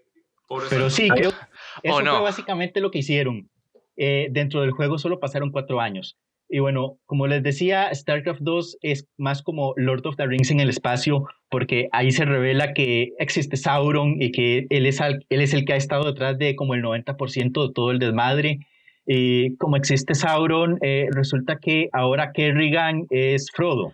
Pobre 0.48 0.66
Pero 0.70 0.88
sí, 0.90 1.08
creo 1.10 1.30
eso 1.82 2.02
no. 2.02 2.12
fue 2.12 2.20
básicamente 2.22 2.80
lo 2.80 2.90
que 2.90 2.98
hicieron. 2.98 3.50
Eh, 3.96 4.28
dentro 4.30 4.60
del 4.60 4.70
juego 4.72 4.98
solo 4.98 5.18
pasaron 5.20 5.50
cuatro 5.50 5.80
años. 5.80 6.16
Y 6.48 6.60
bueno, 6.60 6.98
como 7.06 7.26
les 7.26 7.42
decía, 7.42 7.92
StarCraft 7.92 8.40
2 8.40 8.78
es 8.82 9.06
más 9.18 9.42
como 9.42 9.74
Lord 9.76 10.06
of 10.06 10.16
the 10.16 10.26
Rings 10.26 10.50
en 10.50 10.60
el 10.60 10.68
espacio, 10.70 11.26
porque 11.50 11.88
ahí 11.92 12.12
se 12.12 12.24
revela 12.24 12.72
que 12.72 13.10
existe 13.18 13.56
Sauron 13.56 14.22
y 14.22 14.30
que 14.30 14.66
él 14.70 14.86
es, 14.86 15.00
al- 15.00 15.24
él 15.28 15.40
es 15.40 15.52
el 15.54 15.64
que 15.64 15.72
ha 15.72 15.76
estado 15.76 16.04
detrás 16.04 16.38
de 16.38 16.54
como 16.54 16.74
el 16.74 16.82
90% 16.82 17.66
de 17.66 17.72
todo 17.74 17.90
el 17.90 17.98
desmadre. 17.98 18.60
Y 19.06 19.56
como 19.56 19.76
existe 19.76 20.14
Sauron, 20.14 20.78
eh, 20.82 21.08
resulta 21.12 21.58
que 21.60 21.88
ahora 21.92 22.32
Kerrigan 22.32 23.06
es 23.10 23.50
Frodo. 23.52 23.92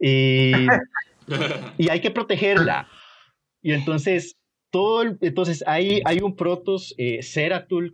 Y 0.00 0.52
y 1.78 1.88
hay 1.90 2.00
que 2.00 2.10
protegerla. 2.10 2.88
Y 3.62 3.72
entonces, 3.72 4.36
todo 4.70 5.02
entonces 5.20 5.64
hay, 5.66 6.02
hay 6.04 6.20
un 6.20 6.36
Protoss, 6.36 6.94
eh, 6.98 7.20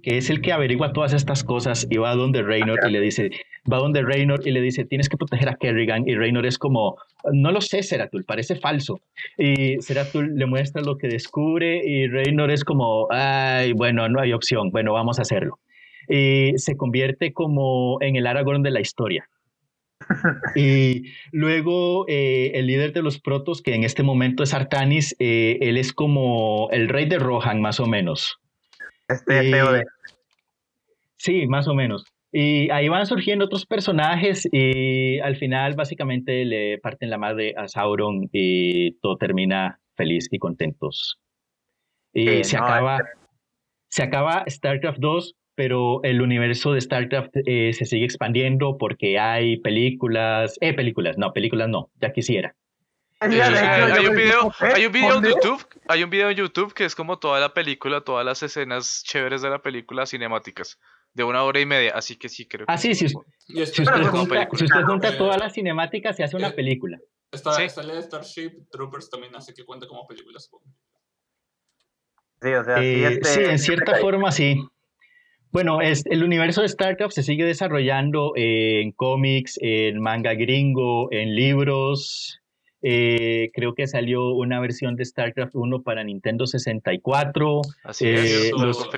que 0.02 0.16
es 0.18 0.30
el 0.30 0.40
que 0.40 0.52
averigua 0.52 0.92
todas 0.92 1.12
estas 1.12 1.44
cosas 1.44 1.86
y 1.88 1.96
va 1.98 2.14
donde 2.14 2.42
Reynor 2.42 2.80
y 2.88 2.90
le 2.90 3.00
dice, 3.00 3.30
va 3.70 3.78
donde 3.78 4.02
Reynor 4.02 4.46
y 4.46 4.50
le 4.50 4.60
dice, 4.60 4.84
tienes 4.84 5.08
que 5.08 5.16
proteger 5.16 5.48
a 5.48 5.56
Kerrigan. 5.56 6.08
Y 6.08 6.14
Reynor 6.14 6.46
es 6.46 6.58
como, 6.58 6.96
no 7.32 7.52
lo 7.52 7.60
sé, 7.60 7.82
Zeratul, 7.82 8.24
parece 8.24 8.56
falso. 8.56 9.00
Y 9.38 9.80
Zeratul 9.82 10.36
le 10.36 10.46
muestra 10.46 10.82
lo 10.82 10.98
que 10.98 11.08
descubre 11.08 11.80
y 11.84 12.08
Reynor 12.08 12.50
es 12.50 12.64
como, 12.64 13.06
ay, 13.10 13.72
bueno, 13.72 14.08
no 14.08 14.20
hay 14.20 14.32
opción, 14.32 14.70
bueno, 14.70 14.92
vamos 14.92 15.18
a 15.18 15.22
hacerlo. 15.22 15.58
Y 16.08 16.52
se 16.56 16.76
convierte 16.76 17.32
como 17.32 17.98
en 18.02 18.16
el 18.16 18.26
Aragorn 18.26 18.62
de 18.62 18.70
la 18.70 18.80
historia. 18.80 19.28
Y 20.56 21.12
luego 21.32 22.06
eh, 22.08 22.52
el 22.54 22.66
líder 22.66 22.92
de 22.92 23.02
los 23.02 23.20
protos, 23.20 23.62
que 23.62 23.74
en 23.74 23.84
este 23.84 24.02
momento 24.02 24.42
es 24.42 24.54
Artanis, 24.54 25.16
eh, 25.18 25.58
él 25.60 25.76
es 25.76 25.92
como 25.92 26.68
el 26.70 26.88
rey 26.88 27.06
de 27.06 27.18
Rohan, 27.18 27.60
más 27.60 27.80
o 27.80 27.86
menos. 27.86 28.38
Este 29.08 29.50
feo 29.50 29.72
de. 29.72 29.84
Sí, 31.16 31.46
más 31.46 31.68
o 31.68 31.74
menos. 31.74 32.04
Y 32.32 32.70
ahí 32.70 32.88
van 32.88 33.06
surgiendo 33.06 33.44
otros 33.44 33.64
personajes 33.64 34.48
y 34.50 35.20
al 35.20 35.36
final 35.36 35.74
básicamente 35.76 36.44
le 36.44 36.78
parten 36.78 37.08
la 37.08 37.18
madre 37.18 37.54
a 37.56 37.68
Sauron 37.68 38.28
y 38.32 38.92
todo 38.98 39.16
termina 39.16 39.78
feliz 39.94 40.28
y 40.32 40.38
contentos. 40.38 41.20
Y 42.12 42.26
Sí, 42.26 42.44
se 42.44 42.56
no, 42.56 42.64
acaba 42.64 42.98
se 43.94 44.02
acaba 44.02 44.44
StarCraft 44.48 44.98
2, 44.98 45.36
pero 45.54 46.02
el 46.02 46.20
universo 46.20 46.72
de 46.72 46.80
StarCraft 46.80 47.36
eh, 47.46 47.72
se 47.72 47.84
sigue 47.84 48.04
expandiendo 48.04 48.76
porque 48.78 49.18
hay 49.18 49.58
películas, 49.58 50.56
eh, 50.60 50.74
películas, 50.74 51.16
no, 51.18 51.32
películas 51.32 51.68
no, 51.68 51.90
ya 52.00 52.12
quisiera. 52.12 52.54
De 53.20 53.40
hay, 53.42 54.06
un 54.06 54.16
video, 54.16 54.48
¿eh? 54.60 54.72
hay 54.74 54.86
un 54.86 54.92
video 54.92 55.16
en. 55.18 55.24
YouTube, 55.24 55.66
hay 55.88 56.02
un 56.02 56.10
video 56.10 56.28
en 56.30 56.36
YouTube 56.36 56.74
que 56.74 56.84
es 56.84 56.94
como 56.94 57.18
toda 57.18 57.40
la 57.40 57.54
película, 57.54 58.02
todas 58.02 58.24
las 58.24 58.42
escenas 58.42 59.02
chéveres 59.04 59.40
de 59.40 59.48
la 59.48 59.62
película 59.62 60.04
cinemáticas, 60.04 60.78
de 61.14 61.24
una 61.24 61.42
hora 61.42 61.60
y 61.60 61.64
media, 61.64 61.92
así 61.94 62.16
que 62.16 62.28
sí 62.28 62.46
creo. 62.46 62.66
Ah, 62.68 62.74
que 62.74 62.94
sí, 62.94 62.94
sí, 62.94 63.06
está, 63.06 63.66
Si 63.72 63.82
usted, 63.82 64.06
junta, 64.08 64.48
si 64.52 64.64
usted 64.64 64.82
junta 64.82 65.08
Eh, 65.10 65.16
todas 65.16 65.38
las 65.38 65.54
cinemáticas, 65.54 66.16
se 66.16 66.24
hace 66.24 66.36
una 66.36 66.48
eh, 66.48 66.52
película. 66.52 66.98
está, 67.32 67.52
Sí. 67.54 67.68
sale 67.70 68.02
Starship 68.02 68.68
Troopers 68.70 69.08
también, 69.08 69.34
así 69.36 69.54
que 69.54 69.64
cuenta 69.64 69.86
como 69.86 70.06
película, 70.06 70.38
supongo. 70.38 70.64
Sí, 72.42 72.52
o 72.52 72.64
sea, 72.64 72.78
sí, 72.78 72.84
Eh, 72.84 73.06
este, 73.06 73.24
sí, 73.28 73.40
en 73.44 73.58
cierta 73.58 73.94
forma 74.00 74.32
sí. 74.32 74.60
Bueno, 75.54 75.80
es, 75.80 76.04
el 76.06 76.24
universo 76.24 76.62
de 76.62 76.68
StarCraft 76.68 77.14
se 77.14 77.22
sigue 77.22 77.44
desarrollando 77.44 78.32
en 78.34 78.90
cómics, 78.90 79.56
en 79.62 80.00
manga 80.00 80.34
gringo, 80.34 81.12
en 81.12 81.36
libros. 81.36 82.40
Eh, 82.82 83.52
creo 83.54 83.72
que 83.76 83.86
salió 83.86 84.30
una 84.30 84.58
versión 84.58 84.96
de 84.96 85.04
StarCraft 85.04 85.54
1 85.54 85.82
para 85.82 86.02
Nintendo 86.02 86.48
64. 86.48 87.60
Así 87.84 88.04
eh, 88.04 88.14
es, 88.14 88.50
lo 88.50 88.66
los-. 88.66 88.90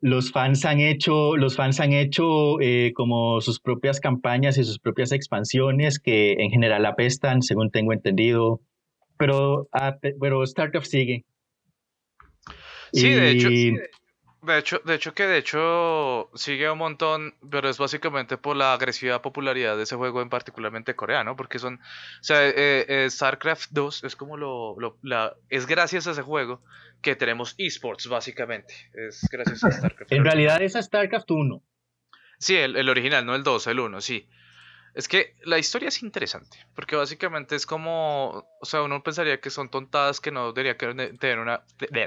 Los 0.00 0.32
fans 0.32 0.64
han 0.64 0.80
hecho, 0.80 1.36
los 1.36 1.56
fans 1.56 1.78
han 1.78 1.92
hecho 1.92 2.58
eh, 2.62 2.92
como 2.94 3.42
sus 3.42 3.60
propias 3.60 4.00
campañas 4.00 4.56
y 4.56 4.64
sus 4.64 4.78
propias 4.78 5.12
expansiones 5.12 5.98
que 5.98 6.32
en 6.38 6.50
general 6.50 6.86
apestan, 6.86 7.42
según 7.42 7.70
tengo 7.70 7.92
entendido. 7.92 8.62
Pero, 9.18 9.68
ah, 9.72 9.98
pe- 10.00 10.14
pero 10.18 10.46
StarCraft 10.46 10.86
sigue. 10.86 11.26
Sí, 12.94 13.10
de 13.10 13.30
hecho, 13.32 13.48
De 14.46 14.58
hecho, 14.58 14.80
de 14.84 14.94
hecho 14.94 15.12
que 15.14 15.26
de 15.26 15.38
hecho 15.38 16.30
sigue 16.34 16.70
un 16.70 16.78
montón, 16.78 17.34
pero 17.50 17.68
es 17.68 17.78
básicamente 17.78 18.36
por 18.36 18.56
la 18.56 18.72
agresiva 18.74 19.20
popularidad 19.20 19.76
de 19.76 19.82
ese 19.82 19.96
juego 19.96 20.22
en 20.22 20.28
particularmente 20.28 20.94
coreano, 20.94 21.36
porque 21.36 21.58
son, 21.58 21.74
o 21.74 22.22
sea, 22.22 22.46
eh, 22.48 22.54
eh, 22.88 23.08
StarCraft 23.10 23.70
2 23.72 24.04
es 24.04 24.14
como 24.14 24.36
lo, 24.36 24.78
lo- 24.78 24.98
la, 25.02 25.34
es 25.48 25.66
gracias 25.66 26.06
a 26.06 26.12
ese 26.12 26.22
juego 26.22 26.62
que 27.02 27.16
tenemos 27.16 27.54
esports 27.58 28.06
básicamente, 28.08 28.72
es 28.94 29.26
gracias 29.30 29.64
a 29.64 29.70
StarCraft. 29.72 30.12
En 30.12 30.24
realidad 30.24 30.62
es 30.62 30.76
a 30.76 30.82
StarCraft 30.82 31.30
1. 31.30 31.62
Sí, 32.38 32.56
el, 32.56 32.76
el 32.76 32.88
original, 32.88 33.24
no 33.26 33.34
el 33.34 33.42
2, 33.42 33.66
el 33.66 33.80
1, 33.80 34.00
sí. 34.00 34.28
Es 34.96 35.08
que 35.08 35.36
la 35.42 35.58
historia 35.58 35.88
es 35.88 36.02
interesante, 36.02 36.56
porque 36.74 36.96
básicamente 36.96 37.54
es 37.54 37.66
como, 37.66 38.48
o 38.58 38.64
sea, 38.64 38.80
uno 38.82 39.02
pensaría 39.02 39.42
que 39.42 39.50
son 39.50 39.68
tontadas 39.68 40.20
que 40.22 40.30
no 40.30 40.54
debería 40.54 40.78
que 40.78 40.94
ne- 40.94 41.12
tener 41.18 41.38
una, 41.38 41.62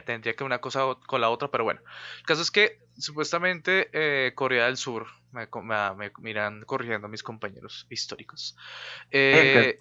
tendría 0.08 0.36
que 0.36 0.44
una 0.44 0.60
cosa 0.60 0.96
con 1.06 1.22
la 1.22 1.30
otra, 1.30 1.52
pero 1.52 1.66
bueno. 1.66 1.82
El 2.18 2.26
caso 2.26 2.42
es 2.42 2.50
que 2.50 2.80
supuestamente 2.98 3.90
eh, 3.94 4.34
Corea 4.34 4.66
del 4.66 4.78
Sur, 4.78 5.06
me, 5.32 5.48
me, 5.62 5.96
me 5.96 6.12
miran 6.18 6.64
corrigiendo 6.64 7.08
mis 7.08 7.22
compañeros 7.22 7.86
históricos, 7.92 8.58
eh, 9.12 9.78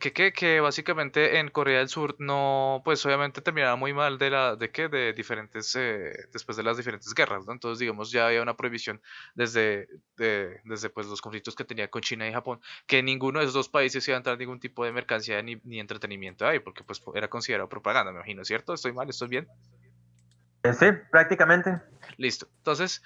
que, 0.00 0.12
que, 0.12 0.32
que 0.32 0.60
básicamente 0.60 1.38
en 1.38 1.50
Corea 1.50 1.78
del 1.78 1.88
Sur 1.88 2.16
no, 2.18 2.82
pues 2.84 3.04
obviamente 3.06 3.40
terminaba 3.42 3.76
muy 3.76 3.92
mal 3.92 4.18
de 4.18 4.30
la, 4.30 4.56
de 4.56 4.70
qué, 4.70 4.88
de 4.88 5.12
diferentes, 5.12 5.74
eh, 5.76 6.12
después 6.32 6.56
de 6.56 6.62
las 6.64 6.76
diferentes 6.76 7.14
guerras, 7.14 7.46
¿no? 7.46 7.52
Entonces, 7.52 7.78
digamos, 7.78 8.10
ya 8.10 8.26
había 8.26 8.42
una 8.42 8.56
prohibición 8.56 9.00
desde, 9.34 9.88
de- 10.16 10.60
desde 10.64 10.90
pues 10.90 11.06
los 11.06 11.20
conflictos 11.20 11.54
que 11.54 11.64
tenía 11.64 11.88
con 11.88 12.02
China 12.02 12.28
y 12.28 12.32
Japón, 12.32 12.60
que 12.86 13.02
ninguno 13.02 13.38
de 13.38 13.44
esos 13.44 13.54
dos 13.54 13.68
países 13.68 14.06
iba 14.08 14.16
a 14.16 14.18
entrar 14.18 14.38
ningún 14.38 14.58
tipo 14.60 14.84
de 14.84 14.92
mercancía 14.92 15.40
ni, 15.42 15.60
ni 15.64 15.78
entretenimiento 15.80 16.46
ahí, 16.46 16.58
porque 16.58 16.82
pues 16.84 17.00
era 17.14 17.28
considerado 17.28 17.68
propaganda, 17.68 18.10
me 18.12 18.18
imagino, 18.18 18.44
¿cierto? 18.44 18.74
¿Estoy 18.74 18.92
mal? 18.92 19.08
¿Estoy 19.08 19.28
bien? 19.28 19.48
Eh, 20.64 20.72
Sí, 20.72 20.86
prácticamente. 21.10 21.78
Listo. 22.16 22.48
Entonces, 22.58 23.02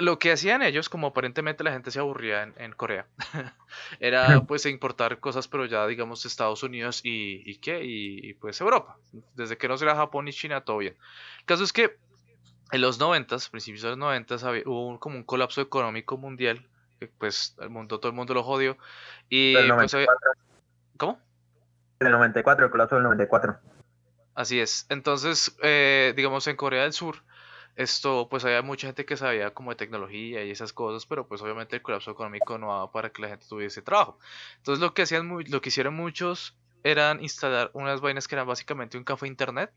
lo 0.00 0.18
que 0.18 0.32
hacían 0.32 0.62
ellos, 0.62 0.88
como 0.88 1.08
aparentemente 1.08 1.62
la 1.64 1.72
gente 1.72 1.90
se 1.90 1.98
aburría 2.00 2.42
en, 2.42 2.54
en 2.56 2.72
Corea, 2.72 3.06
era 4.00 4.40
pues 4.42 4.66
importar 4.66 5.18
cosas, 5.20 5.48
pero 5.48 5.66
ya 5.66 5.86
digamos 5.86 6.24
Estados 6.26 6.62
Unidos 6.62 7.00
y, 7.04 7.42
y 7.48 7.56
qué, 7.58 7.84
y, 7.84 8.30
y, 8.30 8.34
pues 8.34 8.60
Europa. 8.60 8.96
Desde 9.34 9.56
que 9.58 9.68
no 9.68 9.76
será 9.78 9.94
Japón 9.96 10.28
y 10.28 10.32
China, 10.32 10.62
todo 10.62 10.78
bien. 10.78 10.96
El 11.40 11.44
caso 11.44 11.64
es 11.64 11.72
que 11.72 11.96
en 12.72 12.80
los 12.80 12.98
90, 12.98 13.36
principios 13.50 13.82
de 13.82 13.88
los 13.90 13.98
90, 13.98 14.36
había, 14.46 14.62
hubo 14.66 14.86
un- 14.88 14.98
como 14.98 15.16
un 15.16 15.24
colapso 15.24 15.60
económico 15.60 16.16
mundial, 16.16 16.66
que 16.98 17.08
pues 17.08 17.56
el 17.60 17.70
mundo, 17.70 17.98
todo 17.98 18.10
el 18.10 18.16
mundo 18.16 18.34
lo 18.34 18.42
jodió. 18.44 18.76
Y 19.28 19.54
Del 19.54 19.68
pues 19.74 19.94
había- 19.94 20.06
94, 20.06 20.52
¿Cómo? 20.96 21.18
del 21.98 22.12
94, 22.12 22.64
el 22.66 22.70
colapso 22.70 22.94
del 22.96 23.04
94. 23.04 23.58
Así 24.34 24.60
es. 24.60 24.86
Entonces, 24.88 25.56
eh, 25.62 26.14
digamos, 26.16 26.46
en 26.46 26.56
Corea 26.56 26.84
del 26.84 26.92
Sur, 26.92 27.22
esto, 27.82 28.28
pues 28.28 28.44
había 28.44 28.62
mucha 28.62 28.88
gente 28.88 29.06
que 29.06 29.16
sabía 29.16 29.52
como 29.54 29.70
de 29.70 29.76
tecnología 29.76 30.44
y 30.44 30.50
esas 30.50 30.72
cosas, 30.72 31.06
pero 31.06 31.26
pues 31.26 31.40
obviamente 31.42 31.76
el 31.76 31.82
colapso 31.82 32.10
económico 32.10 32.58
no 32.58 32.68
daba 32.68 32.92
para 32.92 33.10
que 33.10 33.22
la 33.22 33.28
gente 33.28 33.46
tuviese 33.48 33.80
trabajo. 33.82 34.18
Entonces, 34.58 34.80
lo 34.82 34.92
que 34.92 35.02
hacían, 35.02 35.28
lo 35.28 35.60
que 35.60 35.68
hicieron 35.70 35.94
muchos 35.94 36.56
eran 36.82 37.22
instalar 37.22 37.70
unas 37.74 38.00
vainas 38.00 38.28
que 38.28 38.34
eran 38.34 38.46
básicamente 38.46 38.98
un 38.98 39.04
café 39.04 39.26
internet, 39.26 39.72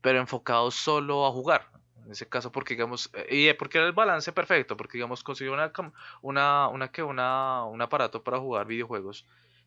pero 0.00 0.18
enfocado 0.18 0.70
solo 0.70 1.26
a 1.26 1.30
jugar. 1.30 1.70
En 2.04 2.12
ese 2.12 2.28
caso, 2.28 2.52
porque 2.52 2.74
digamos, 2.74 3.10
eh, 3.14 3.50
y 3.50 3.52
porque 3.54 3.78
era 3.78 3.86
el 3.86 3.92
balance 3.92 4.32
perfecto, 4.32 4.76
porque 4.76 4.98
digamos, 4.98 5.22
consiguió 5.22 5.54
una, 5.54 5.72
una, 6.22 6.68
una, 6.68 6.92
que 6.92 7.02
una, 7.02 7.64
un 7.64 7.80
aparato 7.80 8.22
para 8.22 8.38
jugar 8.38 8.66
videojuegos 8.66 9.26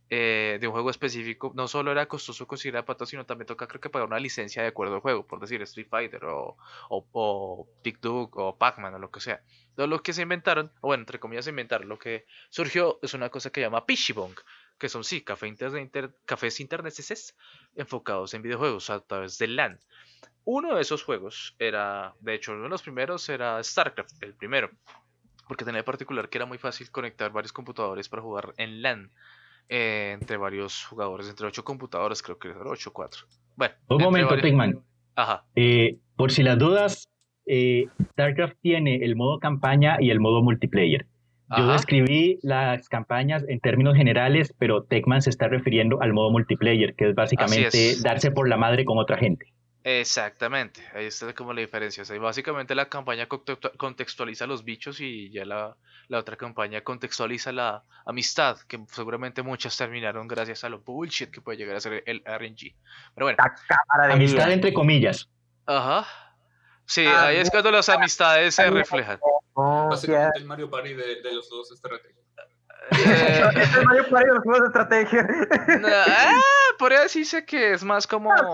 eh, 0.10 0.58
de 0.60 0.68
un 0.68 0.74
juego 0.74 0.90
específico, 0.90 1.52
no 1.56 1.68
solo 1.68 1.92
era 1.92 2.08
costoso 2.08 2.48
conseguir 2.48 2.76
el 2.76 2.80
aparato, 2.80 3.06
sino 3.06 3.26
también 3.26 3.48
toca 3.48 3.68
creo 3.68 3.82
que 3.82 3.90
pagar 3.90 4.08
una 4.08 4.20
licencia 4.20 4.62
de 4.62 4.70
acuerdo 4.70 4.96
al 4.96 5.02
juego, 5.02 5.28
por 5.28 5.40
decir 5.40 5.62
Street 5.64 5.88
Fighter 5.90 6.26
o, 6.26 6.58
o, 6.90 7.08
o 7.12 7.68
o 8.32 8.58
Pac-Man 8.58 8.96
o 8.96 9.00
lo 9.00 9.12
que 9.12 9.20
sea. 9.20 9.42
Todo 9.76 9.88
lo 9.88 10.02
que 10.02 10.14
se 10.14 10.22
inventaron, 10.22 10.72
o 10.82 10.88
bueno, 10.88 11.02
entre 11.02 11.20
comillas 11.20 11.46
se 11.46 11.52
inventaron, 11.52 11.90
lo 11.90 12.00
que 12.00 12.26
surgió 12.50 13.00
es 13.02 13.14
una 13.14 13.30
cosa 13.30 13.50
que 13.50 13.60
se 13.60 13.66
llama 13.66 13.86
Pishibong, 13.86 14.36
que 14.78 14.90
son 14.90 15.04
sí, 15.04 15.24
café 15.24 15.48
internet, 15.48 16.16
cafés 16.26 16.60
internet 16.60 16.94
enfocados 17.76 18.34
en 18.34 18.42
videojuegos 18.42 18.90
a 18.90 19.00
través 19.02 19.38
de 19.38 19.48
LAN. 19.48 19.80
Uno 20.46 20.76
de 20.76 20.82
esos 20.82 21.04
juegos 21.04 21.56
era, 21.60 22.16
de 22.22 22.34
hecho, 22.34 22.54
uno 22.54 22.64
de 22.64 22.70
los 22.70 22.82
primeros 22.82 23.28
era 23.28 23.62
StarCraft, 23.62 24.24
el 24.24 24.34
primero, 24.34 24.72
porque 25.48 25.66
tenía 25.66 25.80
en 25.80 25.86
particular 25.86 26.30
que 26.30 26.38
era 26.38 26.46
muy 26.46 26.58
fácil 26.58 26.90
conectar 26.92 27.32
varios 27.32 27.52
computadores 27.52 28.08
para 28.08 28.22
jugar 28.22 28.54
en 28.58 28.82
LAN. 28.82 29.12
Eh, 29.70 30.12
entre 30.14 30.38
varios 30.38 30.86
jugadores, 30.86 31.30
entre 31.30 31.48
ocho 31.48 31.64
computadores, 31.64 32.22
creo 32.22 32.38
que 32.40 32.50
era 32.50 32.60
8 32.64 32.90
o 32.90 32.94
4. 32.94 33.22
Bueno, 33.56 33.74
un 33.90 34.02
momento, 34.02 34.30
varios... 34.30 34.84
Ajá. 35.16 35.46
Eh, 35.56 35.98
por 36.16 36.32
si 36.32 36.44
las 36.44 36.58
dudas, 36.58 37.10
eh, 37.46 37.88
StarCraft 38.12 38.58
tiene 38.62 38.98
el 39.04 39.16
modo 39.16 39.40
campaña 39.40 39.98
y 40.00 40.10
el 40.10 40.20
modo 40.20 40.42
multiplayer. 40.42 41.08
Yo 41.58 41.72
describí 41.72 42.40
las 42.44 42.90
campañas 42.90 43.46
en 43.48 43.62
términos 43.62 43.96
generales, 43.96 44.54
pero 44.60 44.84
Techman 44.84 45.22
se 45.22 45.30
está 45.30 45.48
refiriendo 45.48 46.02
al 46.02 46.12
modo 46.12 46.30
multiplayer, 46.30 46.94
que 46.94 47.10
es 47.10 47.16
básicamente 47.16 47.96
darse 48.04 48.32
por 48.32 48.50
la 48.50 48.58
madre 48.58 48.84
con 48.84 48.98
otra 48.98 49.18
gente. 49.18 49.54
Exactamente, 49.90 50.86
ahí 50.94 51.06
está 51.06 51.34
como 51.34 51.54
la 51.54 51.62
diferencia. 51.62 52.04
O 52.04 52.20
básicamente 52.20 52.76
la 52.76 52.90
campaña 52.90 53.26
contextualiza 53.78 54.46
los 54.46 54.66
bichos 54.66 55.00
y 55.00 55.30
ya 55.30 55.46
la, 55.46 55.78
otra 56.12 56.36
campaña 56.36 56.82
contextualiza 56.82 57.54
la 57.54 57.86
amistad, 58.06 58.58
que 58.68 58.82
seguramente 58.92 59.44
muchas 59.44 59.78
terminaron 59.78 60.28
gracias 60.28 60.66
a 60.66 60.70
lo 60.70 60.80
bullshit 60.80 61.32
que 61.32 61.40
puede 61.40 61.58
llegar 61.58 61.78
a 61.78 61.80
ser 61.80 62.04
el 62.06 62.22
RNG. 62.26 62.76
Pero 63.16 63.28
bueno. 63.28 63.38
Amistad 64.12 64.52
entre 64.52 64.74
comillas. 64.74 65.30
Ajá. 65.66 66.06
Sí, 66.84 67.06
ah, 67.08 67.28
ahí 67.28 67.38
es 67.38 67.50
cuando 67.50 67.72
las 67.72 67.88
amistades 67.88 68.56
se 68.56 68.70
reflejan. 68.70 69.22
Básicamente 69.56 70.40
el 70.40 70.46
Mario 70.48 70.70
Party 70.70 70.96
de, 70.96 71.22
los 71.32 71.48
juegos 71.48 71.70
de 71.70 71.76
estrategia. 71.76 72.22
Eh, 72.92 73.52
es 73.62 73.74
el 73.74 73.86
Mario 73.86 74.10
Party 74.10 74.28
de 74.28 74.34
los 74.34 74.44
juegos 74.44 74.62
de 74.64 74.68
estrategia. 74.68 75.28
ah, 76.06 76.42
podría 76.78 77.04
decirse 77.04 77.46
que 77.46 77.72
es 77.72 77.86
más 77.86 78.06
como. 78.06 78.34
Ah, 78.34 78.54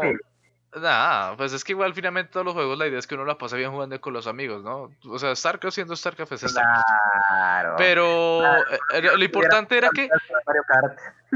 Nah, 0.76 1.36
pues 1.36 1.54
es 1.54 1.64
que 1.64 1.74
igual 1.74 1.94
finalmente 1.94 2.32
todos 2.32 2.46
los 2.46 2.56
juegos 2.56 2.78
la 2.78 2.88
idea 2.88 2.98
es 2.98 3.06
que 3.06 3.14
uno 3.14 3.26
la 3.26 3.38
pasa 3.38 3.56
bien 3.56 3.72
jugando 3.72 4.00
con 4.02 4.14
los 4.14 4.26
amigos, 4.26 4.64
¿no? 4.64 4.92
O 5.08 5.20
sea, 5.20 5.36
StarCraft 5.36 5.76
siendo 5.76 5.96
StarCraft 5.96 6.32
es 6.32 6.42
StarCraft. 6.42 6.88
Claro. 7.30 7.76
Pero 7.78 8.44
eh, 8.92 9.02
lo 9.16 9.24
importante 9.24 9.78
era 9.78 9.90
que... 9.94 10.10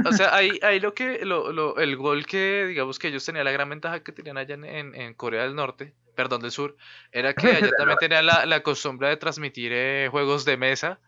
O 0.05 0.11
sea, 0.11 0.33
ahí, 0.35 0.59
ahí 0.63 0.79
lo 0.79 0.93
que, 0.93 1.23
lo, 1.23 1.51
lo, 1.51 1.77
el 1.77 1.95
gol 1.97 2.25
que, 2.25 2.65
digamos 2.67 2.97
que 2.97 3.09
ellos 3.09 3.23
tenían, 3.25 3.45
la 3.45 3.51
gran 3.51 3.69
ventaja 3.69 3.99
que 3.99 4.11
tenían 4.11 4.37
allá 4.37 4.55
en, 4.55 4.65
en, 4.65 5.13
Corea 5.13 5.43
del 5.43 5.55
Norte, 5.55 5.93
perdón, 6.15 6.41
del 6.41 6.51
Sur, 6.51 6.75
era 7.11 7.33
que 7.33 7.47
allá 7.47 7.69
también 7.77 7.99
tenían 7.99 8.25
la, 8.25 8.45
la 8.47 8.63
costumbre 8.63 9.09
de 9.09 9.17
transmitir 9.17 9.71
eh, 9.73 10.07
juegos 10.09 10.45
de 10.45 10.57
mesa 10.57 10.99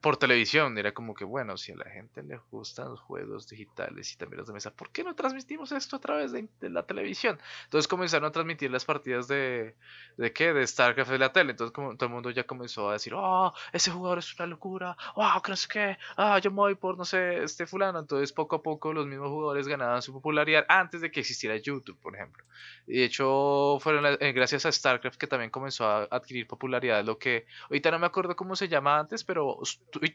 por 0.00 0.16
televisión. 0.16 0.76
Era 0.78 0.92
como 0.92 1.14
que, 1.14 1.24
bueno, 1.24 1.56
si 1.56 1.72
a 1.72 1.76
la 1.76 1.90
gente 1.90 2.22
le 2.22 2.38
gustan 2.50 2.90
los 2.90 3.00
juegos 3.00 3.48
digitales 3.48 4.12
y 4.12 4.16
también 4.16 4.38
los 4.38 4.46
de 4.46 4.54
mesa, 4.54 4.70
¿por 4.70 4.90
qué 4.90 5.04
no 5.04 5.14
transmitimos 5.14 5.72
esto 5.72 5.96
a 5.96 6.00
través 6.00 6.32
de, 6.32 6.48
la 6.60 6.84
televisión? 6.84 7.38
Entonces 7.64 7.88
comenzaron 7.88 8.28
a 8.28 8.32
transmitir 8.32 8.70
las 8.70 8.84
partidas 8.84 9.28
de, 9.28 9.76
¿de 10.16 10.32
qué? 10.32 10.52
De 10.52 10.66
StarCraft 10.66 11.10
de 11.10 11.18
la 11.18 11.32
tele. 11.32 11.52
Entonces 11.52 11.72
como, 11.72 11.96
todo 11.96 12.06
el 12.06 12.12
mundo 12.12 12.30
ya 12.30 12.44
comenzó 12.44 12.90
a 12.90 12.94
decir, 12.94 13.12
oh, 13.14 13.52
ese 13.72 13.90
jugador 13.90 14.18
es 14.18 14.34
una 14.38 14.46
locura, 14.46 14.96
oh, 15.14 15.42
que 15.42 15.52
no 15.52 15.56
sé 15.56 15.68
qué, 15.70 15.98
ah, 16.16 16.38
yo 16.38 16.50
me 16.50 16.56
voy 16.56 16.74
por, 16.74 16.96
no 16.96 17.04
sé, 17.04 17.42
este 17.42 17.66
fulano. 17.66 17.98
Entonces 17.98 18.32
poco 18.32 18.56
a 18.56 18.62
poco 18.62 18.92
los 18.92 19.06
mismos 19.06 19.28
jugadores 19.28 19.68
ganaban 19.68 20.02
su 20.02 20.12
popularidad 20.12 20.64
antes 20.68 21.00
de 21.00 21.10
que 21.10 21.20
existiera 21.20 21.56
YouTube, 21.56 21.98
por 22.00 22.14
ejemplo. 22.14 22.44
Y 22.86 22.98
de 22.98 23.04
hecho, 23.04 23.78
fueron 23.80 24.16
eh, 24.20 24.32
gracias 24.32 24.66
a 24.66 24.72
StarCraft 24.72 25.18
que 25.18 25.26
también 25.26 25.50
comenzó 25.50 25.86
a 25.86 26.04
adquirir 26.10 26.46
popularidad, 26.46 27.04
lo 27.04 27.18
que 27.18 27.46
ahorita 27.64 27.90
no 27.90 27.98
me 27.98 28.06
acuerdo 28.06 28.36
cómo 28.36 28.56
se 28.56 28.68
llama 28.68 28.98
antes, 28.98 29.24
pero 29.24 29.58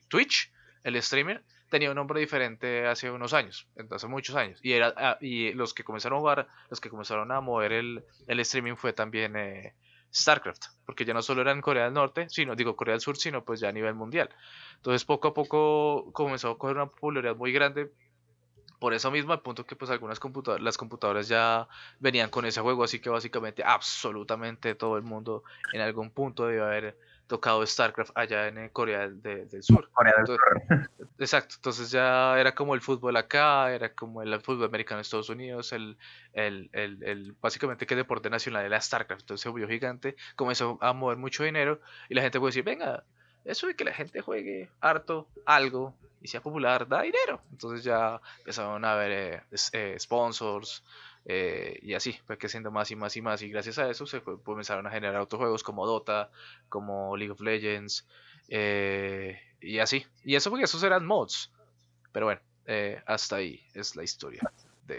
Twitch, 0.07 0.51
el 0.83 1.01
streamer, 1.01 1.43
tenía 1.69 1.89
un 1.89 1.95
nombre 1.95 2.19
diferente 2.19 2.85
hace 2.85 3.09
unos 3.09 3.33
años, 3.33 3.67
hace 3.89 4.07
muchos 4.07 4.35
años. 4.35 4.59
Y, 4.61 4.73
era, 4.73 4.93
ah, 4.95 5.17
y 5.19 5.53
los 5.53 5.73
que 5.73 5.83
comenzaron 5.83 6.17
a 6.17 6.19
jugar, 6.19 6.47
los 6.69 6.79
que 6.79 6.89
comenzaron 6.89 7.31
a 7.31 7.41
mover 7.41 7.71
el, 7.73 8.03
el 8.27 8.39
streaming 8.41 8.75
fue 8.75 8.93
también 8.93 9.35
eh, 9.35 9.73
StarCraft, 10.13 10.65
porque 10.85 11.05
ya 11.05 11.13
no 11.13 11.23
solo 11.23 11.41
era 11.41 11.51
en 11.51 11.61
Corea 11.61 11.85
del 11.85 11.93
Norte, 11.93 12.29
sino, 12.29 12.55
digo 12.55 12.75
Corea 12.75 12.93
del 12.93 13.01
Sur, 13.01 13.17
sino 13.17 13.43
pues 13.43 13.59
ya 13.59 13.69
a 13.69 13.71
nivel 13.71 13.95
mundial. 13.95 14.29
Entonces 14.75 15.03
poco 15.03 15.29
a 15.29 15.33
poco 15.33 16.11
comenzó 16.13 16.51
a 16.51 16.57
coger 16.57 16.75
una 16.77 16.85
popularidad 16.85 17.35
muy 17.35 17.51
grande. 17.51 17.91
Por 18.79 18.93
eso 18.93 19.09
mismo, 19.09 19.31
al 19.33 19.41
punto 19.41 19.65
que 19.65 19.75
pues 19.75 19.89
algunas 19.89 20.19
computadoras, 20.19 20.61
las 20.61 20.77
computadoras 20.77 21.27
ya 21.27 21.67
venían 21.99 22.29
con 22.29 22.45
ese 22.45 22.61
juego, 22.61 22.83
así 22.83 22.99
que 22.99 23.09
básicamente 23.09 23.63
absolutamente 23.63 24.75
todo 24.75 24.97
el 24.97 25.03
mundo 25.03 25.43
en 25.71 25.81
algún 25.81 26.11
punto 26.11 26.45
debe 26.45 26.61
haber 26.61 26.97
tocado 27.33 27.65
StarCraft 27.65 28.11
allá 28.13 28.47
en 28.47 28.59
eh, 28.59 28.69
Corea 28.71 29.09
del 29.09 29.63
Sur. 29.63 29.89
Corea 29.91 30.13
del 30.17 30.27
Sur. 30.27 30.39
Exacto, 31.17 31.55
entonces 31.55 31.89
ya 31.89 32.39
era 32.39 32.53
como 32.53 32.75
el 32.75 32.81
fútbol 32.81 33.17
acá, 33.17 33.73
era 33.73 33.95
como 33.95 34.21
el 34.21 34.39
fútbol 34.39 34.65
americano 34.65 34.99
en 34.99 35.01
Estados 35.01 35.29
Unidos, 35.29 35.73
el, 35.73 35.97
el, 36.33 36.69
el, 36.73 37.03
el 37.03 37.35
básicamente 37.41 37.87
que 37.87 37.95
el 37.95 38.01
deporte 38.01 38.29
nacional 38.29 38.65
era 38.65 38.79
StarCraft, 38.79 39.21
entonces 39.21 39.41
se 39.41 39.49
volvió 39.49 39.67
gigante, 39.67 40.15
comenzó 40.35 40.77
a 40.79 40.93
mover 40.93 41.17
mucho 41.17 41.43
dinero 41.43 41.81
y 42.07 42.13
la 42.13 42.21
gente 42.21 42.39
puede 42.39 42.49
decir, 42.49 42.63
venga, 42.63 43.03
eso 43.45 43.65
de 43.65 43.75
que 43.75 43.83
la 43.83 43.93
gente 43.93 44.21
juegue 44.21 44.69
harto 44.79 45.27
algo 45.43 45.95
y 46.21 46.27
sea 46.27 46.39
popular 46.39 46.87
da 46.87 47.01
dinero. 47.01 47.41
Entonces 47.51 47.83
ya 47.83 48.21
empezaron 48.37 48.85
a 48.85 48.93
haber 48.93 49.11
eh, 49.11 49.41
eh, 49.71 49.95
sponsors, 49.99 50.83
eh, 51.25 51.79
y 51.81 51.93
así 51.93 52.13
fue 52.25 52.37
creciendo 52.37 52.71
más 52.71 52.91
y 52.91 52.95
más 52.95 53.15
y 53.15 53.21
más. 53.21 53.41
Y 53.41 53.49
gracias 53.49 53.79
a 53.79 53.89
eso 53.89 54.05
se 54.05 54.21
comenzaron 54.21 54.87
a 54.87 54.91
generar 54.91 55.21
otros 55.21 55.39
juegos 55.39 55.63
como 55.63 55.85
Dota, 55.85 56.29
como 56.69 57.15
League 57.15 57.31
of 57.31 57.41
Legends, 57.41 58.07
eh, 58.49 59.39
y 59.61 59.79
así. 59.79 60.05
Y 60.23 60.35
eso 60.35 60.49
porque 60.49 60.65
esos 60.65 60.83
eran 60.83 61.05
mods. 61.05 61.51
Pero 62.11 62.27
bueno, 62.27 62.41
eh, 62.65 63.01
hasta 63.05 63.37
ahí 63.37 63.65
es 63.73 63.95
la 63.95 64.03
historia. 64.03 64.41
De 64.87 64.97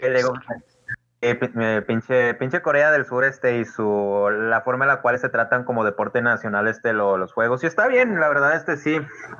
pinche, 1.87 2.33
pinche 2.35 2.61
Corea 2.61 2.91
del 2.91 3.05
Sur 3.05 3.23
este 3.23 3.57
y 3.57 3.65
su 3.65 4.29
la 4.31 4.61
forma 4.61 4.85
en 4.85 4.89
la 4.89 5.01
cual 5.01 5.17
se 5.17 5.29
tratan 5.29 5.63
como 5.63 5.83
deporte 5.83 6.21
nacional 6.21 6.67
este 6.67 6.93
los 6.93 7.33
juegos 7.33 7.63
y 7.63 7.67
está 7.67 7.87
bien 7.87 8.19
la 8.19 8.27
verdad 8.27 8.55
este 8.55 8.77
sí 8.77 8.99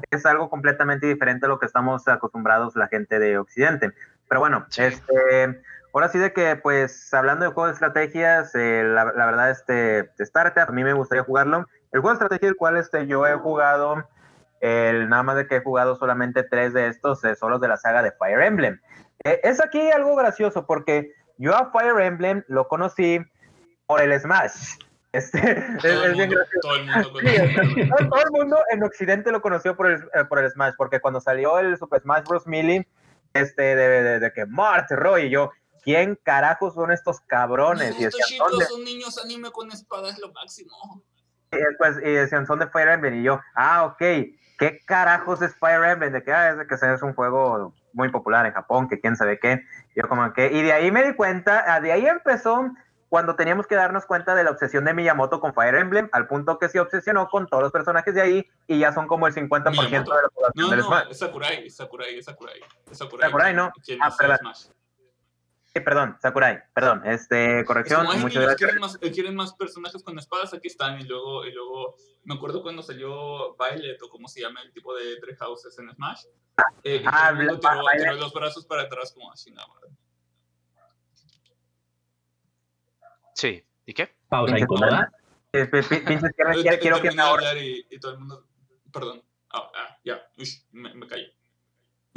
es 0.10 0.26
algo 0.26 0.50
completamente 0.50 1.06
diferente 1.06 1.46
a 1.46 1.50
lo 1.50 1.60
que 1.60 1.68
estamos 1.68 2.08
acostumbrados 2.08 2.76
la 2.76 2.88
gente 2.88 3.20
de 3.20 3.38
Occidente 3.38 3.92
pero 4.28 4.40
bueno 4.40 4.66
este 4.78 5.62
Ahora 5.96 6.10
sí 6.10 6.20
de 6.20 6.34
que, 6.34 6.58
pues, 6.58 7.14
hablando 7.14 7.46
de 7.46 7.52
juegos 7.54 7.70
de 7.70 7.74
estrategias, 7.76 8.54
eh, 8.54 8.84
la, 8.84 9.06
verdad, 9.06 9.50
este, 9.50 10.12
Startup, 10.18 10.66
a 10.68 10.72
mí 10.74 10.84
me 10.84 10.92
gustaría 10.92 11.24
jugarlo. 11.24 11.70
El 11.94 12.02
juego 12.02 12.10
de 12.10 12.14
estrategia, 12.16 12.50
el 12.50 12.58
cual 12.58 12.76
este, 12.76 13.08
yo 13.08 13.26
he 13.26 13.34
jugado, 13.36 14.06
el, 14.60 15.08
nada 15.08 15.24
más 15.24 15.38
de 15.38 15.48
que 15.48 15.56
he 15.56 15.62
jugado 15.62 15.96
solamente 15.96 16.44
tres 16.44 16.74
de 16.74 16.88
estos, 16.88 17.24
eh, 17.24 17.38
son 17.38 17.52
los 17.52 17.62
de 17.62 17.70
la 17.70 17.78
saga 17.78 18.04
de 18.04 18.12
Fire 18.12 18.42
Emblem. 18.42 18.78
Eh, 19.24 19.40
es 19.44 19.64
aquí 19.64 19.90
algo 19.90 20.18
gracioso, 20.18 20.66
porque 20.66 21.14
yo 21.38 21.56
a 21.56 21.72
Fire 21.72 21.98
Emblem 22.02 22.44
lo 22.50 22.68
conocí 22.68 23.22
por 23.88 24.02
el 24.02 24.20
Smash. 24.20 24.78
Este, 25.16 25.40
todo, 25.82 25.88
es, 25.88 26.10
el 26.10 26.16
mundo, 26.18 26.36
todo, 26.62 26.76
el 26.76 26.86
mundo, 26.88 27.96
todo, 28.10 28.22
el 28.22 28.32
mundo 28.32 28.58
en 28.70 28.84
Occidente 28.84 29.32
lo 29.32 29.42
conoció 29.42 29.78
por 29.78 29.90
el, 29.90 30.04
por 30.28 30.40
el 30.40 30.52
Smash, 30.52 30.74
porque 30.76 31.00
cuando 31.00 31.22
salió 31.22 31.58
el 31.58 31.78
Super 31.78 32.02
Smash 32.02 32.26
Bros. 32.26 32.46
Melee, 32.46 32.86
este, 33.34 33.78
de, 33.78 34.04
de, 34.04 34.20
de 34.20 34.34
que 34.34 34.46
Marte, 34.46 34.98
Roy 34.98 35.28
y 35.28 35.30
yo, 35.30 35.52
¿quién 35.86 36.20
carajos 36.22 36.74
son 36.74 36.92
estos 36.92 37.22
cabrones? 37.22 37.98
y 37.98 38.04
estos 38.04 38.26
chicos 38.28 38.52
son 38.68 38.84
niños 38.84 39.18
anime 39.24 39.52
con 39.52 39.72
espadas, 39.72 40.20
lo 40.20 40.34
máximo. 40.34 41.02
Y, 41.52 42.10
y 42.10 42.14
decían, 42.14 42.46
son 42.46 42.60
de 42.60 42.68
Fire 42.68 42.90
Emblem. 42.90 43.22
Y 43.22 43.24
yo, 43.24 43.40
ah, 43.56 43.86
ok, 43.86 44.00
¿qué 44.58 44.82
carajos 44.86 45.42
es 45.42 45.56
Fire 45.56 45.84
Emblem? 45.84 46.12
De 46.12 46.24
que, 46.24 46.34
ah, 46.34 46.50
es 46.50 46.58
de 46.58 46.68
que 46.68 46.76
es 46.76 47.02
un 47.02 47.14
juego 47.14 47.74
muy 47.94 48.10
popular 48.10 48.46
en 48.46 48.52
Japón, 48.52 48.90
que 48.90 49.00
quién 49.00 49.16
sabe 49.16 49.40
qué. 49.40 49.64
Y 49.96 50.02
yo 50.02 50.10
como 50.10 50.34
que, 50.34 50.52
y 50.52 50.64
de 50.64 50.74
ahí 50.74 50.92
me 50.92 51.04
di 51.04 51.14
cuenta, 51.14 51.64
ah, 51.68 51.80
de 51.80 51.92
ahí 51.92 52.06
empezó 52.08 52.72
cuando 53.08 53.36
teníamos 53.36 53.68
que 53.68 53.76
darnos 53.76 54.06
cuenta 54.06 54.36
de 54.36 54.44
la 54.44 54.52
obsesión 54.52 54.84
de 54.84 54.94
Miyamoto 54.94 55.40
con 55.40 55.54
Fire 55.54 55.76
Emblem, 55.76 56.10
al 56.12 56.28
punto 56.28 56.58
que 56.58 56.68
se 56.68 56.80
obsesionó 56.80 57.30
con 57.30 57.48
todos 57.48 57.64
los 57.64 57.72
personajes 57.72 58.14
de 58.14 58.22
ahí 58.22 58.50
y 58.68 58.80
ya 58.80 58.92
son 58.92 59.08
como 59.08 59.28
el 59.28 59.34
50% 59.34 59.90
de 59.90 60.00
la 60.00 60.30
población 60.34 60.52
no, 60.56 60.70
del 60.70 60.80
no, 60.80 61.10
Es 61.10 61.20
Sakurai, 61.20 61.68
es 61.68 61.76
Sakurai, 61.76 62.18
es 62.18 62.26
Sakurai. 62.26 62.60
Sakurai, 62.92 63.30
Sakurai 63.30 63.54
¿no? 63.54 63.72
Ah, 64.02 64.12
perdón, 65.82 66.18
Sakurai, 66.22 66.64
perdón, 66.74 67.02
este, 67.06 67.64
corrección, 67.66 68.06
muchas 68.06 68.44
gracias. 68.44 68.56
Quieren 68.58 68.80
más, 68.80 68.98
eh, 69.02 69.12
quieren 69.12 69.36
más, 69.36 69.54
personajes 69.54 70.04
con 70.04 70.18
espadas, 70.18 70.54
aquí 70.54 70.68
están, 70.68 71.00
y 71.00 71.04
luego, 71.04 71.46
y 71.46 71.52
luego, 71.52 71.96
me 72.24 72.36
acuerdo 72.36 72.62
cuando 72.62 72.82
salió 72.84 73.56
Violet, 73.58 74.02
o 74.02 74.10
como 74.10 74.28
se 74.28 74.42
llama 74.42 74.62
el 74.62 74.72
tipo 74.72 74.96
de 74.96 75.18
Three 75.20 75.36
Houses 75.36 75.78
en 75.80 75.94
Smash, 75.94 76.26
eh, 76.84 77.04
ah, 77.06 77.34
tiró, 77.38 77.60
tiró, 77.60 78.14
los 78.16 78.34
brazos 78.34 78.66
para 78.66 78.84
atrás 78.84 79.12
como 79.14 79.32
así, 79.32 79.52
nada 79.52 79.68
Sí, 83.36 83.62
¿y 83.86 83.94
qué? 83.94 84.16
Pausa 84.30 84.58
incómoda. 84.58 85.12
Eh, 85.52 85.66
pi- 85.66 85.82
pi- 85.82 86.00
Pinches 86.00 86.34
piernas, 86.34 86.58
Yo 86.58 86.80
quiero, 86.80 87.02
que 87.02 87.10
hablar 87.10 87.58
y, 87.58 87.86
y 87.90 88.00
todo 88.00 88.14
el 88.14 88.20
mundo. 88.20 88.48
Perdón. 88.92 89.24
Ah, 89.50 89.70
ah, 89.76 89.98
ya. 90.04 90.26
Uy, 90.38 90.48
me, 90.72 90.94
me 90.94 91.08
callo. 91.08 91.28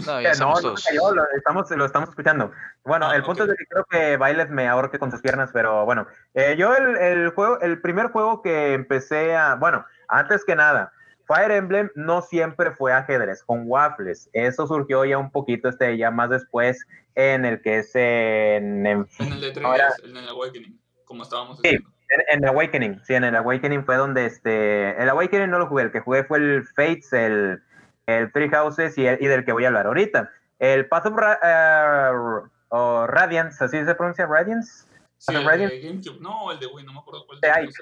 No, 0.07 0.21
Eh, 0.21 0.23
ya 0.23 0.29
No, 0.29 0.33
estamos 0.33 0.63
no, 0.63 0.75
cayó, 0.75 1.15
lo 1.15 1.25
estamos, 1.37 1.71
lo 1.71 1.85
estamos 1.85 2.09
escuchando. 2.11 2.53
Bueno, 2.85 3.09
Ah, 3.11 3.17
el 3.17 3.25
punto 3.25 3.45
ok. 3.45 3.51
es 3.51 3.57
de 3.57 3.57
que 3.57 3.67
creo 3.67 3.85
que 3.91 4.17
Bailes 4.17 4.49
me 4.51 4.69
ahorque 4.69 4.99
con 4.99 5.11
sus 5.11 5.21
piernas, 5.21 5.51
pero 5.53 5.85
bueno, 5.85 6.07
eh, 6.35 6.55
yo 6.57 6.75
el, 6.77 6.97
el 6.97 7.31
juego, 7.31 7.61
el 7.61 7.81
primer 7.81 8.09
juego 8.11 8.41
que 8.43 8.75
empecé 8.75 9.35
a, 9.37 9.57
bueno, 9.57 9.85
antes 10.09 10.45
que 10.45 10.55
nada, 10.55 10.93
Fire 11.27 11.51
Emblem 11.51 11.91
no 11.95 12.23
siempre 12.23 12.71
fue 12.71 12.93
ajedrez 12.93 13.43
con 13.43 13.65
waffles. 13.67 14.31
Eso 14.33 14.67
surgió 14.67 15.05
ya 15.05 15.19
un 15.19 15.31
poquito, 15.31 15.69
este, 15.69 15.97
ya 15.99 16.11
más 16.11 16.31
después 16.31 16.87
en 17.17 17.45
el 17.45 17.61
que 17.61 17.79
es 17.79 17.91
en, 17.95 18.87
en, 18.87 19.07
En 19.19 19.33
el 19.33 19.41
de 19.41 19.51
3 19.51 19.65
Ahora- 19.67 19.89
en 20.05 20.17
el 20.17 20.29
Awakening, 20.29 20.81
como 21.05 21.25
estábamos 21.25 21.57
Sí. 21.59 21.63
diciendo. 21.65 21.91
en 22.31 22.47
Awakening. 22.47 23.01
Sí, 23.05 23.15
en 23.15 23.25
el 23.25 23.37
Awakening 23.37 23.85
fue 23.85 23.97
donde 23.97 24.25
este, 24.25 24.97
el 25.03 25.09
Awakening 25.11 25.51
no 25.51 25.59
lo 25.59 25.67
jugué, 25.67 25.83
el 25.83 25.93
que 25.93 26.01
jugué 26.01 26.25
fue 26.25 26.39
el 26.39 26.65
Fates, 26.75 27.13
el, 27.13 27.63
el 28.09 28.33
Three 28.33 28.49
Houses 28.49 28.97
y, 28.97 29.07
el- 29.07 29.19
y 29.23 29.27
del 29.27 29.45
que 29.45 29.53
voy 29.53 29.65
a 29.65 29.69
hablar 29.69 29.87
ahorita. 29.87 30.31
El 30.59 30.89
Path 30.89 31.07
of 31.07 31.15
Ra- 31.17 32.43
o 32.71 33.07
Radiance, 33.07 33.63
¿así 33.63 33.85
se 33.85 33.95
pronuncia 33.95 34.27
Radiance? 34.27 34.87
Sí, 35.19 35.35
el 35.35 35.45
Radiant? 35.45 35.73
de 35.73 35.81
GameCube. 35.81 36.19
No, 36.21 36.51
el 36.51 36.59
de 36.59 36.67
Wii, 36.67 36.87
no 36.87 36.93
me 36.95 36.99
acuerdo 37.01 37.27
cuál 37.27 37.41
De 37.41 37.49
de 37.49 37.55
Ike. 37.55 37.75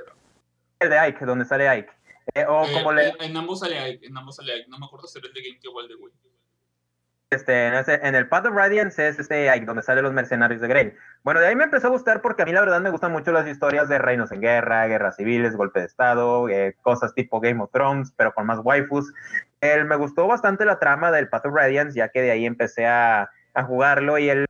El 0.81 0.91
de 0.91 0.99
Ike, 0.99 1.25
donde 1.25 1.45
sale 1.45 1.69
Ike. 1.69 1.91
Eh, 2.35 2.45
o 2.45 2.65
Eh, 2.65 2.73
como 2.73 2.93
le, 2.93 3.09
en, 3.09 3.23
en 3.23 3.37
ambos 3.37 3.61
sale 3.61 3.79
Ike, 3.79 4.07
en 4.07 4.19
ambos 4.19 4.37
sale 4.37 4.53
Ike. 4.53 4.67
No 4.69 4.79
me 4.79 4.87
acuerdo 4.87 5.07
si 5.07 5.19
era 5.19 5.29
el 5.29 5.35
de 5.35 5.43
GameCube 5.43 5.75
o 5.75 5.81
el 5.81 5.89
de 5.89 5.95
Wii. 5.95 6.13
Este, 7.31 7.67
en, 7.67 8.15
el 8.15 8.29
Path 8.29 8.47
of 8.47 8.55
Radiance 8.55 9.09
es 9.09 9.19
este 9.19 9.51
Ike, 9.51 9.67
donde 9.67 9.83
salen 9.83 10.05
los 10.05 10.13
mercenarios 10.13 10.61
de 10.61 10.69
Grey. 10.69 10.95
Bueno, 11.25 11.41
de 11.41 11.49
ahí 11.49 11.57
me 11.57 11.65
empezó 11.65 11.89
a 11.89 11.91
gustar 11.91 12.23
porque 12.23 12.43
a 12.43 12.47
mí 12.47 12.53
la 12.53 12.61
verdad 12.61 12.81
me 12.81 12.91
gustan 12.91 13.11
mucho 13.11 13.33
las 13.33 13.49
historias 13.49 13.89
de 13.89 13.99
reinos 13.99 14.31
en 14.31 14.41
guerra, 14.41 14.87
guerras 14.87 15.17
civiles, 15.17 15.57
golpe 15.57 15.81
de 15.81 15.87
estado, 15.87 16.49
eh, 16.49 16.77
cosas 16.83 17.15
tipo 17.15 17.41
Game 17.41 17.61
of 17.61 17.73
Thrones, 17.73 18.13
pero 18.17 18.33
con 18.33 18.47
más 18.47 18.61
waifus. 18.63 19.13
El, 19.61 19.87
me 19.87 19.97
gustó 19.97 20.29
bastante 20.29 20.65
la 20.65 20.79
trama 20.79 21.11
del 21.11 21.29
Path 21.29 21.47
of 21.47 21.55
Radiance, 21.55 21.97
ya 21.97 22.11
que 22.11 22.23
de 22.23 22.31
ahí 22.31 22.47
empecé 22.47 22.87
a, 22.87 23.29
a 23.55 23.65
jugarlo 23.65 24.19
y 24.19 24.31
el, 24.31 24.47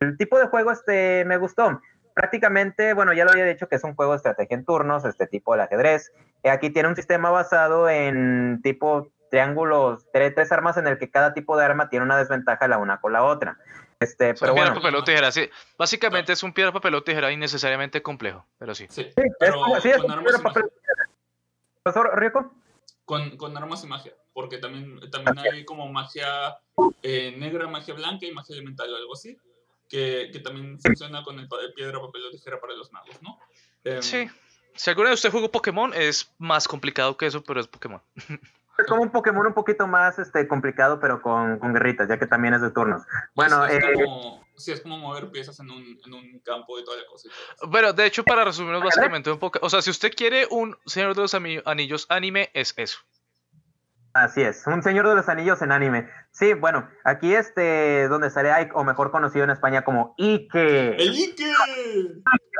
el 0.00 0.16
tipo 0.16 0.38
de 0.38 0.46
juego 0.46 0.72
este 0.72 1.24
me 1.26 1.36
gustó. 1.36 1.80
Prácticamente, 2.12 2.94
bueno, 2.94 3.12
ya 3.12 3.24
lo 3.24 3.30
había 3.30 3.44
dicho 3.44 3.68
que 3.68 3.76
es 3.76 3.84
un 3.84 3.94
juego 3.94 4.12
de 4.12 4.16
estrategia 4.16 4.56
en 4.56 4.64
turnos, 4.64 5.04
este 5.04 5.26
tipo 5.26 5.52
del 5.52 5.60
ajedrez. 5.60 6.12
Eh, 6.42 6.50
aquí 6.50 6.70
tiene 6.70 6.88
un 6.88 6.96
sistema 6.96 7.30
basado 7.30 7.88
en 7.88 8.60
tipo 8.62 9.12
triángulos, 9.30 10.04
tres, 10.12 10.34
tres 10.34 10.52
armas 10.52 10.76
en 10.76 10.86
el 10.86 10.98
que 10.98 11.10
cada 11.10 11.34
tipo 11.34 11.56
de 11.56 11.64
arma 11.64 11.88
tiene 11.88 12.04
una 12.04 12.16
desventaja 12.16 12.68
la 12.68 12.78
una 12.78 13.00
con 13.00 13.12
la 13.12 13.24
otra. 13.24 13.58
Este, 13.98 14.34
pero 14.34 14.52
piedra, 14.52 14.70
bueno, 14.70 14.74
papel 14.74 14.94
o 14.96 15.04
tijera, 15.04 15.32
sí. 15.32 15.48
Básicamente 15.78 16.32
es 16.32 16.42
un 16.42 16.52
piedra, 16.52 16.72
papel 16.72 16.94
o 16.94 17.02
tijera 17.02 17.32
innecesariamente 17.32 18.02
complejo, 18.02 18.44
pero 18.58 18.74
sí. 18.74 18.86
Sí, 18.90 19.04
sí, 19.04 19.10
es 19.16 19.32
pero 19.38 19.54
como, 19.54 19.80
sí, 19.80 19.88
es 19.88 19.96
armas 19.96 20.38
y 20.38 20.42
papel. 20.42 20.62
magia. 20.64 20.64
¿Profesor 21.82 22.20
Rico? 22.20 22.52
Con, 23.04 23.36
con 23.36 23.56
armas 23.56 23.84
y 23.84 23.86
magia. 23.86 24.12
Porque 24.34 24.58
también, 24.58 25.00
también 25.10 25.38
hay 25.38 25.64
como 25.64 25.90
magia 25.90 26.58
eh, 27.02 27.34
negra, 27.38 27.66
magia 27.68 27.94
blanca 27.94 28.26
y 28.26 28.32
magia 28.32 28.54
elemental 28.54 28.92
o 28.92 28.96
algo 28.96 29.14
así. 29.14 29.38
Que, 29.88 30.30
que 30.32 30.40
también 30.40 30.80
funciona 30.80 31.22
con 31.22 31.38
el, 31.38 31.48
piedra, 31.74 32.00
papel 32.00 32.22
o 32.26 32.30
tijera 32.32 32.60
para 32.60 32.74
los 32.74 32.92
magos, 32.92 33.22
¿no? 33.22 33.38
Em, 33.84 34.02
Sí. 34.02 34.28
Si 34.74 34.90
alguna 34.90 35.08
de 35.08 35.14
ustedes 35.14 35.32
jugó 35.32 35.50
Pokémon, 35.50 35.94
es 35.94 36.30
más 36.36 36.68
complicado 36.68 37.16
que 37.16 37.24
eso, 37.26 37.42
pero 37.42 37.60
es 37.60 37.66
Pokémon. 37.66 38.02
Es 38.78 38.86
como 38.86 39.02
un 39.02 39.10
Pokémon 39.10 39.46
un 39.46 39.54
poquito 39.54 39.86
más 39.86 40.18
este, 40.18 40.46
complicado, 40.46 41.00
pero 41.00 41.22
con, 41.22 41.58
con 41.58 41.72
guerritas, 41.72 42.08
ya 42.08 42.18
que 42.18 42.26
también 42.26 42.54
es 42.54 42.60
de 42.60 42.70
turnos. 42.70 43.02
Bueno, 43.34 43.64
es, 43.64 43.78
es 43.78 43.84
eh, 43.84 44.04
como, 44.04 44.44
sí, 44.56 44.72
es 44.72 44.80
como 44.80 44.98
mover 44.98 45.30
piezas 45.30 45.58
en 45.60 45.70
un, 45.70 45.98
en 46.04 46.14
un 46.14 46.40
campo 46.40 46.78
y 46.78 46.84
toda 46.84 46.98
la 46.98 47.06
cosa. 47.06 47.28
Bueno, 47.66 47.92
de 47.92 48.06
hecho, 48.06 48.22
para 48.24 48.44
resumirnos 48.44 48.82
básicamente 48.82 49.30
un 49.30 49.38
poco, 49.38 49.58
o 49.62 49.70
sea, 49.70 49.80
si 49.80 49.90
usted 49.90 50.12
quiere 50.14 50.46
un 50.50 50.76
Señor 50.84 51.14
de 51.14 51.22
los 51.22 51.34
Anillos 51.34 52.06
anime, 52.10 52.50
es 52.52 52.74
eso. 52.76 52.98
Así 54.16 54.40
es, 54.40 54.66
un 54.66 54.82
señor 54.82 55.06
de 55.06 55.14
los 55.14 55.28
anillos 55.28 55.60
en 55.60 55.72
anime. 55.72 56.08
Sí, 56.30 56.54
bueno, 56.54 56.88
aquí 57.04 57.34
este, 57.34 58.08
donde 58.08 58.30
sale 58.30 58.50
Ike, 58.50 58.72
o 58.74 58.82
mejor 58.82 59.10
conocido 59.10 59.44
en 59.44 59.50
España 59.50 59.82
como 59.82 60.14
Ike. 60.16 60.96
¡El 60.96 61.12
Ike! 61.12 61.52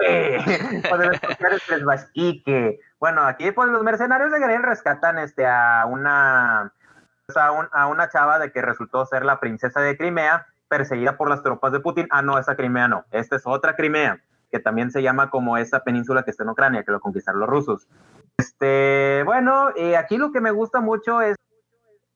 Ike. 0.04 0.42
Ike. 2.14 2.78
Bueno, 2.98 3.22
aquí 3.22 3.50
pues 3.52 3.68
los 3.68 3.82
mercenarios 3.82 4.32
de 4.32 4.40
Grey 4.40 4.58
rescatan 4.58 5.18
este, 5.18 5.46
a 5.46 5.84
una 5.86 6.72
a, 7.34 7.50
un- 7.52 7.68
a 7.72 7.86
una 7.88 8.08
chava 8.08 8.38
de 8.38 8.52
que 8.52 8.62
resultó 8.62 9.04
ser 9.06 9.24
la 9.24 9.38
princesa 9.40 9.80
de 9.80 9.96
Crimea, 9.96 10.46
perseguida 10.68 11.16
por 11.16 11.28
las 11.28 11.42
tropas 11.42 11.72
de 11.72 11.80
Putin. 11.80 12.06
Ah, 12.10 12.22
no, 12.22 12.38
esa 12.38 12.56
Crimea 12.56 12.88
no. 12.88 13.04
Esta 13.10 13.36
es 13.36 13.42
otra 13.46 13.74
Crimea, 13.76 14.20
que 14.50 14.60
también 14.60 14.90
se 14.90 15.02
llama 15.02 15.28
como 15.30 15.56
esa 15.58 15.80
península 15.80 16.22
que 16.22 16.30
está 16.30 16.44
en 16.44 16.50
Ucrania, 16.50 16.84
que 16.84 16.92
lo 16.92 17.00
conquistaron 17.00 17.40
los 17.40 17.48
rusos. 17.50 17.86
Este, 18.38 19.22
bueno, 19.24 19.70
y 19.76 19.94
aquí 19.94 20.18
lo 20.18 20.30
que 20.32 20.40
me 20.40 20.50
gusta 20.50 20.80
mucho 20.80 21.20
es 21.20 21.36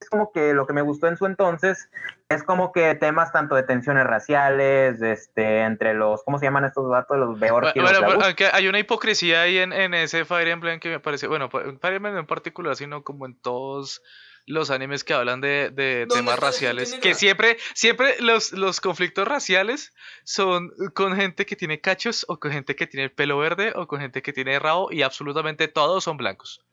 como 0.09 0.32
que 0.32 0.55
lo 0.55 0.66
que 0.66 0.72
me 0.72 0.82
gustó 0.82 1.09
en 1.09 1.16
su 1.16 1.26
entonces 1.26 1.90
es 2.28 2.42
como 2.42 2.72
que 2.72 2.94
temas 2.94 3.32
tanto 3.32 3.55
de 3.55 3.64
tensiones 3.64 4.07
raciales, 4.07 5.03
este, 5.03 5.62
entre 5.62 5.94
los, 5.94 6.22
¿cómo 6.22 6.38
se 6.38 6.46
llaman 6.46 6.64
estos 6.64 6.88
vatos? 6.88 7.18
Los 7.18 7.38
Beork 7.38 7.74
y 7.74 7.80
Bueno, 7.80 7.90
los 7.90 8.01
bueno, 8.01 8.11
Lagus. 8.12 8.24
aunque 8.26 8.46
hay 8.53 8.68
una 8.68 8.78
hipocresía 8.78 9.42
ahí 9.42 9.59
en, 9.59 9.72
en 9.72 9.94
ese 9.94 10.24
Fire 10.24 10.48
Emblem 10.48 10.80
que 10.80 10.88
me 10.88 11.01
parece, 11.01 11.26
bueno, 11.26 11.51
Fire 11.51 11.94
Emblem 11.94 12.16
en 12.18 12.26
particular, 12.26 12.76
sino 12.76 13.03
como 13.03 13.26
en 13.26 13.34
todos 13.34 14.03
los 14.51 14.70
animes 14.70 15.05
que 15.05 15.14
hablan 15.14 15.40
de, 15.40 15.70
de 15.72 16.07
¿Dónde 16.07 16.22
temas 16.22 16.38
raciales, 16.38 16.94
que 16.94 17.14
siempre, 17.14 17.57
siempre 17.74 18.16
los, 18.20 18.53
los 18.53 18.80
conflictos 18.80 19.26
raciales 19.26 19.94
son 20.24 20.70
con 20.94 21.16
gente 21.16 21.46
que 21.46 21.57
tiene 21.57 21.80
cachos, 21.80 22.24
o 22.28 22.38
con 22.38 22.53
gente 22.53 22.76
que 22.76 22.86
tiene 22.86 23.05
el 23.05 23.12
pelo 23.12 23.38
verde, 23.38 23.72
o 23.74 23.86
con 23.86 24.01
gente 24.01 24.22
que 24.22 24.32
tiene 24.32 24.59
rabo, 24.59 24.92
y 24.92 25.03
absolutamente 25.03 25.68
todos 25.68 26.05
son 26.05 26.16
blancos, 26.16 26.64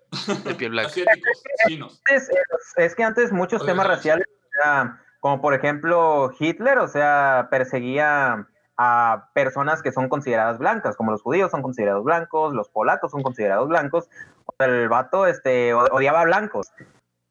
de 0.43 0.55
piel 0.55 0.71
blanca. 0.71 0.91
Es 2.77 2.95
que 2.95 3.03
antes 3.03 3.31
muchos 3.31 3.61
Oye, 3.61 3.71
temas 3.71 3.87
raciales, 3.87 4.27
como 5.19 5.41
por 5.41 5.53
ejemplo 5.53 6.33
Hitler, 6.39 6.79
o 6.79 6.87
sea, 6.87 7.47
perseguía 7.49 8.47
a 8.77 9.29
personas 9.33 9.81
que 9.81 9.91
son 9.91 10.07
consideradas 10.07 10.59
blancas, 10.59 10.95
como 10.95 11.11
los 11.11 11.21
judíos 11.23 11.49
son 11.49 11.63
considerados 11.63 12.03
blancos, 12.03 12.53
los 12.53 12.69
polacos 12.69 13.11
son 13.11 13.23
considerados 13.23 13.67
blancos, 13.67 14.07
o 14.45 14.53
sea, 14.57 14.67
el 14.67 14.87
vato 14.87 15.25
este, 15.25 15.73
odiaba 15.73 16.21
a 16.21 16.25
blancos. 16.25 16.71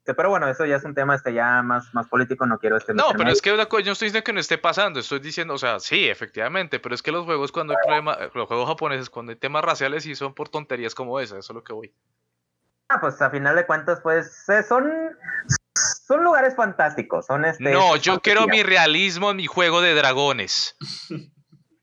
Este, 0.07 0.15
Pero 0.15 0.29
bueno, 0.29 0.47
eso 0.47 0.65
ya 0.65 0.77
es 0.77 0.85
un 0.85 0.95
tema 0.95 1.15
este, 1.15 1.33
ya 1.33 1.61
más, 1.63 1.93
más 1.93 2.07
político, 2.07 2.45
no 2.45 2.59
quiero 2.59 2.77
este 2.77 2.93
No, 2.93 3.11
pero 3.11 3.25
ahí. 3.27 3.33
es 3.33 3.41
que 3.41 3.49
yo 3.49 3.57
no 3.57 3.63
estoy 3.63 3.91
diciendo 4.07 4.23
que 4.23 4.31
no 4.31 4.39
esté 4.39 4.57
pasando, 4.57 5.01
estoy 5.01 5.19
diciendo, 5.19 5.53
o 5.53 5.57
sea, 5.57 5.81
sí, 5.81 6.07
efectivamente, 6.07 6.79
pero 6.79 6.95
es 6.95 7.01
que 7.03 7.11
los 7.11 7.25
juegos 7.25 7.51
cuando 7.51 7.73
hay 7.73 7.79
problema, 7.83 8.17
los 8.33 8.47
juegos 8.47 8.69
japoneses 8.69 9.09
cuando 9.09 9.33
hay 9.33 9.35
temas 9.37 9.65
raciales 9.65 10.03
sí 10.03 10.15
son 10.15 10.33
por 10.33 10.47
tonterías 10.47 10.95
como 10.95 11.19
esa, 11.19 11.37
eso 11.37 11.51
es 11.51 11.55
lo 11.55 11.61
que 11.61 11.73
voy. 11.73 11.93
Ah, 12.87 13.01
pues 13.01 13.21
a 13.21 13.29
final 13.29 13.53
de 13.57 13.65
cuentas, 13.65 13.99
pues 14.01 14.47
eh, 14.47 14.63
son, 14.63 14.89
son 16.07 16.23
lugares 16.23 16.55
fantásticos, 16.55 17.25
son 17.25 17.43
este... 17.43 17.69
No, 17.73 17.97
yo 17.97 18.21
quiero 18.21 18.47
mi 18.47 18.63
realismo 18.63 19.31
en 19.31 19.35
mi 19.37 19.45
juego 19.47 19.81
de 19.81 19.93
dragones. 19.93 20.77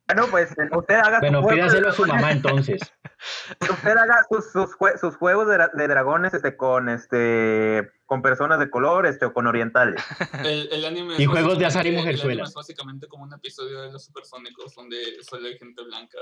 Bueno, 0.07 0.27
pues 0.31 0.49
usted 0.73 0.95
haga 0.97 1.17
su 1.17 1.21
Bueno, 1.21 1.43
juego 1.43 1.57
de 1.57 1.63
pídaselo 1.63 1.89
a 1.89 1.93
su 1.93 2.07
mamá 2.07 2.31
entonces. 2.33 2.81
usted 3.71 3.97
haga 3.97 4.25
sus, 4.31 4.51
sus, 4.53 4.77
jue- 4.79 4.99
sus 4.99 5.17
juegos 5.17 5.47
de 5.49 5.89
dragones 5.89 6.35
este, 6.35 6.57
con 6.59 6.89
este 6.91 7.91
con 8.15 8.23
personas 8.23 8.61
de 8.61 8.71
color 8.71 9.07
este, 9.07 9.27
o 9.27 9.33
con 9.33 9.49
orientales. 9.49 10.01
El, 10.45 10.69
el 10.71 10.85
anime 10.85 11.17
Y 11.19 11.27
juegos 11.27 11.59
de 11.59 11.67
azar 11.67 11.85
y 11.85 11.91
mujerzuelas. 11.91 12.51
es 12.51 12.55
básicamente 12.55 13.09
como 13.09 13.25
un 13.25 13.35
episodio 13.35 13.83
de 13.83 13.91
los 13.91 14.05
supersónicos 14.05 14.73
donde 14.73 15.21
solo 15.23 15.49
hay 15.49 15.59
gente 15.59 15.83
blanca 15.83 16.19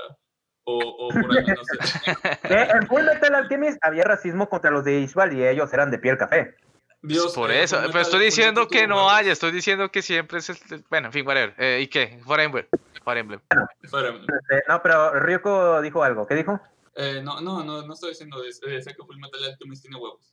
o, 0.65 0.79
o 0.79 1.09
por 1.11 1.37
ahí, 1.37 1.45
no 1.45 1.63
sé. 1.65 2.39
Que 2.49 2.55
en 2.79 2.87
Full 2.87 3.03
Metal 3.03 3.35
Alchemist 3.35 3.79
había 3.83 4.05
racismo 4.05 4.49
contra 4.49 4.71
los 4.71 4.85
de 4.85 5.01
Ishbal 5.01 5.37
y 5.37 5.47
ellos 5.47 5.71
eran 5.75 5.91
de 5.91 5.99
piel 5.99 6.17
café. 6.17 6.55
Dios, 7.03 7.35
por 7.35 7.51
eh, 7.51 7.63
eso, 7.65 7.79
pero 7.89 8.01
estoy 8.01 8.25
diciendo 8.25 8.67
que 8.69 8.87
no 8.87 9.11
haya, 9.11 9.33
estoy 9.33 9.53
diciendo 9.53 9.91
que 9.91 10.01
siempre 10.01 10.39
es 10.39 10.49
el, 10.49 10.85
bueno, 10.89 11.09
en 11.09 11.13
fin, 11.13 11.27
whatever. 11.27 11.55
Eh, 11.59 11.81
¿Y 11.83 11.89
qué? 11.89 12.21
Fire 12.25 12.41
Emblem. 12.41 12.67
Fire 13.05 13.19
Emblem. 13.19 13.41
Espérame. 13.83 14.21
Este, 14.21 14.63
no, 14.67 14.81
pero 14.83 15.21
Ryuko 15.21 15.83
dijo 15.83 16.03
algo. 16.03 16.27
¿Qué 16.27 16.37
dijo? 16.37 16.59
Eh, 16.95 17.21
no, 17.23 17.43
no, 17.43 17.63
no, 17.63 17.83
no 17.83 17.93
estoy 17.93 18.11
diciendo 18.11 18.43
eso. 18.45 18.67
Eh, 18.67 18.81
sé 18.81 18.95
que 18.95 19.03
Fullmetal 19.05 19.45
Alchemist 19.45 19.83
tiene 19.83 19.99
huevos. 19.99 20.33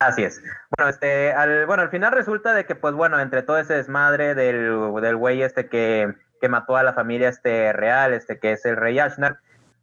Así 0.00 0.24
es. 0.24 0.42
Bueno, 0.76 0.90
este, 0.90 1.32
al, 1.32 1.66
bueno, 1.66 1.82
al 1.82 1.90
final 1.90 2.12
resulta 2.12 2.54
de 2.54 2.64
que, 2.64 2.74
pues 2.74 2.94
bueno, 2.94 3.20
entre 3.20 3.42
todo 3.42 3.58
ese 3.58 3.74
desmadre 3.74 4.34
del, 4.34 4.94
del 5.02 5.16
güey 5.16 5.42
este 5.42 5.68
que, 5.68 6.14
que 6.40 6.48
mató 6.48 6.76
a 6.76 6.82
la 6.82 6.94
familia 6.94 7.28
este 7.28 7.72
real, 7.74 8.14
este 8.14 8.38
que 8.38 8.52
es 8.52 8.64
el 8.64 8.76
rey 8.76 8.98
Ashnar, 8.98 9.38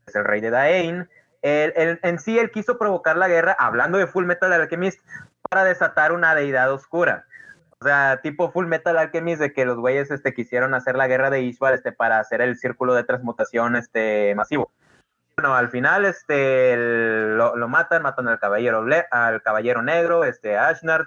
es 0.07 0.15
el 0.15 0.25
rey 0.25 0.41
de 0.41 0.49
Daein, 0.49 1.07
él- 1.43 1.73
él- 1.75 1.99
en 2.01 2.17
sí 2.19 2.39
él 2.39 2.49
quiso 2.49 2.79
provocar 2.79 3.15
la 3.15 3.27
guerra, 3.27 3.55
hablando 3.59 3.99
de 3.99 4.07
Full 4.07 4.25
Metal 4.25 4.51
Alchemist, 4.51 4.99
para 5.49 5.63
desatar 5.63 6.11
una 6.11 6.33
deidad 6.33 6.71
oscura. 6.71 7.25
O 7.79 7.85
sea, 7.85 8.19
tipo 8.23 8.51
Full 8.51 8.65
Metal 8.65 8.97
Alchemist 8.97 9.39
de 9.39 9.53
que 9.53 9.65
los 9.65 9.77
güeyes 9.77 10.09
este, 10.09 10.33
quisieron 10.33 10.73
hacer 10.73 10.95
la 10.95 11.05
guerra 11.07 11.29
de 11.29 11.41
Ishbal 11.41 11.75
este, 11.75 11.91
para 11.91 12.17
hacer 12.19 12.41
el 12.41 12.57
círculo 12.57 12.95
de 12.95 13.03
transmutación 13.03 13.75
este, 13.75 14.33
masivo. 14.33 14.71
Bueno, 15.39 15.53
al 15.55 15.69
final 15.69 16.03
este, 16.05 16.73
el- 16.73 17.37
lo, 17.37 17.55
lo 17.55 17.67
matan, 17.67 18.01
matan 18.01 18.27
al 18.27 18.39
caballero, 18.39 18.83
al 19.11 19.41
caballero 19.43 19.83
negro, 19.83 20.23
este, 20.23 20.57
Ashnard, 20.57 21.05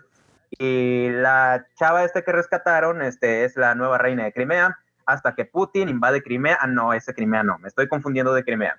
y 0.50 1.08
la 1.10 1.66
chava 1.76 2.04
este 2.04 2.22
que 2.22 2.30
rescataron 2.30 3.02
este, 3.02 3.44
es 3.44 3.56
la 3.56 3.74
nueva 3.74 3.98
reina 3.98 4.22
de 4.22 4.32
Crimea, 4.32 4.78
hasta 5.04 5.34
que 5.34 5.46
Putin 5.46 5.88
invade 5.88 6.22
Crimea. 6.22 6.58
Ah, 6.60 6.68
no, 6.68 6.92
ese 6.92 7.12
Crimea 7.12 7.42
no, 7.42 7.58
me 7.58 7.66
estoy 7.66 7.88
confundiendo 7.88 8.32
de 8.32 8.44
Crimea. 8.44 8.76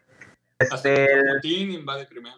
Hasta 0.57 0.75
Este, 0.75 0.93
que 0.93 1.03
el- 1.11 1.35
Putin 1.41 1.71
invade 1.71 2.07
Crimea. 2.07 2.33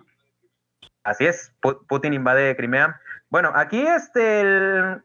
Así 1.04 1.28
es, 1.28 1.54
Putin 1.88 2.14
invade 2.16 2.56
Crimea. 2.56 3.00
Bueno, 3.30 3.52
aquí, 3.54 3.86
este, 3.86 4.44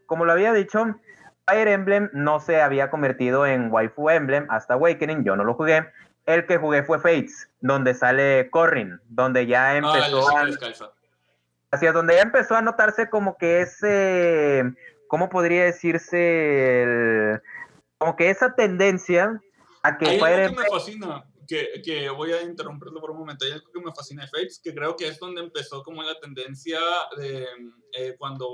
como 0.06 0.24
lo 0.24 0.32
había 0.32 0.54
dicho, 0.54 0.98
Fire 1.46 1.68
Emblem 1.68 2.08
no 2.14 2.40
se 2.40 2.62
había 2.62 2.88
convertido 2.88 3.44
en 3.46 3.70
Waifu 3.70 4.08
Emblem 4.08 4.46
hasta 4.48 4.74
Awakening, 4.74 5.24
yo 5.24 5.36
no 5.36 5.44
lo 5.44 5.52
jugué. 5.52 5.90
El 6.28 6.44
que 6.44 6.58
jugué 6.58 6.82
fue 6.82 6.98
Fates, 6.98 7.48
donde 7.62 7.94
sale 7.94 8.50
Corrin, 8.50 9.00
donde 9.08 9.46
ya 9.46 9.78
empezó 9.78 10.28
a... 10.28 10.46
Así 11.70 11.86
es, 11.86 11.94
donde 11.94 12.16
ya 12.16 12.20
empezó 12.20 12.54
a 12.54 12.60
notarse 12.60 13.08
como 13.08 13.38
que 13.38 13.62
ese, 13.62 14.62
¿cómo 15.08 15.30
podría 15.30 15.64
decirse? 15.64 17.40
como 17.96 18.14
que 18.14 18.28
esa 18.28 18.54
tendencia 18.54 19.40
a 19.82 19.96
que 19.96 20.18
Fire 20.18 20.40
Emblem... 20.40 20.64
me 20.64 20.70
fascina, 20.70 21.24
que, 21.46 21.80
que, 21.82 22.10
voy 22.10 22.32
a 22.32 22.42
interrumpirlo 22.42 23.00
por 23.00 23.12
un 23.12 23.20
momento. 23.20 23.46
Hay 23.46 23.52
algo 23.52 23.70
que 23.72 23.80
me 23.80 23.94
fascina 23.94 24.24
de 24.24 24.28
Fates, 24.28 24.60
que 24.62 24.74
creo 24.74 24.96
que 24.96 25.08
es 25.08 25.18
donde 25.18 25.40
empezó 25.40 25.82
como 25.82 26.02
la 26.02 26.20
tendencia 26.20 26.78
de 27.16 27.46
eh, 27.96 28.16
cuando 28.18 28.46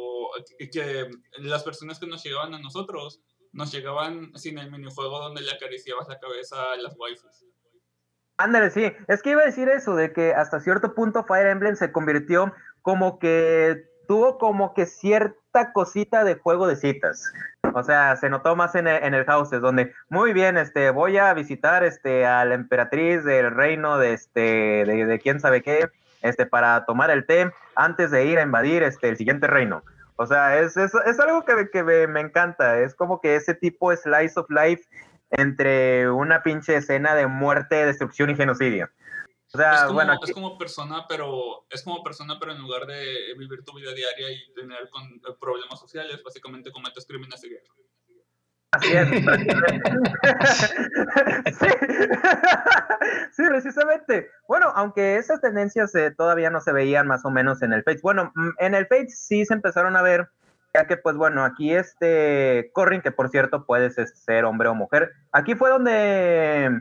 que, 0.59 1.11
las 1.39 1.65
personas 1.65 1.99
que 1.99 2.07
nos 2.07 2.23
llegaban 2.23 2.55
a 2.55 2.61
nosotros 2.61 3.21
nos 3.51 3.73
llegaban 3.73 4.33
sin 4.37 4.59
el 4.59 4.71
minijuego 4.71 5.19
donde 5.19 5.43
le 5.43 5.51
acariciabas 5.51 6.09
la 6.09 6.21
cabeza 6.21 6.73
a 6.73 6.77
las 6.77 6.95
waifus. 6.97 7.45
Ándale, 8.37 8.71
sí. 8.71 8.93
Es 9.07 9.23
que 9.23 9.31
iba 9.31 9.43
a 9.43 9.47
decir 9.47 9.69
eso, 9.69 9.95
de 9.95 10.13
que 10.13 10.35
hasta 10.35 10.61
cierto 10.61 10.95
punto 10.95 11.25
Fire 11.25 11.47
Emblem 11.47 11.77
se 11.77 11.93
convirtió 11.93 12.53
como 12.83 13.19
que 13.19 13.85
tuvo 14.07 14.39
como 14.39 14.75
que 14.75 14.87
cierta 14.87 15.73
cosita 15.73 16.25
de 16.25 16.35
juego 16.35 16.67
de 16.67 16.77
citas. 16.77 17.33
O 17.75 17.83
sea, 17.83 18.17
se 18.17 18.29
notó 18.29 18.57
más 18.57 18.75
en 18.75 18.87
el, 18.87 19.03
en 19.03 19.15
el 19.15 19.25
donde 19.25 19.93
muy 20.09 20.33
bien, 20.33 20.57
este, 20.57 20.91
voy 20.91 21.17
a 21.17 21.33
visitar 21.33 21.85
este 21.85 22.27
a 22.27 22.45
la 22.45 22.55
emperatriz 22.55 23.25
del 23.25 23.51
reino 23.51 23.99
de 23.99 24.13
este, 24.13 24.85
de, 24.85 25.21
quién 25.21 25.41
sabe 25.41 25.63
qué, 25.63 25.89
este, 26.23 26.47
para 26.47 26.85
tomar 26.85 27.11
el 27.11 27.27
té 27.27 27.51
antes 27.75 28.11
de 28.11 28.27
ir 28.27 28.39
a 28.39 28.43
invadir 28.43 28.83
este 28.83 29.09
el 29.09 29.17
siguiente 29.17 29.47
reino. 29.47 29.83
O 30.17 30.27
sea, 30.27 30.59
es, 30.59 30.77
es, 30.77 30.93
es 31.07 31.19
algo 31.19 31.45
que, 31.45 31.69
que 31.71 31.83
me, 31.83 32.07
me, 32.07 32.21
encanta. 32.21 32.79
Es 32.79 32.95
como 32.95 33.21
que 33.21 33.35
ese 33.35 33.55
tipo 33.55 33.95
slice 33.97 34.39
of 34.39 34.49
life 34.51 34.85
entre 35.37 36.11
una 36.11 36.43
pinche 36.43 36.77
escena 36.77 37.15
de 37.15 37.27
muerte, 37.27 37.87
destrucción 37.87 38.31
y 38.31 38.37
genocidio. 38.37 38.91
O 39.55 39.57
sea, 39.57 39.75
es 39.75 39.83
como, 39.83 39.95
bueno, 39.95 40.19
es 40.21 40.33
como 40.33 40.59
persona, 40.59 41.07
pero 41.09 41.65
es 41.71 41.85
como 41.85 42.03
persona, 42.03 42.39
pero 42.41 42.51
en 42.53 42.59
lugar 42.59 42.87
de 42.87 43.35
vivir 43.39 43.65
tu 43.65 43.77
vida 43.77 43.93
diaria 43.93 44.33
y 44.33 44.53
tener 44.53 44.91
con, 44.91 45.05
eh, 45.05 45.37
problemas 45.41 45.79
sociales, 45.79 46.21
básicamente 46.25 46.73
cometes 46.73 47.07
crímenes 47.07 47.41
de 47.41 47.51
guerra. 47.51 47.73
Así 48.73 48.93
es. 48.93 49.09
sí. 51.59 51.69
sí. 53.31 53.43
precisamente. 53.49 54.29
Bueno, 54.49 54.73
aunque 54.75 55.15
esas 55.17 55.41
tendencias 55.41 55.95
eh, 55.95 56.11
todavía 56.11 56.51
no 56.51 56.61
se 56.61 56.73
veían 56.73 57.07
más 57.07 57.25
o 57.25 57.31
menos 57.31 57.63
en 57.63 57.73
el 57.73 57.85
Fates. 57.85 58.03
Bueno, 58.03 58.33
mm, 58.35 58.51
en 58.59 58.75
el 58.75 58.89
Fates 58.89 59.21
sí 59.21 59.47
se 59.47 59.55
empezaron 59.55 59.97
a 59.97 60.03
ver, 60.03 60.31
ya 60.75 60.87
que 60.87 60.97
pues 60.97 61.17
bueno, 61.17 61.45
aquí 61.45 61.73
este 61.73 62.71
Corrin, 62.73 63.01
que 63.01 63.13
por 63.13 63.31
cierto 63.31 63.65
puedes 63.65 63.95
ser 64.25 64.45
hombre 64.45 64.69
o 64.69 64.75
mujer, 64.75 65.13
aquí 65.33 65.55
fue 65.55 65.71
donde 65.71 66.81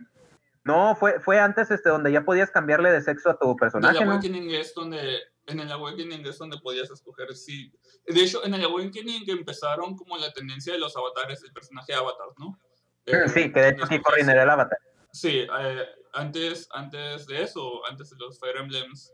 no, 0.63 0.95
fue, 0.95 1.19
fue 1.19 1.39
antes 1.39 1.69
este, 1.71 1.89
donde 1.89 2.11
ya 2.11 2.23
podías 2.23 2.49
cambiarle 2.49 2.91
de 2.91 3.01
sexo 3.01 3.29
a 3.29 3.37
tu 3.37 3.55
personaje. 3.55 3.97
En 3.97 4.03
el 4.03 4.09
Awakening 4.09 4.49
es 4.51 4.73
donde, 4.73 5.19
en 5.47 5.59
el 5.59 5.71
Awakening 5.71 6.25
es 6.25 6.37
donde 6.37 6.57
podías 6.59 6.89
escoger 6.89 7.35
sí. 7.35 7.71
De 8.07 8.21
hecho, 8.21 8.43
en 8.45 8.53
el 8.53 8.63
Awakening 8.63 9.29
empezaron 9.29 9.95
como 9.95 10.17
la 10.17 10.31
tendencia 10.31 10.73
de 10.73 10.79
los 10.79 10.95
avatares, 10.95 11.41
del 11.41 11.51
personaje 11.51 11.93
avatar, 11.93 12.27
¿no? 12.37 12.57
Eh, 13.05 13.27
sí, 13.27 13.51
que 13.51 13.59
de 13.59 13.69
hecho 13.69 13.83
aquí 13.83 13.99
Corrin 13.99 14.29
era 14.29 14.43
el 14.43 14.49
avatar. 14.49 14.77
Sí, 15.11 15.45
eh, 15.59 15.85
antes, 16.13 16.69
antes 16.71 17.27
de 17.27 17.43
eso, 17.43 17.85
antes 17.87 18.09
de 18.09 18.15
los 18.17 18.39
Fire 18.39 18.57
Emblems, 18.57 19.13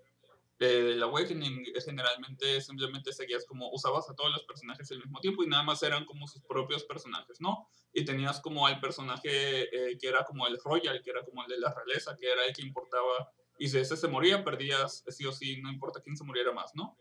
del 0.60 1.02
Awakening 1.02 1.64
generalmente 1.86 2.60
simplemente 2.60 3.14
seguías 3.14 3.46
como 3.46 3.72
usabas 3.72 4.10
a 4.10 4.14
todos 4.14 4.32
los 4.32 4.44
personajes 4.44 4.92
al 4.92 5.00
mismo 5.00 5.22
tiempo 5.22 5.42
y 5.42 5.48
nada 5.48 5.64
más 5.64 5.82
eran 5.84 6.06
como 6.06 6.28
sus 6.28 6.44
propios 6.44 6.84
personajes, 6.84 7.40
¿no? 7.40 7.70
Y 7.94 8.04
tenías 8.04 8.42
como 8.42 8.68
al 8.68 8.82
personaje 8.82 9.64
eh, 9.64 9.98
que 9.98 10.08
era 10.10 10.26
como 10.26 10.46
el 10.48 10.60
Royal, 10.62 11.02
que 11.02 11.12
era 11.12 11.24
como 11.24 11.44
el 11.44 11.50
de 11.50 11.60
la 11.60 11.74
realeza, 11.74 12.16
que 12.18 12.30
era 12.30 12.46
el 12.46 12.54
que 12.54 12.62
importaba. 12.62 13.32
Y 13.58 13.70
si 13.70 13.78
ese 13.78 13.96
se 13.96 14.10
moría, 14.10 14.44
perdías 14.44 15.06
sí 15.08 15.26
o 15.26 15.32
sí, 15.32 15.62
no 15.62 15.72
importa 15.72 16.02
quién 16.02 16.18
se 16.18 16.26
muriera 16.26 16.52
más, 16.52 16.72
¿no? 16.76 16.98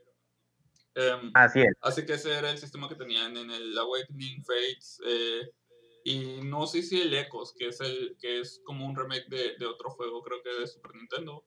Em, 0.94 1.30
así 1.34 1.60
es. 1.60 1.72
Así 1.80 2.06
que 2.06 2.14
ese 2.14 2.32
era 2.32 2.50
el 2.50 2.58
sistema 2.58 2.88
que 2.88 2.94
tenían 2.94 3.36
en 3.36 3.50
el 3.50 3.76
Awakening 3.76 4.44
Fates. 4.44 5.00
Eh, 5.04 5.50
y 6.04 6.40
no 6.42 6.66
sé 6.68 6.82
si 6.82 7.00
el 7.00 7.12
Echoes, 7.12 7.54
que 7.58 7.68
es, 7.68 7.80
el, 7.80 8.16
que 8.20 8.40
es 8.40 8.60
como 8.64 8.86
un 8.86 8.96
remake 8.96 9.28
de, 9.28 9.56
de 9.58 9.66
otro 9.66 9.90
juego, 9.90 10.22
creo 10.22 10.42
que 10.42 10.60
de 10.60 10.66
Super 10.68 10.94
Nintendo. 10.94 11.44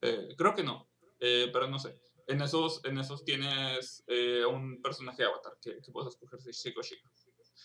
Eh, 0.00 0.28
creo 0.36 0.54
que 0.54 0.62
no. 0.62 0.89
Eh, 1.20 1.50
pero 1.52 1.68
no 1.68 1.78
sé. 1.78 1.98
En 2.26 2.40
esos, 2.42 2.84
en 2.84 2.98
esos 2.98 3.24
tienes 3.24 4.04
eh, 4.06 4.44
un 4.44 4.80
personaje 4.82 5.24
avatar 5.24 5.52
que, 5.60 5.80
que 5.80 5.92
puedes 5.92 6.14
escoger 6.14 6.40
si 6.40 6.50
chico 6.52 6.80
o 6.80 6.82
chica. 6.82 7.10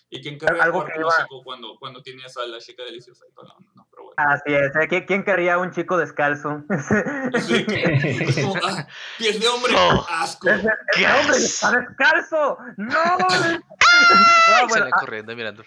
¿Y 0.10 0.22
quién 0.22 0.38
querría 0.38 0.64
Algo 0.64 0.82
jugar 0.82 0.94
que 0.94 1.00
iba... 1.00 1.10
chico 1.18 1.44
cuando, 1.44 1.78
cuando 1.80 2.02
tienes 2.02 2.36
a 2.38 2.46
la 2.46 2.60
chica 2.60 2.84
deliciosa? 2.84 3.26
No, 3.36 3.44
no, 3.44 3.72
no, 3.76 3.88
pero 3.90 4.04
bueno. 4.04 4.16
Así 4.18 4.54
es. 4.54 4.72
¿eh? 4.76 5.06
¿Quién 5.06 5.24
querría 5.24 5.58
un 5.58 5.72
chico 5.72 5.98
descalzo? 5.98 6.64
Sí, 7.42 7.66
es 7.68 8.36
como, 8.46 8.56
ah, 8.64 8.88
pies 9.18 9.40
de 9.40 9.48
hombre, 9.48 9.74
oh, 9.76 10.06
asco. 10.10 10.50
Ese, 10.50 10.70
ese 10.96 11.08
hombre 11.08 11.38
está 11.38 11.72
descalzo. 11.72 12.58
¡No! 12.78 12.88
no 13.18 14.68
bueno, 14.70 14.88
ah, 14.92 15.00
corriendo 15.00 15.36
mirando. 15.36 15.64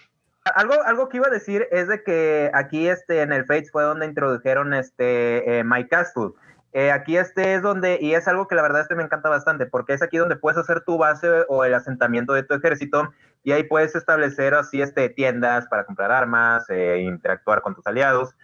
Algo, 0.55 0.81
algo 0.83 1.09
que 1.09 1.17
iba 1.17 1.27
a 1.27 1.31
decir 1.31 1.67
es 1.71 1.87
de 1.87 2.03
que 2.03 2.49
aquí 2.53 2.87
este, 2.87 3.21
en 3.21 3.33
el 3.33 3.45
Fates 3.45 3.71
fue 3.71 3.83
donde 3.83 4.05
introdujeron 4.05 4.73
este, 4.73 5.59
eh, 5.59 5.63
My 5.63 5.87
Castle 5.87 6.31
eh, 6.73 6.91
aquí 6.91 7.17
este 7.17 7.55
es 7.55 7.61
donde, 7.61 7.97
y 8.01 8.13
es 8.13 8.27
algo 8.27 8.47
que 8.47 8.55
la 8.55 8.61
verdad 8.61 8.81
este 8.81 8.95
me 8.95 9.03
encanta 9.03 9.29
bastante, 9.29 9.65
porque 9.65 9.93
es 9.93 10.01
aquí 10.01 10.17
donde 10.17 10.35
puedes 10.35 10.57
hacer 10.57 10.81
tu 10.81 10.97
base 10.97 11.45
o 11.47 11.65
el 11.65 11.73
asentamiento 11.73 12.33
de 12.33 12.43
tu 12.43 12.53
ejército 12.53 13.11
y 13.43 13.53
ahí 13.53 13.63
puedes 13.63 13.95
establecer 13.95 14.53
así 14.53 14.81
este, 14.81 15.09
tiendas 15.09 15.67
para 15.67 15.85
comprar 15.85 16.11
armas, 16.11 16.69
eh, 16.69 16.99
interactuar 16.99 17.61
con 17.61 17.73
tus 17.73 17.87
aliados. 17.87 18.35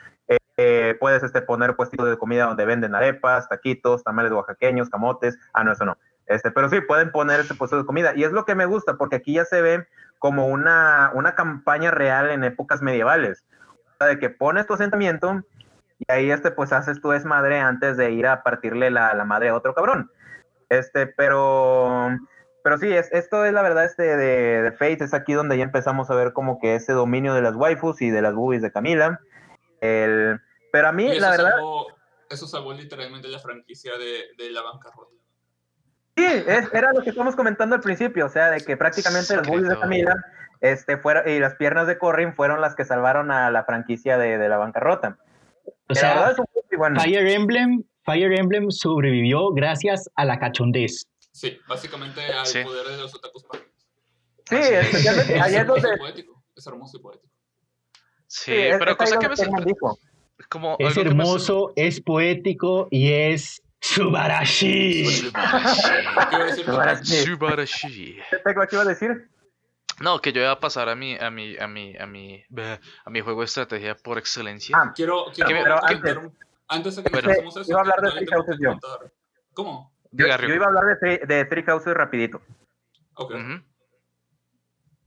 Eh, 0.57 0.95
puedes 1.01 1.21
este, 1.21 1.41
poner 1.41 1.75
puestitos 1.75 2.09
de 2.09 2.17
comida 2.17 2.45
donde 2.45 2.65
venden 2.65 2.95
arepas, 2.95 3.49
taquitos, 3.49 4.03
tamales 4.03 4.31
oaxaqueños, 4.31 4.89
camotes. 4.89 5.37
Ah, 5.53 5.63
no, 5.63 5.73
eso 5.73 5.85
no. 5.85 5.97
Este, 6.27 6.49
pero 6.49 6.69
sí, 6.69 6.79
pueden 6.81 7.11
poner 7.11 7.41
ese 7.41 7.55
puesto 7.55 7.77
de 7.77 7.85
comida. 7.85 8.13
Y 8.15 8.23
es 8.23 8.31
lo 8.31 8.45
que 8.45 8.55
me 8.55 8.65
gusta, 8.65 8.95
porque 8.95 9.17
aquí 9.17 9.33
ya 9.33 9.45
se 9.45 9.61
ve 9.61 9.85
como 10.17 10.47
una, 10.47 11.11
una 11.13 11.35
campaña 11.35 11.91
real 11.91 12.29
en 12.29 12.43
épocas 12.43 12.81
medievales. 12.81 13.43
de 13.99 14.17
que 14.17 14.29
pones 14.29 14.65
tu 14.65 14.73
asentamiento 14.73 15.43
y 15.99 16.11
ahí 16.11 16.31
este 16.31 16.51
pues 16.51 16.73
haces 16.73 17.01
tu 17.01 17.09
desmadre 17.09 17.59
antes 17.59 17.97
de 17.97 18.11
ir 18.11 18.27
a 18.27 18.43
partirle 18.43 18.91
la, 18.91 19.13
la 19.13 19.25
madre 19.25 19.49
a 19.49 19.55
otro 19.55 19.73
cabrón. 19.73 20.11
Este, 20.69 21.07
pero 21.07 22.09
pero 22.63 22.77
sí, 22.79 22.91
es, 22.91 23.11
esto 23.11 23.45
es 23.45 23.53
la 23.53 23.61
verdad 23.61 23.85
este 23.85 24.03
de, 24.17 24.61
de 24.63 24.71
Fate, 24.71 25.03
es 25.03 25.13
aquí 25.13 25.33
donde 25.33 25.57
ya 25.57 25.63
empezamos 25.63 26.09
a 26.09 26.15
ver 26.15 26.33
como 26.33 26.59
que 26.59 26.75
ese 26.75 26.93
dominio 26.93 27.33
de 27.33 27.41
las 27.41 27.55
waifus 27.55 28.01
y 28.01 28.09
de 28.09 28.21
las 28.21 28.33
boobies 28.33 28.63
de 28.63 28.71
Camila. 28.71 29.19
El, 29.81 30.41
pero 30.71 30.87
a 30.87 30.91
mí, 30.91 31.19
la 31.19 31.29
verdad... 31.29 31.51
eso 32.29 32.47
salvó 32.47 32.73
literalmente 32.73 33.27
la 33.27 33.37
franquicia 33.37 33.97
de, 33.99 34.23
de 34.37 34.49
la 34.49 34.63
bancarrota. 34.63 35.11
Sí, 36.17 36.25
es, 36.25 36.73
era 36.73 36.91
lo 36.93 37.01
que 37.01 37.11
estamos 37.11 37.35
comentando 37.35 37.75
al 37.75 37.81
principio, 37.81 38.25
o 38.25 38.29
sea, 38.29 38.49
de 38.49 38.61
que 38.61 38.77
prácticamente 38.77 39.35
las 39.35 39.47
boobies 39.47 39.69
de 39.69 39.77
Camila 39.77 40.15
este, 40.61 40.97
fueron, 40.97 41.29
y 41.29 41.39
las 41.39 41.55
piernas 41.55 41.87
de 41.87 41.97
Corrin 41.97 42.33
fueron 42.33 42.61
las 42.61 42.73
que 42.73 42.85
salvaron 42.85 43.29
a 43.31 43.51
la 43.51 43.65
franquicia 43.65 44.17
de, 44.17 44.37
de 44.37 44.49
la 44.49 44.57
bancarrota. 44.57 45.17
O 45.89 45.95
sea, 45.95 46.35
Fire 46.95 47.27
Emblem, 47.27 47.83
Fire 48.03 48.33
Emblem 48.33 48.71
sobrevivió 48.71 49.51
gracias 49.51 50.09
a 50.15 50.25
la 50.25 50.39
cachondez. 50.39 51.07
Sí, 51.31 51.57
básicamente 51.67 52.21
al 52.21 52.63
poder 52.63 52.87
de 52.87 52.97
los 52.97 53.13
otakus 53.13 53.45
Sí, 54.49 54.55
especialmente 54.55 55.39
ahí 55.39 55.55
es 55.55 55.67
donde... 55.67 55.89
Es 56.55 56.67
hermoso 56.67 56.97
y 56.97 57.01
poético. 57.01 57.33
Sí, 58.27 58.53
pero 58.79 58.95
cosa 58.95 59.19
que 59.19 59.29
me 59.29 59.35
sorprende. 59.35 59.75
Como 60.49 60.77
es 60.79 60.97
hermoso, 60.97 61.73
es 61.75 62.01
poético 62.01 62.87
y 62.91 63.11
es 63.11 63.61
Subarashi. 63.81 65.05
Subarashi. 65.05 67.25
Subarashi. 67.25 68.17
¿Qué 68.43 68.75
iba 68.75 68.81
a 68.81 68.85
decir? 68.85 69.29
No, 70.01 70.19
que 70.19 70.33
yo 70.33 70.41
iba 70.41 70.51
a 70.51 70.59
pasar 70.59 70.89
a 70.89 70.95
mi, 70.95 71.15
a 71.17 71.29
mi, 71.29 71.57
a 71.57 71.67
mi, 71.67 71.95
a 71.97 72.05
mi, 72.05 72.43
a 73.05 73.09
mi 73.09 73.21
juego 73.21 73.41
de 73.41 73.45
estrategia 73.45 73.95
por 73.95 74.17
excelencia. 74.17 74.77
Ah, 74.77 74.91
quiero, 74.93 75.25
quiero 75.33 75.49
pero 75.49 75.85
antes, 75.85 76.17
antes 76.67 76.95
de 76.97 77.03
que 77.03 77.09
bueno, 77.09 77.29
empecemos 77.29 77.57
eso, 77.57 77.71
iba 77.71 77.79
a 77.79 77.81
hablar 77.81 78.01
de 78.01 78.11
Three 78.11 78.27
Houses 78.27 78.57
yo. 78.59 78.79
¿Cómo? 79.53 79.93
Yo, 80.11 80.27
yo, 80.27 80.53
iba 80.53 80.65
a 80.65 80.67
hablar 80.67 80.99
de, 80.99 81.19
de 81.19 81.45
Three 81.45 81.63
Houses 81.63 81.93
rapidito. 81.93 82.41
Ok. 83.15 83.31
Uh 83.31 83.37
-huh. 83.37 83.63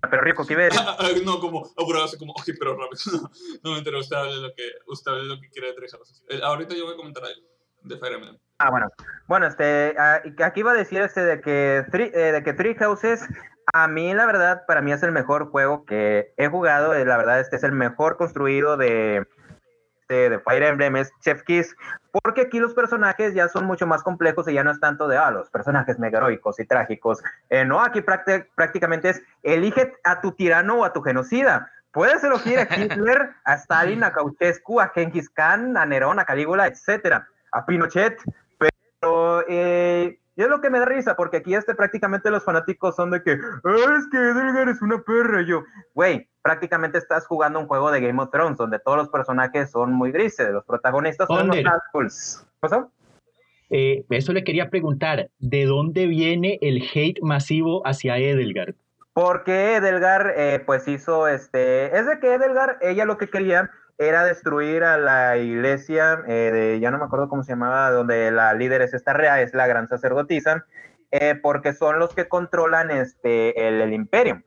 Pero 0.01 0.23
Rico, 0.23 0.47
¿qué 0.47 0.55
ves? 0.55 0.75
no, 1.25 1.41
como, 1.41 1.71
oh, 1.77 2.05
así 2.05 2.17
como, 2.17 2.33
ok, 2.33 2.51
pero 2.59 2.77
rápido. 2.77 3.31
no 3.63 3.73
me 3.73 3.79
entero, 3.79 3.99
usted 3.99 4.17
hable 4.17 4.37
lo 4.37 4.55
que, 4.55 4.63
usted 4.87 5.11
hable 5.11 5.25
lo 5.25 5.41
que 5.41 5.51
quiere 5.51 5.69
de 5.69 5.75
Three 5.75 5.89
Houses. 5.91 6.25
El, 6.29 6.43
ahorita 6.43 6.75
yo 6.75 6.85
voy 6.85 6.95
a 6.95 6.97
comentar 6.97 7.25
algo 7.25 7.47
de 7.83 7.99
Fire 7.99 8.15
Emblem. 8.15 8.39
Ah, 8.59 8.71
bueno. 8.71 8.89
Bueno, 9.27 9.47
este, 9.47 9.95
aquí 9.99 10.61
iba 10.61 10.73
a 10.73 10.75
decir 10.75 11.01
este 11.01 11.21
de 11.25 11.41
que, 11.41 11.85
three, 11.91 12.11
eh, 12.15 12.33
de 12.33 12.43
que 12.43 12.53
Three 12.53 12.75
Houses 12.77 13.27
a 13.83 13.89
mí, 13.89 14.15
la 14.15 14.27
verdad, 14.27 14.65
para 14.67 14.83
mí 14.83 14.93
es 14.93 15.03
el 15.03 15.13
mejor 15.13 15.51
juego 15.51 15.85
que 15.85 16.33
he 16.37 16.49
jugado. 16.49 16.93
La 16.93 17.17
verdad, 17.17 17.41
este 17.41 17.57
es 17.57 17.65
el 17.65 17.73
mejor 17.73 18.17
construido 18.17 18.77
de, 18.77 19.27
de 20.09 20.41
Fire 20.41 20.63
Emblem 20.63 20.97
es 20.97 21.13
Chef 21.21 21.43
Kiss, 21.43 21.77
porque 22.11 22.43
aquí 22.43 22.59
los 22.59 22.75
personajes 22.75 23.35
ya 23.35 23.49
son 23.49 23.67
mucho 23.67 23.87
más 23.87 24.03
complejos 24.03 24.49
y 24.49 24.55
ya 24.55 24.65
no 24.65 24.71
es 24.71 24.81
tanto 24.81 25.07
de, 25.07 25.19
ah, 25.19 25.31
los 25.31 25.51
personajes 25.51 25.99
mega 25.99 26.19
heroicos 26.19 26.59
y 26.61 26.65
trágicos. 26.65 27.23
Eh, 27.51 27.65
no, 27.65 27.81
aquí 27.81 28.01
prácticamente 28.01 29.11
es, 29.11 29.23
elige 29.43 29.95
a 30.05 30.21
tu 30.21 30.33
tirano 30.33 30.81
o 30.81 30.85
a 30.85 30.93
tu 30.93 31.03
genocida. 31.03 31.71
Puedes 31.93 32.25
elegir 32.25 32.59
a 32.59 32.63
Hitler, 32.77 33.31
a 33.45 33.55
Stalin, 33.55 34.03
a 34.05 34.13
Ceausescu, 34.13 34.81
a 34.81 34.89
Genghis 34.89 35.29
Khan, 35.31 35.77
a 35.77 35.85
Nerón, 35.85 36.19
a 36.19 36.25
Calígula, 36.25 36.67
etcétera, 36.67 37.29
a 37.53 37.67
Pinochet, 37.67 38.19
pero 38.59 39.45
eh, 39.49 40.19
y 40.39 40.43
es 40.43 40.49
lo 40.49 40.61
que 40.61 40.71
me 40.71 40.79
da 40.79 40.85
risa, 40.85 41.17
porque 41.17 41.39
aquí 41.39 41.53
este 41.53 41.75
prácticamente 41.75 42.31
los 42.31 42.45
fanáticos 42.45 42.95
son 42.95 43.11
de 43.11 43.25
que, 43.25 43.33
es 43.33 44.07
que 44.09 44.17
Edelgar 44.17 44.69
es 44.69 44.81
una 44.81 45.03
perra. 45.03 45.43
yo, 45.43 45.65
güey, 45.95 46.29
prácticamente 46.43 46.97
estás 46.97 47.27
jugando 47.27 47.59
un 47.59 47.67
juego 47.67 47.91
de 47.91 48.01
Game 48.01 48.23
of 48.23 48.31
Thrones, 48.31 48.57
donde 48.57 48.79
todos 48.79 48.99
los 48.99 49.09
personajes 49.09 49.73
son 49.73 49.93
muy 49.93 50.13
grises, 50.13 50.49
los 50.53 50.65
protagonistas 50.65 51.27
son 51.27 51.49
los 51.49 51.57
assholes. 51.57 52.47
¿Pasó? 52.61 52.93
Eh, 53.71 54.05
eso 54.11 54.33
le 54.33 54.45
quería 54.45 54.71
preguntar, 54.71 55.29
¿de 55.41 55.65
dónde 55.65 56.07
viene 56.07 56.61
el 56.63 56.85
hate 56.95 57.21
masivo 57.21 57.85
hacia 57.85 58.19
Edelgar? 58.19 58.77
Porque 59.15 59.75
Edelgar, 59.75 60.35
eh, 60.37 60.63
pues 60.65 60.87
hizo 60.87 61.27
este, 61.27 61.99
es 61.99 62.07
de 62.07 62.21
que 62.21 62.35
Edelgar, 62.35 62.79
ella 62.81 63.05
lo 63.07 63.19
que 63.19 63.27
quería 63.27 63.73
era 63.99 64.25
destruir 64.25 64.85
a 64.85 64.97
la 64.97 65.37
iglesia, 65.37 66.23
eh, 66.29 66.79
ya 66.81 66.93
no 66.93 66.99
me 66.99 67.05
acuerdo 67.05 67.29
cómo 67.29 67.43
se 67.43 67.53
llamaba, 67.53 67.91
donde 67.91 68.31
la 68.31 68.55
líder 68.55 68.81
es 68.81 68.95
esta 68.95 69.13
rea, 69.13 69.43
es 69.43 69.55
la 69.55 69.67
gran 69.67 69.89
sacerdotisa, 69.89 70.67
eh, 71.11 71.35
porque 71.35 71.73
son 71.73 71.99
los 71.99 72.15
que 72.15 72.29
controlan 72.29 72.93
este, 72.93 73.67
el, 73.67 73.93
imperio, 73.93 74.43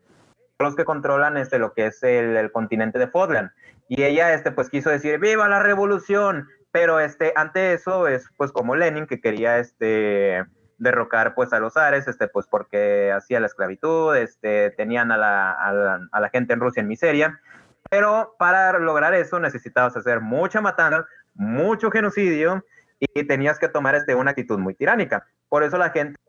los 0.57 0.75
que 0.75 0.85
controlan 0.85 1.35
este, 1.35 1.59
lo 1.59 1.73
que 1.73 1.87
es 1.87 2.01
el, 2.01 2.49
continente 2.53 2.97
de 2.97 3.07
Fodland. 3.07 3.51
Y 3.89 4.03
ella 4.03 4.33
este, 4.33 4.51
pues 4.51 4.69
quiso 4.69 4.89
decir, 4.89 5.19
viva 5.19 5.49
la 5.49 5.61
revolución, 5.61 6.47
pero 6.71 7.01
este, 7.01 7.33
ante 7.35 7.73
eso 7.73 8.07
es 8.07 8.29
pues 8.37 8.53
como 8.53 8.77
Lenin 8.77 9.05
que 9.05 9.19
quería 9.19 9.57
este, 9.57 10.45
derrocar 10.77 11.35
pues 11.35 11.51
a 11.51 11.59
los 11.59 11.75
Ares, 11.75 12.07
este, 12.07 12.29
pues 12.29 12.47
porque 12.47 13.11
hacía 13.11 13.41
la 13.41 13.47
esclavitud, 13.47 14.15
este, 14.15 14.69
tenían 14.71 15.11
a 15.11 15.17
la, 15.17 15.51
a 16.09 16.19
la 16.21 16.29
gente 16.29 16.53
en 16.53 16.61
Rusia 16.61 16.79
en 16.79 16.87
miseria, 16.87 17.41
pero 17.89 18.35
para 18.37 18.77
lograr 18.79 19.13
eso 19.13 19.39
necesitabas 19.39 19.95
hacer 19.97 20.21
mucha 20.21 20.61
matanza, 20.61 21.05
mucho 21.33 21.91
genocidio 21.91 22.65
y 22.99 23.25
tenías 23.25 23.59
que 23.59 23.67
tomar 23.67 23.95
este, 23.95 24.15
una 24.15 24.31
actitud 24.31 24.59
muy 24.59 24.75
tiránica. 24.75 25.27
Por 25.49 25.63
eso 25.63 25.77
la 25.77 25.89
gente... 25.89 26.19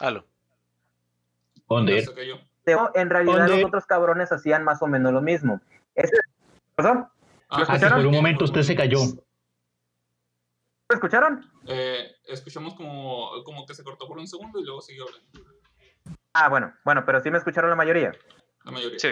Halo. 0.00 0.24
¿Dónde? 1.68 2.06
En 2.94 3.10
realidad 3.10 3.48
los 3.48 3.64
otros 3.64 3.86
cabrones 3.86 4.30
hacían 4.32 4.62
más 4.64 4.80
o 4.82 4.86
menos 4.86 5.12
lo 5.12 5.20
mismo. 5.20 5.60
¿Qué 5.94 6.08
pasó? 6.74 7.10
Ah, 7.48 7.64
por 7.66 8.06
un 8.06 8.12
momento 8.12 8.44
usted 8.44 8.62
se 8.62 8.76
cayó. 8.76 9.00
¿Me 10.88 10.94
escucharon? 10.94 11.50
Eh, 11.66 12.14
escuchamos 12.24 12.74
como, 12.74 13.42
como 13.44 13.66
que 13.66 13.74
se 13.74 13.84
cortó 13.84 14.06
por 14.06 14.18
un 14.18 14.26
segundo 14.26 14.58
y 14.60 14.64
luego 14.64 14.80
siguió 14.80 15.04
hablando. 15.04 15.28
Ah, 16.32 16.48
bueno, 16.48 16.74
bueno, 16.84 17.04
pero 17.04 17.20
sí 17.22 17.30
me 17.30 17.38
escucharon 17.38 17.68
la 17.68 17.76
mayoría. 17.76 18.12
La 18.64 18.70
mayoría. 18.70 18.98
Sí. 18.98 19.08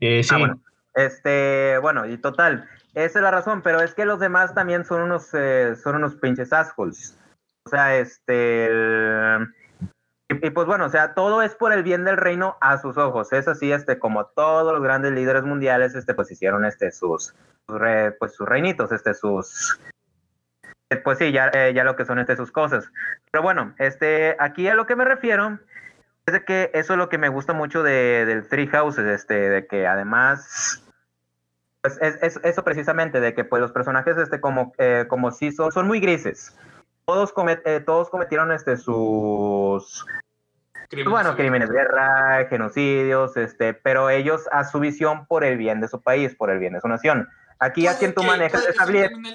Eh, 0.00 0.22
sí. 0.22 0.30
Ah, 0.34 0.38
bueno. 0.38 0.60
Este, 0.94 1.78
bueno, 1.78 2.06
y 2.06 2.18
total, 2.18 2.68
esa 2.94 3.18
es 3.18 3.22
la 3.22 3.30
razón, 3.30 3.62
pero 3.62 3.80
es 3.80 3.94
que 3.94 4.04
los 4.04 4.18
demás 4.18 4.54
también 4.54 4.84
son 4.84 5.02
unos, 5.02 5.32
eh, 5.32 5.76
son 5.76 5.96
unos 5.96 6.16
pinches 6.16 6.52
assholes. 6.52 7.16
O 7.64 7.70
sea, 7.70 7.96
este, 7.96 8.68
y, 10.30 10.50
pues 10.50 10.66
bueno, 10.66 10.84
o 10.84 10.88
sea, 10.90 11.14
todo 11.14 11.42
es 11.42 11.54
por 11.54 11.72
el 11.72 11.82
bien 11.82 12.04
del 12.04 12.18
reino 12.18 12.56
a 12.60 12.76
sus 12.78 12.98
ojos. 12.98 13.32
Es 13.32 13.48
así, 13.48 13.72
este, 13.72 13.98
como 13.98 14.26
todos 14.26 14.72
los 14.72 14.82
grandes 14.82 15.12
líderes 15.12 15.42
mundiales, 15.42 15.94
este, 15.94 16.12
pues 16.14 16.30
hicieron, 16.30 16.64
este, 16.66 16.90
sus, 16.90 17.34
pues 17.66 18.34
sus 18.34 18.46
reinitos, 18.46 18.92
este, 18.92 19.14
sus, 19.14 19.80
pues 21.04 21.18
sí, 21.18 21.32
ya, 21.32 21.50
eh, 21.54 21.72
ya 21.74 21.84
lo 21.84 21.96
que 21.96 22.04
son, 22.04 22.18
este, 22.18 22.36
sus 22.36 22.52
cosas. 22.52 22.90
Pero 23.30 23.42
bueno, 23.42 23.74
este, 23.78 24.36
aquí 24.38 24.68
a 24.68 24.74
lo 24.74 24.86
que 24.86 24.96
me 24.96 25.04
refiero 25.06 25.58
es 26.34 26.44
que 26.44 26.70
eso 26.74 26.94
es 26.94 26.98
lo 26.98 27.08
que 27.08 27.18
me 27.18 27.28
gusta 27.28 27.52
mucho 27.52 27.82
de, 27.82 28.24
del 28.26 28.48
Three 28.48 28.66
Houses, 28.68 29.06
este, 29.06 29.34
de 29.34 29.66
que 29.66 29.86
además, 29.86 30.84
pues 31.82 31.98
es, 32.00 32.40
eso 32.42 32.64
precisamente, 32.64 33.20
de 33.20 33.34
que 33.34 33.44
pues 33.44 33.60
los 33.60 33.72
personajes, 33.72 34.16
este, 34.16 34.40
como, 34.40 34.72
eh, 34.78 35.06
como 35.08 35.30
si 35.30 35.52
son, 35.52 35.72
son 35.72 35.86
muy 35.86 36.00
grises. 36.00 36.56
Todos, 37.04 37.32
eh, 37.64 37.80
todos 37.84 38.10
cometieron 38.10 38.52
este, 38.52 38.76
sus 38.76 40.04
crímenes, 40.88 41.10
bueno, 41.10 41.36
crímenes 41.36 41.68
de 41.68 41.76
guerra, 41.76 42.46
genocidios, 42.48 43.36
este, 43.36 43.74
pero 43.74 44.10
ellos 44.10 44.48
a 44.52 44.64
su 44.64 44.80
visión 44.80 45.26
por 45.26 45.44
el 45.44 45.56
bien 45.56 45.80
de 45.80 45.88
su 45.88 46.02
país, 46.02 46.34
por 46.34 46.50
el 46.50 46.58
bien 46.58 46.74
de 46.74 46.80
su 46.80 46.88
nación. 46.88 47.28
Aquí 47.60 47.86
a 47.86 47.98
quien 47.98 48.14
tú 48.14 48.22
manejas 48.22 48.66
es 48.68 48.76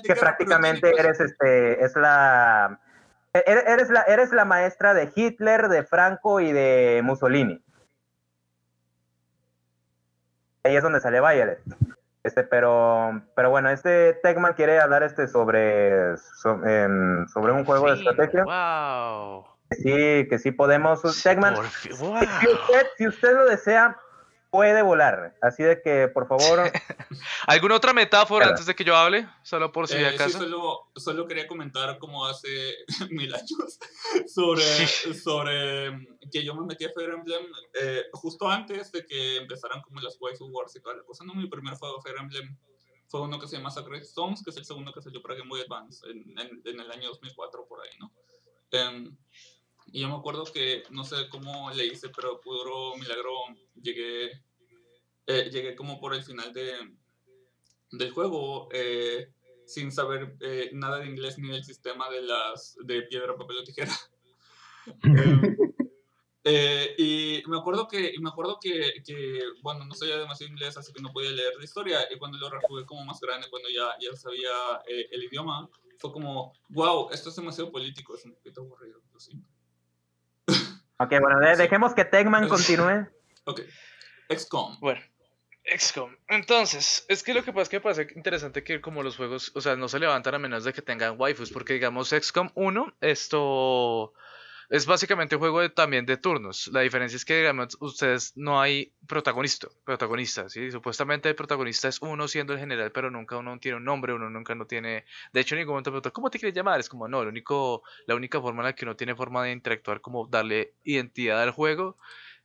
que 0.03 0.15
prácticamente 0.15 0.93
eres 0.97 1.19
este, 1.19 1.83
es 1.83 1.95
la 1.95 2.79
eres 3.33 3.89
la, 3.89 4.01
eres 4.03 4.31
la 4.31 4.45
maestra 4.45 4.93
de 4.93 5.11
Hitler, 5.15 5.67
de 5.67 5.83
Franco 5.83 6.39
y 6.39 6.51
de 6.51 7.01
Mussolini. 7.03 7.63
Ahí 10.63 10.75
es 10.75 10.83
donde 10.83 11.01
sale 11.01 11.19
Violet. 11.19 11.59
Este, 12.23 12.43
pero, 12.43 13.21
pero 13.35 13.49
bueno, 13.49 13.69
este 13.69 14.13
Tegman 14.23 14.53
quiere 14.53 14.79
hablar 14.79 15.03
este 15.03 15.27
sobre, 15.27 16.15
sobre, 16.17 17.51
un 17.51 17.65
juego 17.65 17.89
de 17.91 17.97
estrategia. 17.97 18.45
Wow. 18.45 19.45
Sí, 19.71 20.27
que 20.29 20.39
sí 20.39 20.51
podemos. 20.51 21.01
Tegman, 21.21 21.55
si, 21.81 21.91
usted, 21.91 22.87
si 22.97 23.07
usted 23.07 23.35
lo 23.35 23.45
desea, 23.45 23.97
puede 24.53 24.83
volar. 24.83 25.35
Así 25.41 25.63
de 25.63 25.81
que, 25.81 26.07
por 26.09 26.27
favor. 26.27 26.71
¿Alguna 27.47 27.75
otra 27.75 27.91
metáfora 27.91 28.49
antes 28.49 28.67
de 28.67 28.75
que 28.75 28.83
yo 28.83 28.95
hable? 28.95 29.27
Solo 29.41 29.71
por 29.71 29.87
si 29.87 29.95
eh, 29.95 30.05
acaso. 30.05 30.37
Sí, 30.37 30.45
solo, 30.45 30.91
solo, 30.95 31.27
quería 31.27 31.47
comentar 31.47 31.97
como 31.97 32.27
hace 32.27 32.75
mil 33.09 33.33
años 33.33 33.79
sobre, 34.27 34.63
sobre 35.15 36.07
que 36.31 36.43
yo 36.43 36.53
me 36.53 36.67
metí 36.67 36.85
a 36.85 36.91
Fire 36.93 37.15
Emblem 37.15 37.47
eh, 37.81 38.03
justo 38.13 38.47
antes 38.47 38.91
de 38.91 39.03
que 39.07 39.37
empezaran 39.37 39.81
como 39.81 39.99
las 40.01 40.21
Waifu 40.21 40.45
Wars 40.45 40.75
y 40.75 40.81
toda 40.81 40.97
la 40.97 41.03
cosa. 41.03 41.25
No, 41.25 41.33
mi 41.33 41.47
primer 41.47 41.73
juego 41.73 41.99
Fire 42.03 42.19
Emblem 42.19 42.55
fue 43.07 43.21
uno 43.21 43.39
que 43.39 43.47
se 43.47 43.57
llama 43.57 43.71
Sacred 43.71 44.03
Stones, 44.03 44.43
que 44.43 44.51
es 44.51 44.57
el 44.57 44.65
segundo 44.65 44.93
que 44.93 45.01
salió 45.01 45.19
para 45.23 45.33
Game 45.33 45.49
Boy 45.49 45.61
Advance 45.61 46.05
en, 46.07 46.31
en, 46.63 46.79
el 46.79 46.91
año 46.91 47.09
2004 47.09 47.65
por 47.67 47.81
ahí, 47.81 47.97
¿no? 47.99 48.13
Um, 48.71 49.17
y 49.93 50.01
yo 50.01 50.09
me 50.09 50.15
acuerdo 50.15 50.43
que, 50.45 50.83
no 50.89 51.03
sé 51.03 51.29
cómo 51.29 51.69
le 51.69 51.85
hice, 51.85 52.09
pero 52.09 52.41
puro 52.41 52.95
milagro 52.95 53.31
llegué, 53.79 54.31
eh, 55.27 55.51
llegué 55.51 55.75
como 55.75 55.99
por 55.99 56.15
el 56.15 56.23
final 56.23 56.51
de, 56.51 56.73
del 57.91 58.09
juego 58.09 58.69
eh, 58.73 59.31
sin 59.67 59.91
saber 59.91 60.35
eh, 60.39 60.71
nada 60.73 60.97
de 60.97 61.05
inglés 61.05 61.37
ni 61.37 61.49
del 61.49 61.63
sistema 61.63 62.09
de 62.09 62.23
las 62.23 62.75
de 62.83 63.03
piedra, 63.03 63.37
papel 63.37 63.57
o 63.57 63.63
tijera. 63.63 63.91
y 66.97 67.43
me 67.45 67.59
acuerdo 67.59 67.87
que, 67.87 68.15
me 68.19 68.29
acuerdo 68.29 68.57
que, 68.59 69.03
que, 69.05 69.43
bueno, 69.61 69.85
no 69.85 69.93
sabía 69.93 70.17
demasiado 70.17 70.51
inglés, 70.51 70.75
así 70.75 70.91
que 70.91 71.03
no 71.03 71.13
podía 71.13 71.29
leer 71.29 71.53
la 71.55 71.65
historia. 71.65 71.99
Y 72.11 72.17
cuando 72.17 72.39
lo 72.39 72.49
rejugué 72.49 72.83
como 72.87 73.05
más 73.05 73.21
grande, 73.21 73.47
cuando 73.47 73.69
ya, 73.69 73.95
ya 74.01 74.17
sabía 74.17 74.49
el 74.87 75.23
idioma, 75.23 75.69
fue 75.99 76.11
como, 76.11 76.51
wow, 76.69 77.11
esto 77.11 77.29
es 77.29 77.35
demasiado 77.35 77.71
político, 77.71 78.15
es 78.15 78.25
un 78.25 78.33
poquito 78.33 78.61
aburrido, 78.61 78.99
lo 79.13 79.19
siento. 79.19 79.52
Ok, 81.03 81.19
bueno, 81.21 81.39
dejemos 81.39 81.93
que 81.93 82.05
Tegman 82.05 82.47
continúe. 82.47 83.07
Ok. 83.45 83.59
XCOM. 84.29 84.79
Bueno, 84.79 85.01
XCOM. 85.65 86.15
Entonces, 86.29 87.05
es 87.09 87.23
que 87.23 87.33
lo 87.33 87.43
que 87.43 87.51
pasa 87.51 87.63
es 87.63 87.69
que 87.69 87.77
me 87.77 87.81
parece 87.81 88.07
interesante 88.15 88.63
que 88.63 88.79
como 88.79 89.03
los 89.03 89.17
juegos, 89.17 89.51
o 89.53 89.59
sea, 89.59 89.75
no 89.75 89.89
se 89.89 89.99
levantan 89.99 90.35
a 90.35 90.39
menos 90.39 90.63
de 90.63 90.71
que 90.71 90.81
tengan 90.81 91.19
waifus, 91.19 91.51
porque 91.51 91.73
digamos 91.73 92.09
XCOM 92.09 92.51
1, 92.55 92.95
esto 93.01 94.13
es 94.73 94.87
básicamente 94.87 95.35
un 95.35 95.39
juego 95.39 95.69
también 95.69 96.03
de 96.07 96.17
turnos. 96.17 96.67
La 96.73 96.81
diferencia 96.81 97.15
es 97.15 97.23
que, 97.25 97.37
digamos, 97.37 97.77
ustedes 97.79 98.35
no 98.35 98.59
hay 98.59 98.91
protagonista, 99.07 99.67
protagonista, 99.85 100.49
¿sí? 100.49 100.71
Supuestamente 100.71 101.29
el 101.29 101.35
protagonista 101.35 101.89
es 101.89 102.01
uno 102.01 102.27
siendo 102.27 102.53
el 102.53 102.59
general, 102.59 102.91
pero 102.91 103.11
nunca 103.11 103.37
uno 103.37 103.59
tiene 103.59 103.77
un 103.77 103.83
nombre, 103.83 104.13
uno 104.13 104.31
nunca 104.31 104.55
no 104.55 104.65
tiene... 104.65 105.05
De 105.31 105.41
hecho, 105.41 105.53
en 105.53 105.59
ningún 105.59 105.73
momento 105.73 105.91
pregunta, 105.91 106.09
¿cómo 106.09 106.31
te 106.31 106.39
quieres 106.39 106.55
llamar? 106.55 106.79
Es 106.79 106.89
como, 106.89 107.07
no, 107.07 107.19
único, 107.19 107.83
la 108.07 108.15
única 108.15 108.41
forma 108.41 108.63
en 108.63 108.65
la 108.65 108.73
que 108.73 108.85
uno 108.85 108.95
tiene 108.95 109.13
forma 109.13 109.43
de 109.43 109.51
interactuar, 109.51 110.01
como 110.01 110.25
darle 110.25 110.73
identidad 110.83 111.39
al 111.43 111.51
juego, 111.51 111.99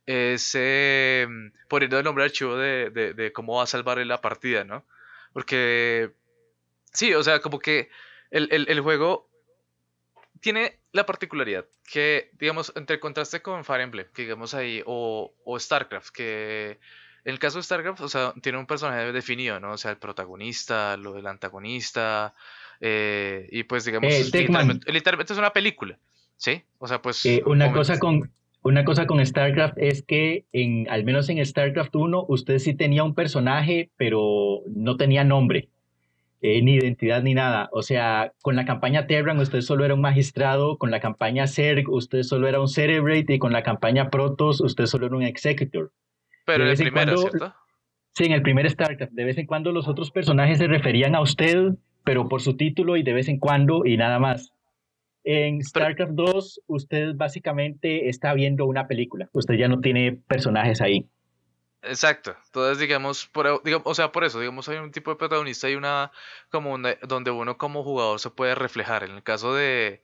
es 0.05 0.51
eh, 0.53 1.27
poniendo 1.67 1.97
el 1.97 2.03
nombre 2.03 2.25
al 2.25 2.29
archivo 2.29 2.57
de, 2.57 2.91
de, 2.91 3.33
cómo 3.33 3.55
va 3.55 3.63
a 3.63 3.65
salvar 3.65 3.97
la 4.05 4.21
partida, 4.21 4.63
¿no? 4.63 4.85
Porque... 5.33 6.11
Sí, 6.93 7.11
o 7.15 7.23
sea, 7.23 7.39
como 7.39 7.57
que 7.57 7.89
el, 8.29 8.49
el 8.51 8.81
juego 8.81 9.28
tiene 10.41 10.79
la 10.91 11.05
particularidad 11.05 11.65
que, 11.91 12.31
digamos, 12.39 12.71
entre 12.75 12.95
el 12.95 12.99
contraste 12.99 13.41
con 13.41 13.63
Fire 13.65 13.81
Emblem, 13.81 14.07
que 14.13 14.23
digamos 14.23 14.53
ahí, 14.53 14.81
o, 14.85 15.33
o, 15.43 15.59
StarCraft, 15.59 16.09
que 16.09 16.79
en 17.25 17.33
el 17.33 17.39
caso 17.39 17.57
de 17.57 17.63
StarCraft, 17.63 18.01
o 18.01 18.09
sea, 18.09 18.33
tiene 18.41 18.57
un 18.57 18.65
personaje 18.65 19.11
definido, 19.11 19.59
¿no? 19.59 19.73
O 19.73 19.77
sea, 19.77 19.91
el 19.91 19.97
protagonista, 19.97 20.97
lo 20.97 21.13
del 21.13 21.27
antagonista, 21.27 22.33
eh, 22.79 23.47
y 23.51 23.63
pues, 23.63 23.85
digamos, 23.85 24.13
eh, 24.13 24.23
literalmente, 24.23 24.91
literalmente, 24.91 25.33
es 25.33 25.39
una 25.39 25.53
película, 25.53 25.97
¿sí? 26.37 26.63
O 26.77 26.87
sea, 26.87 27.01
pues... 27.01 27.25
Eh, 27.25 27.43
una 27.45 27.71
cosa 27.71 27.99
con... 27.99 28.31
una 28.61 28.85
cosa 28.85 29.05
con 29.05 29.25
StarCraft 29.25 29.77
es 29.77 30.03
que 30.03 30.45
en, 30.53 30.89
al 30.89 31.03
menos 31.03 31.29
en 31.29 31.45
StarCraft 31.45 31.95
1 31.95 32.25
usted 32.29 32.59
sí 32.59 32.73
tenía 32.73 33.03
un 33.03 33.15
personaje, 33.15 33.89
pero 33.97 34.61
no 34.67 34.95
tenía 34.95 35.23
nombre, 35.23 35.69
eh, 36.41 36.61
ni 36.61 36.75
identidad 36.75 37.21
ni 37.23 37.33
nada. 37.33 37.69
O 37.71 37.81
sea, 37.81 38.33
con 38.41 38.55
la 38.55 38.65
campaña 38.65 39.07
Terran 39.07 39.39
usted 39.39 39.61
solo 39.61 39.85
era 39.85 39.93
un 39.93 40.01
magistrado, 40.01 40.77
con 40.77 40.91
la 40.91 40.99
campaña 40.99 41.47
Zerg 41.47 41.89
usted 41.89 42.23
solo 42.23 42.47
era 42.47 42.59
un 42.61 42.67
Cerebrate 42.67 43.33
y 43.33 43.39
con 43.39 43.51
la 43.51 43.63
campaña 43.63 44.09
Protoss 44.09 44.61
usted 44.61 44.85
solo 44.85 45.07
era 45.07 45.15
un 45.15 45.23
Executor. 45.23 45.91
Pero 46.45 46.63
en 46.63 46.69
el 46.71 46.77
primero, 46.77 47.13
cuando- 47.15 47.21
¿cierto? 47.29 47.53
Sí, 48.13 48.25
en 48.25 48.31
el 48.31 48.41
primer 48.41 48.69
StarCraft, 48.69 49.13
de 49.13 49.23
vez 49.23 49.37
en 49.37 49.45
cuando 49.45 49.71
los 49.71 49.87
otros 49.87 50.11
personajes 50.11 50.57
se 50.57 50.67
referían 50.67 51.15
a 51.15 51.21
usted, 51.21 51.73
pero 52.03 52.27
por 52.27 52.41
su 52.41 52.57
título 52.57 52.97
y 52.97 53.03
de 53.03 53.13
vez 53.13 53.27
en 53.29 53.37
cuando 53.37 53.85
y 53.85 53.97
nada 53.97 54.19
más. 54.19 54.51
En 55.23 55.61
StarCraft 55.61 56.13
2, 56.13 56.61
usted 56.67 57.13
básicamente 57.15 58.09
está 58.09 58.33
viendo 58.33 58.65
una 58.65 58.87
película. 58.87 59.29
Usted 59.33 59.55
ya 59.55 59.67
no 59.67 59.79
tiene 59.79 60.13
personajes 60.27 60.81
ahí. 60.81 61.05
Exacto. 61.81 62.35
Entonces, 62.47 62.77
digamos, 62.79 63.25
por, 63.27 63.63
digamos, 63.63 63.87
o 63.87 63.95
sea, 63.95 64.11
por 64.11 64.23
eso, 64.25 64.39
digamos, 64.39 64.67
hay 64.67 64.77
un 64.77 64.91
tipo 64.91 65.11
de 65.11 65.17
protagonista 65.17 65.69
y 65.69 65.75
una 65.75 66.11
como 66.49 66.73
una- 66.73 66.95
donde 67.07 67.31
uno 67.31 67.57
como 67.57 67.83
jugador 67.83 68.19
se 68.19 68.29
puede 68.31 68.53
reflejar. 68.55 69.03
En 69.03 69.11
el 69.11 69.23
caso 69.23 69.53
de, 69.53 70.01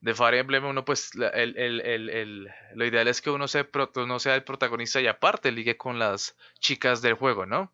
de 0.00 0.14
Fire 0.14 0.34
Emblem, 0.34 0.64
uno 0.64 0.84
pues 0.86 1.14
la- 1.14 1.28
el, 1.28 1.56
el- 1.58 1.80
el- 2.10 2.48
lo 2.74 2.86
ideal 2.86 3.08
es 3.08 3.20
que 3.20 3.30
uno 3.30 3.46
sea, 3.48 3.64
pro- 3.70 3.90
no 4.06 4.18
sea 4.18 4.34
el 4.36 4.44
protagonista 4.44 5.00
y 5.02 5.06
aparte 5.06 5.52
ligue 5.52 5.76
con 5.76 5.98
las 5.98 6.34
chicas 6.60 7.02
del 7.02 7.14
juego, 7.14 7.44
¿no? 7.46 7.72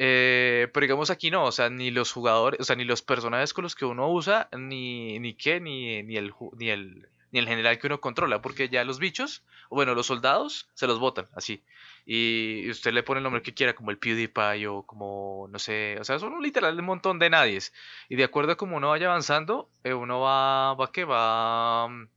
Eh, 0.00 0.68
pero 0.72 0.84
digamos 0.84 1.10
aquí 1.10 1.30
no, 1.30 1.44
o 1.44 1.52
sea, 1.52 1.70
ni 1.70 1.90
los 1.90 2.12
jugadores, 2.12 2.60
o 2.60 2.64
sea, 2.64 2.76
ni 2.76 2.84
los 2.84 3.02
personajes 3.02 3.52
con 3.52 3.64
los 3.64 3.74
que 3.74 3.84
uno 3.84 4.08
usa, 4.10 4.48
ni, 4.56 5.18
ni 5.18 5.34
qué, 5.34 5.60
ni, 5.60 6.02
ni 6.04 6.16
el, 6.16 6.32
ni 6.56 6.70
el, 6.70 7.08
ni 7.32 7.40
el 7.40 7.48
general 7.48 7.78
que 7.78 7.88
uno 7.88 8.00
controla, 8.00 8.40
porque 8.40 8.68
ya 8.68 8.84
los 8.84 8.98
bichos, 9.00 9.42
o 9.68 9.74
bueno, 9.76 9.94
los 9.94 10.06
soldados, 10.06 10.68
se 10.74 10.86
los 10.86 11.00
botan, 11.00 11.26
así. 11.34 11.62
Y 12.10 12.70
usted 12.70 12.92
le 12.94 13.02
pone 13.02 13.18
el 13.18 13.24
nombre 13.24 13.42
que 13.42 13.52
quiera, 13.52 13.74
como 13.74 13.90
el 13.90 13.98
PewDiePie 13.98 14.66
o 14.66 14.82
como, 14.84 15.46
no 15.50 15.58
sé, 15.58 15.98
o 16.00 16.04
sea, 16.04 16.18
son 16.18 16.40
literal 16.42 16.78
un 16.80 16.86
montón 16.86 17.18
de 17.18 17.28
nadies. 17.28 17.74
Y 18.08 18.16
de 18.16 18.24
acuerdo 18.24 18.52
a 18.52 18.56
como 18.56 18.76
uno 18.78 18.88
vaya 18.88 19.08
avanzando, 19.08 19.70
eh, 19.84 19.92
uno 19.92 20.20
va, 20.20 20.74
va 20.74 20.90
que 20.90 21.04
va, 21.04 21.86
mm, 21.88 22.08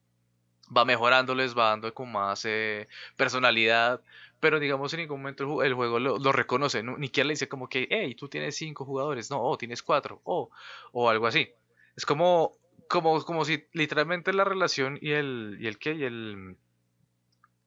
va 0.78 0.86
mejorándoles, 0.86 1.58
va 1.58 1.70
dando 1.70 1.94
como 1.94 2.20
más 2.20 2.46
eh, 2.46 2.88
personalidad. 3.18 4.02
Pero 4.40 4.60
digamos, 4.60 4.94
en 4.94 5.02
ningún 5.02 5.20
momento 5.22 5.44
el, 5.44 5.50
ju- 5.50 5.66
el 5.66 5.74
juego 5.74 6.00
lo, 6.00 6.32
reconoce, 6.32 6.84
¿no? 6.84 6.98
ni 6.98 7.08
siquiera 7.08 7.28
le 7.28 7.34
dice 7.34 7.50
como 7.50 7.68
que, 7.70 7.88
hey, 7.92 8.16
tú 8.16 8.28
tienes 8.30 8.56
cinco 8.56 8.86
jugadores, 8.86 9.30
no, 9.30 9.42
oh, 9.44 9.58
tienes 9.58 9.84
cuatro, 9.84 10.22
oh, 10.24 10.50
o 10.94 11.10
algo 11.10 11.28
así. 11.28 11.50
Es 11.96 12.06
como, 12.06 12.54
como, 12.88 13.24
como 13.26 13.46
si 13.46 13.66
literalmente 13.74 14.34
la 14.34 14.44
relación 14.46 14.98
y 15.02 15.12
el, 15.12 15.58
y 15.60 15.68
el 15.68 15.78
qué, 15.78 15.94
y 15.94 16.04
el, 16.06 16.58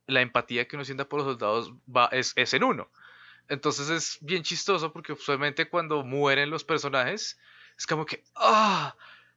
la 0.06 0.20
empatía 0.20 0.66
que 0.66 0.76
uno 0.76 0.84
sienta 0.84 1.08
por 1.08 1.20
los 1.20 1.28
soldados 1.28 1.72
va, 1.88 2.08
es, 2.12 2.32
es 2.36 2.54
en 2.54 2.64
uno. 2.64 2.90
Entonces 3.48 3.90
es 3.90 4.18
bien 4.20 4.42
chistoso 4.42 4.92
porque 4.92 5.12
usualmente 5.12 5.68
cuando 5.68 6.02
mueren 6.02 6.50
los 6.50 6.64
personajes 6.64 7.38
es 7.76 7.86
como 7.86 8.06
que, 8.06 8.22
ah, 8.36 8.94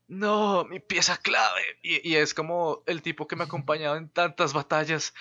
no, 0.07 0.63
mi 0.65 0.80
pieza 0.80 1.18
clave. 1.18 1.61
Y, 1.82 2.09
y 2.09 2.15
es 2.15 2.34
como 2.34 2.84
el 2.86 3.01
tipo 3.01 3.28
que 3.28 3.36
me 3.36 3.43
ha 3.43 3.47
acompañado 3.47 3.97
en 3.97 4.09
tantas 4.09 4.53
batallas, 4.53 5.13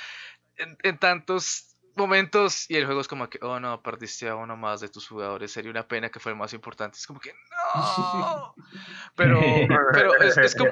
en, 0.56 0.76
en 0.82 0.98
tantos 0.98 1.76
momentos. 1.96 2.70
Y 2.70 2.76
el 2.76 2.86
juego 2.86 3.00
es 3.00 3.08
como 3.08 3.28
que, 3.28 3.38
oh 3.42 3.58
no, 3.58 3.82
perdiste 3.82 4.28
a 4.28 4.36
uno 4.36 4.56
más 4.56 4.80
de 4.80 4.88
tus 4.88 5.08
jugadores. 5.08 5.50
Sería 5.50 5.70
una 5.70 5.88
pena 5.88 6.10
que 6.10 6.20
fuera 6.20 6.34
el 6.34 6.38
más 6.38 6.52
importante. 6.52 6.98
Es 6.98 7.06
como 7.06 7.18
que, 7.18 7.32
no. 7.32 8.54
Pero, 9.16 9.40
pero 9.92 10.14
es, 10.22 10.36
es 10.36 10.54
como, 10.54 10.70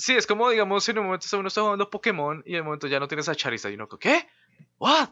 sí, 0.00 0.16
es 0.16 0.26
como, 0.26 0.50
digamos, 0.50 0.88
en 0.88 0.98
un 0.98 1.04
momento 1.06 1.38
uno 1.38 1.48
está 1.48 1.60
jugando 1.62 1.90
Pokémon 1.90 2.42
y 2.46 2.50
en 2.52 2.56
el 2.56 2.64
momento 2.64 2.86
ya 2.86 2.98
no 2.98 3.08
tienes 3.08 3.28
a 3.28 3.34
Charizard 3.34 3.72
y 3.72 3.76
uno, 3.76 3.88
¿qué? 3.88 4.26
¿What? 4.78 5.10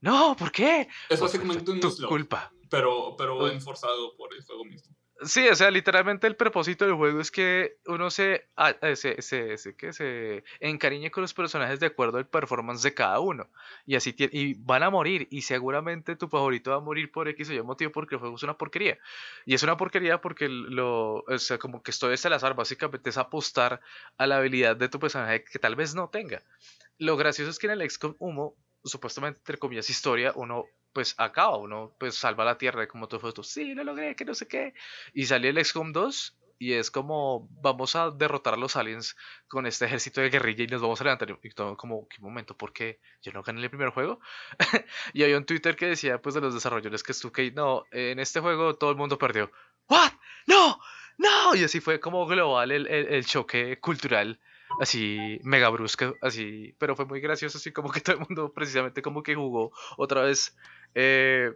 No, 0.00 0.36
¿por 0.36 0.52
qué? 0.52 0.88
Es 1.08 1.20
básicamente 1.20 1.70
un 1.70 1.80
tu 1.80 1.90
slot, 1.90 2.08
culpa. 2.08 2.52
pero, 2.70 3.14
pero 3.16 3.48
enforzado 3.48 4.16
por 4.16 4.32
el 4.34 4.42
juego 4.44 4.64
mismo. 4.64 4.96
Sí, 5.22 5.48
o 5.48 5.54
sea, 5.56 5.70
literalmente 5.72 6.28
el 6.28 6.36
propósito 6.36 6.84
del 6.84 6.94
juego 6.94 7.20
es 7.20 7.32
que 7.32 7.78
uno 7.86 8.08
se, 8.08 8.48
a- 8.54 8.70
eh, 8.82 8.94
se, 8.94 9.20
se, 9.20 9.58
se- 9.58 9.74
que 9.76 9.92
se 9.92 10.44
encariñe 10.60 11.10
con 11.10 11.22
los 11.22 11.34
personajes 11.34 11.80
de 11.80 11.86
acuerdo 11.86 12.18
al 12.18 12.28
performance 12.28 12.82
de 12.84 12.94
cada 12.94 13.18
uno. 13.18 13.48
Y 13.84 13.96
así 13.96 14.14
y 14.16 14.54
van 14.54 14.84
a 14.84 14.90
morir. 14.90 15.26
Y 15.32 15.42
seguramente 15.42 16.14
tu 16.14 16.28
favorito 16.28 16.70
va 16.70 16.76
a 16.76 16.80
morir 16.80 17.10
por 17.10 17.26
X 17.28 17.48
o 17.50 17.52
Y 17.52 17.60
motivo 17.62 17.90
porque 17.90 18.14
el 18.14 18.20
juego 18.20 18.36
es 18.36 18.44
una 18.44 18.56
porquería. 18.56 18.96
Y 19.44 19.54
es 19.54 19.62
una 19.64 19.76
porquería 19.76 20.20
porque 20.20 20.48
lo, 20.48 21.24
o 21.26 21.38
sea, 21.38 21.58
como 21.58 21.82
que 21.82 21.90
esto 21.90 22.12
es 22.12 22.24
al 22.24 22.34
azar, 22.34 22.54
básicamente 22.54 23.10
es 23.10 23.18
apostar 23.18 23.80
a 24.18 24.26
la 24.28 24.36
habilidad 24.36 24.76
de 24.76 24.88
tu 24.88 25.00
personaje 25.00 25.42
que 25.42 25.58
tal 25.58 25.74
vez 25.74 25.96
no 25.96 26.10
tenga. 26.10 26.42
Lo 26.98 27.16
gracioso 27.16 27.50
es 27.50 27.58
que 27.58 27.66
en 27.66 27.72
el 27.74 27.82
XCOM 27.82 28.14
1, 28.18 28.54
supuestamente, 28.84 29.38
entre 29.40 29.58
comillas, 29.58 29.90
historia, 29.90 30.32
uno 30.36 30.64
pues 30.98 31.14
acaba, 31.16 31.56
uno 31.58 31.94
pues 31.96 32.16
salva 32.16 32.44
la 32.44 32.58
tierra 32.58 32.88
como 32.88 33.06
todo 33.06 33.20
fue 33.20 33.28
esto, 33.28 33.44
sí, 33.44 33.72
lo 33.72 33.84
logré, 33.84 34.16
que 34.16 34.24
no 34.24 34.34
sé 34.34 34.48
qué. 34.48 34.74
Y 35.14 35.26
salió 35.26 35.48
el 35.48 35.64
XCOM 35.64 35.92
2 35.92 36.36
y 36.58 36.72
es 36.72 36.90
como, 36.90 37.46
vamos 37.62 37.94
a 37.94 38.10
derrotar 38.10 38.54
a 38.54 38.56
los 38.56 38.74
aliens 38.74 39.16
con 39.46 39.64
este 39.66 39.84
ejército 39.84 40.20
de 40.20 40.28
guerrilla 40.28 40.64
y 40.64 40.66
nos 40.66 40.82
vamos 40.82 41.00
a 41.00 41.04
levantar. 41.04 41.38
Y 41.40 41.50
todo 41.50 41.76
como, 41.76 42.08
¿qué 42.08 42.20
momento? 42.20 42.56
¿Por 42.56 42.72
qué? 42.72 42.98
Yo 43.22 43.30
no 43.30 43.44
gané 43.44 43.62
el 43.62 43.70
primer 43.70 43.90
juego. 43.90 44.18
y 45.12 45.22
había 45.22 45.36
un 45.38 45.44
Twitter 45.44 45.76
que 45.76 45.86
decía, 45.86 46.20
pues 46.20 46.34
de 46.34 46.40
los 46.40 46.52
desarrolladores 46.52 47.04
que 47.04 47.12
estuvo 47.12 47.30
que 47.30 47.52
no, 47.52 47.84
en 47.92 48.18
este 48.18 48.40
juego 48.40 48.74
todo 48.74 48.90
el 48.90 48.96
mundo 48.96 49.18
perdió. 49.18 49.52
¿What? 49.88 50.14
¡No! 50.48 50.80
¡No! 51.16 51.54
Y 51.54 51.62
así 51.62 51.78
fue 51.78 52.00
como 52.00 52.26
global 52.26 52.72
el, 52.72 52.88
el, 52.88 53.06
el 53.06 53.24
choque 53.24 53.78
cultural 53.78 54.40
así 54.80 55.40
mega 55.44 55.68
brusco, 55.68 56.16
así, 56.20 56.74
pero 56.78 56.96
fue 56.96 57.06
muy 57.06 57.20
gracioso, 57.20 57.58
así 57.58 57.72
como 57.72 57.90
que 57.90 58.00
todo 58.00 58.16
el 58.16 58.26
mundo 58.28 58.52
precisamente 58.52 59.02
como 59.02 59.22
que 59.22 59.34
jugó 59.34 59.72
otra 59.96 60.22
vez 60.22 60.56
eh, 60.94 61.52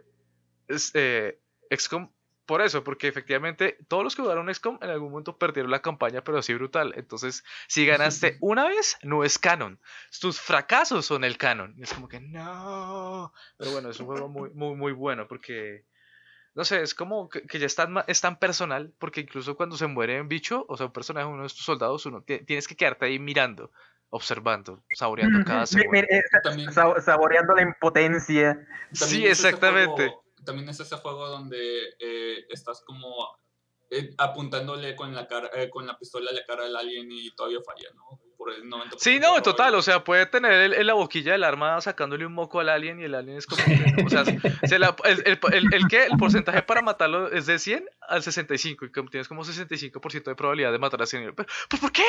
es- 0.67 0.91
eh, 0.93 1.39
XCOM 1.69 2.09
por 2.45 2.61
eso, 2.61 2.83
porque 2.83 3.07
efectivamente 3.07 3.77
todos 3.87 4.03
los 4.03 4.15
que 4.17 4.21
jugaron 4.21 4.49
XCOM 4.53 4.77
en 4.81 4.89
algún 4.89 5.11
momento 5.11 5.37
perdieron 5.37 5.71
la 5.71 5.81
campaña, 5.81 6.25
pero 6.25 6.37
así 6.39 6.53
brutal. 6.53 6.93
Entonces, 6.97 7.45
si 7.69 7.85
ganaste 7.85 8.37
una 8.41 8.67
vez, 8.67 8.97
no 9.01 9.23
es 9.23 9.39
canon. 9.39 9.79
Tus 10.19 10.41
fracasos 10.41 11.05
son 11.05 11.23
el 11.23 11.37
canon. 11.37 11.73
Y 11.77 11.83
es 11.83 11.93
como 11.93 12.09
que 12.09 12.19
no. 12.19 13.31
Pero 13.57 13.71
bueno, 13.71 13.89
es 13.91 13.99
un 14.01 14.07
juego 14.07 14.27
muy, 14.27 14.49
muy, 14.49 14.75
muy 14.75 14.91
bueno 14.91 15.25
porque 15.25 15.85
no 16.55 16.63
sé, 16.65 16.81
es 16.81 16.93
como 16.93 17.29
que, 17.29 17.41
que 17.43 17.59
ya 17.59 17.65
es 17.65 17.75
tan, 17.75 17.93
ma- 17.93 18.05
es 18.07 18.21
tan 18.21 18.37
personal, 18.39 18.93
porque 18.99 19.21
incluso 19.21 19.55
cuando 19.55 19.75
se 19.77 19.87
muere 19.87 20.21
un 20.21 20.27
bicho, 20.27 20.65
o 20.69 20.77
sea, 20.77 20.85
un 20.87 20.93
personaje, 20.93 21.25
uno 21.27 21.41
de 21.41 21.47
estos 21.47 21.65
soldados, 21.65 22.05
uno 22.05 22.21
ti- 22.23 22.43
tienes 22.45 22.67
que 22.67 22.75
quedarte 22.75 23.05
ahí 23.05 23.19
mirando, 23.19 23.71
observando, 24.09 24.83
saboreando 24.93 25.39
cada 25.43 25.65
segundo. 25.65 25.97
eh, 25.99 26.21
También, 26.43 26.71
saboreando 26.71 27.55
la 27.55 27.61
impotencia. 27.63 28.67
Sí, 28.91 29.25
es 29.25 29.39
exactamente. 29.39 30.07
juego- 30.09 30.23
también 30.45 30.69
es 30.69 30.79
ese 30.79 30.97
juego 30.97 31.27
donde 31.29 31.95
eh, 31.99 32.45
estás 32.49 32.83
como 32.85 33.37
eh, 33.89 34.13
apuntándole 34.17 34.95
con 34.95 35.13
la 35.15 35.27
cara, 35.27 35.49
eh, 35.53 35.69
con 35.69 35.85
la 35.87 35.97
pistola 35.97 36.29
a 36.31 36.33
la 36.33 36.45
cara 36.45 36.65
al 36.65 36.75
alien 36.75 37.07
y 37.11 37.33
todavía 37.35 37.59
falla, 37.65 37.89
¿no? 37.95 38.19
Por 38.43 38.53
el 38.53 38.63
90% 38.69 38.95
Sí, 38.97 39.19
no, 39.19 39.37
en 39.37 39.43
total, 39.43 39.71
probabilidad. 39.71 39.79
o 39.79 39.81
sea, 39.81 40.03
puede 40.03 40.25
tener 40.25 40.51
el- 40.51 40.73
en 40.73 40.87
la 40.87 40.93
boquilla 40.93 41.31
del 41.31 41.43
arma 41.43 41.79
sacándole 41.81 42.25
un 42.25 42.33
moco 42.33 42.59
al 42.59 42.69
alien 42.69 42.99
y 42.99 43.03
el 43.03 43.15
alien 43.15 43.37
es 43.37 43.45
como 43.45 43.63
que, 43.63 43.73
o 44.05 44.09
sea, 44.09 44.23
se 44.25 44.79
la- 44.79 44.95
el, 45.05 45.23
el, 45.25 45.39
el, 45.53 45.73
el 45.73 45.87
que 45.87 46.03
el 46.05 46.17
porcentaje 46.17 46.61
para 46.63 46.81
matarlo 46.81 47.31
es 47.31 47.45
de 47.45 47.57
100 47.59 47.85
al 48.09 48.21
65 48.21 48.85
y 48.85 48.91
como 48.91 49.09
tienes 49.09 49.27
como 49.29 49.43
65% 49.45 50.23
de 50.25 50.35
probabilidad 50.35 50.71
de 50.73 50.79
matar 50.79 51.01
a 51.01 51.05
100. 51.05 51.33
Pero, 51.35 51.47
¿pero 51.69 51.81
por 51.81 51.91
qué? 51.91 52.03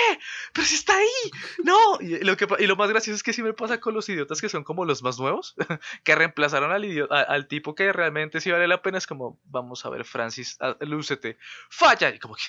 Pero 0.53 0.66
si 0.66 0.74
está 0.74 0.97
ahí. 0.97 1.30
No, 1.62 1.78
y 2.01 2.18
lo, 2.24 2.37
que, 2.37 2.49
y 2.59 2.66
lo 2.66 2.74
más 2.76 2.89
gracioso 2.91 3.14
es 3.16 3.22
que 3.22 3.32
sí 3.32 3.43
me 3.43 3.53
pasa 3.53 3.78
con 3.80 3.95
los 3.95 4.09
idiotas 4.09 4.41
que 4.41 4.49
son 4.49 4.64
como 4.64 4.85
los 4.85 5.03
más 5.03 5.18
nuevos, 5.20 5.55
que 6.05 6.14
reemplazaron 6.16 6.72
al, 6.72 6.85
idiota, 6.85 7.20
al 7.20 7.47
tipo 7.47 7.74
que 7.74 7.93
realmente 7.93 8.41
sí 8.41 8.51
vale 8.51 8.66
la 8.66 8.82
pena, 8.82 8.99
es 8.99 9.07
como, 9.07 9.39
vamos 9.45 9.85
a 9.87 9.91
ver, 9.91 10.05
Francis, 10.05 10.59
lúcete, 10.80 11.39
falla, 11.70 12.09
y 12.11 12.18
como 12.18 12.35
que... 12.35 12.43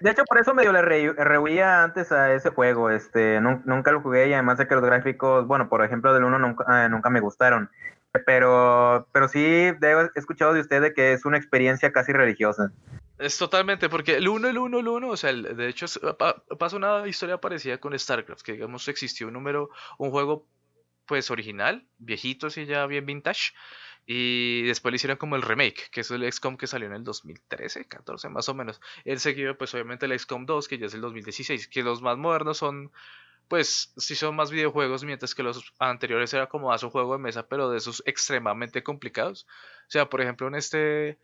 De- 0.00 0.10
hecho, 0.10 0.24
por 0.24 0.38
eso 0.40 0.52
medio 0.54 0.72
le 0.72 0.82
re- 0.82 1.14
rehuía 1.44 1.82
antes 1.84 2.12
a 2.12 2.32
ese 2.34 2.50
juego. 2.50 2.90
Este, 2.90 3.40
nun- 3.40 3.62
nunca 3.64 3.92
lo 3.92 4.00
jugué 4.00 4.28
y 4.28 4.32
además 4.32 4.58
de 4.58 4.66
que 4.66 4.74
los 4.74 4.84
gráficos, 4.84 5.46
bueno, 5.46 5.68
por 5.68 5.84
ejemplo, 5.84 6.12
del 6.14 6.24
1 6.24 6.38
nunca, 6.38 6.86
eh, 6.86 6.88
nunca 6.88 7.10
me 7.10 7.20
gustaron. 7.20 7.70
Pero, 8.26 9.08
pero 9.12 9.28
sí 9.28 9.40
he 9.44 9.76
escuchado 10.14 10.52
de 10.54 10.60
usted 10.60 10.80
de 10.80 10.94
que 10.94 11.12
es 11.12 11.24
una 11.24 11.36
experiencia 11.36 11.90
casi 11.92 12.12
religiosa. 12.12 12.70
Es 13.18 13.36
totalmente, 13.38 13.88
porque 13.88 14.16
el 14.16 14.28
1, 14.28 14.48
el 14.48 14.58
1, 14.58 14.78
el 14.78 14.88
1, 14.88 15.08
o 15.08 15.16
sea, 15.16 15.30
el- 15.30 15.56
de 15.56 15.68
hecho 15.68 15.86
es- 15.86 16.00
pa- 16.18 16.36
pasa 16.58 16.76
una 16.76 17.06
historia 17.08 17.38
parecida 17.38 17.78
con 17.78 17.98
StarCraft, 17.98 18.42
que 18.42 18.52
digamos 18.52 18.86
existió 18.88 19.26
un 19.26 19.32
número, 19.32 19.68
un 19.98 20.10
juego 20.10 20.46
pues 21.06 21.30
original, 21.30 21.86
viejito, 21.98 22.46
así 22.46 22.64
ya 22.66 22.86
bien 22.86 23.04
vintage, 23.04 23.52
y 24.06 24.62
después 24.64 24.92
le 24.92 24.96
hicieron 24.96 25.16
como 25.16 25.36
el 25.36 25.42
remake, 25.42 25.88
que 25.90 26.00
es 26.02 26.10
el 26.10 26.24
XCOM 26.30 26.56
que 26.56 26.66
salió 26.66 26.86
en 26.88 26.94
el 26.94 27.04
2013, 27.04 27.86
14 27.86 28.28
más 28.28 28.48
o 28.48 28.54
menos. 28.54 28.80
El 29.04 29.20
seguido 29.20 29.56
pues 29.56 29.72
obviamente 29.74 30.06
el 30.06 30.18
XCOM 30.18 30.46
2, 30.46 30.68
que 30.68 30.78
ya 30.78 30.86
es 30.86 30.94
el 30.94 31.00
2016, 31.00 31.68
que 31.68 31.82
los 31.82 32.02
más 32.02 32.18
modernos 32.18 32.58
son 32.58 32.92
pues 33.48 33.92
sí 33.96 34.14
son 34.16 34.36
más 34.36 34.50
videojuegos, 34.50 35.04
mientras 35.04 35.34
que 35.34 35.42
los 35.42 35.72
anteriores 35.78 36.32
era 36.34 36.48
como 36.48 36.68
más 36.68 36.82
un 36.82 36.90
juego 36.90 37.12
de 37.12 37.18
mesa, 37.18 37.46
pero 37.46 37.70
de 37.70 37.78
esos 37.78 38.02
extremadamente 38.06 38.82
complicados. 38.82 39.46
O 39.88 39.90
sea, 39.90 40.08
por 40.08 40.20
ejemplo, 40.22 40.48
en 40.48 40.54
este 40.54 41.18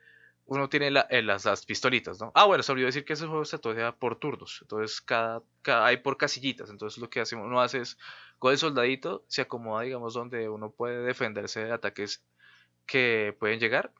uno 0.46 0.68
tiene 0.68 0.88
eh, 1.10 1.22
las, 1.22 1.64
pistolitas, 1.66 2.20
¿no? 2.20 2.32
Ah, 2.34 2.44
bueno, 2.46 2.62
se 2.62 2.72
olvidó 2.72 2.86
decir 2.86 3.04
que 3.04 3.12
ese 3.12 3.26
juego 3.26 3.44
se 3.44 3.58
toca 3.58 3.94
por 3.96 4.16
turnos. 4.18 4.58
Entonces, 4.62 5.00
cada, 5.00 5.42
cada- 5.62 5.86
hay 5.86 5.98
por 5.98 6.16
casillitas. 6.16 6.70
Entonces, 6.70 6.98
lo 7.00 7.08
que 7.08 7.20
hace, 7.20 7.36
uno 7.36 7.60
hace 7.60 7.78
es 7.80 7.98
Con 8.38 8.52
el 8.52 8.58
soldadito 8.58 9.24
se 9.28 9.42
acomoda, 9.42 9.82
digamos, 9.82 10.14
donde 10.14 10.48
uno 10.48 10.70
puede 10.72 11.02
defenderse 11.04 11.64
de 11.64 11.72
ataques 11.72 12.22
que 12.90 13.36
pueden 13.38 13.60
llegar. 13.60 13.92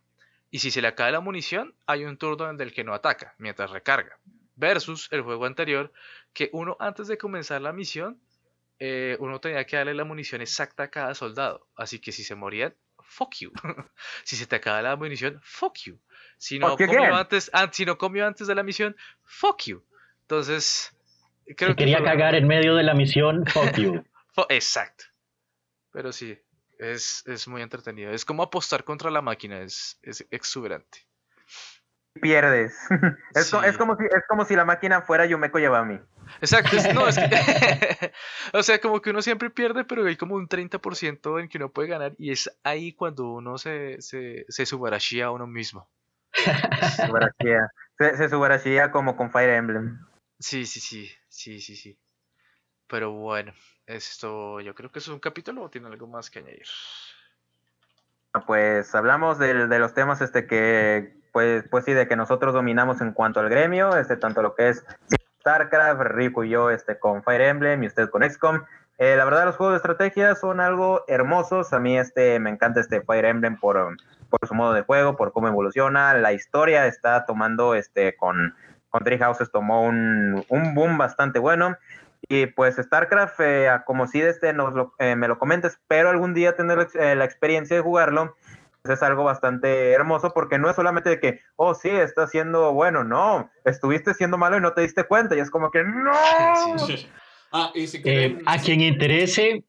Y 0.51 0.59
si 0.59 0.73
se 0.73 0.83
le 0.83 0.89
acaba 0.89 1.13
la 1.13 1.21
munición, 1.21 1.77
hay 1.87 2.05
un 2.05 2.17
turno 2.17 2.51
en 2.51 2.61
el 2.61 2.75
que 2.75 2.83
no 2.83 2.93
ataca, 2.93 3.37
mientras 3.39 3.71
recarga. 3.71 4.19
Versus 4.57 5.09
el 5.13 5.23
juego 5.23 5.47
anterior, 5.47 5.93
que 6.33 6.51
uno 6.53 6.77
antes 6.81 7.07
de 7.07 7.17
comenzar 7.17 7.63
la 7.63 7.73
misión, 7.73 8.21
eh, 8.81 9.17
uno 9.21 9.41
tenía 9.41 9.65
que 9.65 9.77
darle 9.77 9.95
la 9.95 10.03
munición 10.05 10.41
exacta 10.41 10.83
a 10.83 10.89
cada 10.89 11.15
soldado. 11.15 11.69
Así 11.77 12.01
que 12.01 12.11
si 12.11 12.25
se 12.25 12.35
morían, 12.35 12.75
fuck 12.99 13.37
you. 13.37 13.53
si 14.25 14.35
se 14.35 14.49
te 14.49 14.57
acaba 14.57 14.83
la 14.83 14.97
munición, 14.97 15.41
fuck 15.41 15.79
you. 15.85 16.01
Si 16.37 16.59
no, 16.59 16.77
comió 16.77 17.15
antes, 17.15 17.49
si 17.71 17.85
no 17.85 17.97
comió 17.97 18.27
antes 18.27 18.49
de 18.49 18.57
la 18.57 18.65
misión, 18.65 18.97
fuck 19.23 19.63
you. 19.67 19.85
Entonces, 20.23 20.93
creo 21.57 21.71
si 21.71 21.77
quería 21.77 22.03
cagar 22.03 22.35
en 22.35 22.49
medio 22.49 22.75
de 22.75 22.83
la 22.83 22.95
misión, 22.95 23.47
fuck 23.47 23.77
you. 23.77 24.05
Exacto. 24.49 25.05
Pero 25.93 26.13
sí, 26.13 26.37
es, 26.81 27.23
es, 27.27 27.47
muy 27.49 27.63
entretenido. 27.63 28.13
Es 28.13 28.25
como 28.25 28.43
apostar 28.43 28.85
contra 28.85 29.11
la 29.11 29.23
máquina, 29.23 29.61
es, 29.61 29.99
es 30.03 30.27
exuberante. 30.31 31.07
Pierdes. 32.21 32.75
es, 33.35 33.53
es, 33.53 33.77
como 33.77 33.97
si, 33.97 34.05
es 34.05 34.25
como 34.29 34.45
si 34.45 34.57
la 34.57 34.65
máquina 34.65 35.03
fuera 35.03 35.27
Yumeko 35.27 35.59
Yabami. 35.59 36.01
Exacto, 36.41 36.77
no, 36.95 37.09
es 37.09 37.17
que, 37.17 38.13
o 38.53 38.63
sea, 38.63 38.81
como 38.81 39.01
que 39.01 39.11
uno 39.11 39.23
siempre 39.23 39.51
pierde, 39.51 39.85
pero 39.85 40.07
hay 40.07 40.17
como 40.17 40.35
un 40.35 40.49
30% 40.49 41.41
en 41.41 41.49
que 41.49 41.59
uno 41.59 41.73
puede 41.73 41.89
ganar 41.89 42.15
y 42.19 42.33
es 42.33 42.51
ahí 42.63 42.93
cuando 42.93 43.31
uno 43.33 43.59
se, 43.59 44.01
se, 44.01 44.45
se 44.49 45.23
a 45.23 45.31
uno 45.31 45.47
mismo. 45.47 45.89
se, 46.33 48.17
se 48.17 48.29
subarashia 48.29 48.91
como 48.91 49.17
con 49.17 49.31
Fire 49.31 49.51
Emblem. 49.51 49.99
Sí, 50.39 50.67
sí, 50.67 50.81
sí, 50.81 51.11
sí, 51.29 51.61
sí, 51.61 51.77
sí. 51.77 51.99
Pero 52.91 53.13
bueno, 53.13 53.53
esto 53.87 54.61
yo 54.61 54.75
creo 54.75 54.91
que 54.91 54.99
es 54.99 55.09
un 55.09 55.21
capítulo 55.21 55.63
o 55.63 55.71
tiene 55.71 55.87
algo 55.87 56.07
más 56.07 56.29
que 56.29 56.41
añadir. 56.41 56.67
Pues 58.47 58.95
hablamos 58.95 59.39
de, 59.39 59.69
de 59.69 59.79
los 59.79 59.95
temas 59.95 60.21
este 60.21 60.47
que 60.47 61.21
pues, 61.33 61.65
pues 61.71 61.85
sí, 61.85 61.93
de 61.93 62.09
que 62.09 62.17
nosotros 62.17 62.55
dominamos 62.55 63.01
en 63.01 63.13
cuanto 63.13 63.41
al 63.41 63.49
gremio, 63.49 63.97
este, 63.97 64.17
tanto 64.17 64.43
lo 64.43 64.55
que 64.55 64.71
es 64.71 64.85
StarCraft, 65.41 66.01
Rico 66.03 66.45
y 66.45 66.51
yo 66.51 66.71
este, 66.71 66.99
con 66.99 67.23
Fire 67.23 67.43
Emblem 67.43 67.83
y 67.83 67.87
usted 67.87 68.11
con 68.11 68.29
XCOM. 68.29 68.63
Eh, 68.99 69.17
la 69.17 69.25
verdad, 69.25 69.47
los 69.47 69.57
juegos 69.57 69.75
de 69.75 69.77
estrategia 69.79 70.35
son 70.35 70.61
algo 70.61 71.05
hermosos. 71.09 71.73
A 71.73 71.79
mí 71.79 71.99
este, 71.99 72.39
me 72.39 72.51
encanta 72.51 72.81
este 72.81 73.01
Fire 73.01 73.25
Emblem 73.25 73.57
por, 73.59 73.97
por 74.29 74.49
su 74.49 74.55
modo 74.55 74.75
de 74.75 74.83
juego, 74.83 75.17
por 75.17 75.33
cómo 75.33 75.49
evoluciona. 75.49 76.13
La 76.15 76.33
historia 76.33 76.87
está 76.87 77.25
tomando, 77.25 77.75
este, 77.75 78.17
con, 78.17 78.55
con 78.91 79.05
Three 79.05 79.19
Houses 79.19 79.51
tomó 79.51 79.85
un, 79.85 80.45
un 80.49 80.75
boom 80.75 80.99
bastante 80.99 81.39
bueno. 81.39 81.77
Y 82.29 82.47
pues 82.47 82.77
StarCraft, 82.77 83.41
eh, 83.41 83.71
como 83.87 84.07
si 84.07 84.21
este 84.21 84.53
nos 84.53 84.75
eh, 84.99 85.17
me 85.17 85.29
lo 85.29 85.39
comentes, 85.39 85.81
pero 85.89 86.11
algún 86.11 86.35
día 86.35 86.57
tener 86.57 86.89
la 86.95 87.25
experiencia 87.25 87.77
de 87.77 87.83
jugarlo, 87.83 88.37
es 88.85 89.03
algo 89.03 89.25
bastante 89.25 89.93
hermoso 89.93 90.33
porque 90.33 90.59
no 90.59 90.71
es 90.71 90.77
solamente 90.77 91.11
de 91.11 91.21
que, 91.21 91.41
oh, 91.57 91.75
sí, 91.75 91.91
está 91.91 92.27
siendo 92.27 92.73
bueno, 92.73 93.05
no, 93.05 93.51
estuviste 93.65 94.15
siendo 94.15 94.39
malo 94.39 94.57
y 94.57 94.61
no 94.61 94.73
te 94.73 94.83
diste 94.83 95.05
cuenta 95.05 95.37
y 95.37 95.41
es 95.41 95.51
como 95.51 95.71
que, 95.71 95.83
no. 95.83 96.13
Ah, 97.53 97.73
eh, 97.75 98.39
a 98.47 98.59
quien 98.59 98.81
interese, 98.81 99.65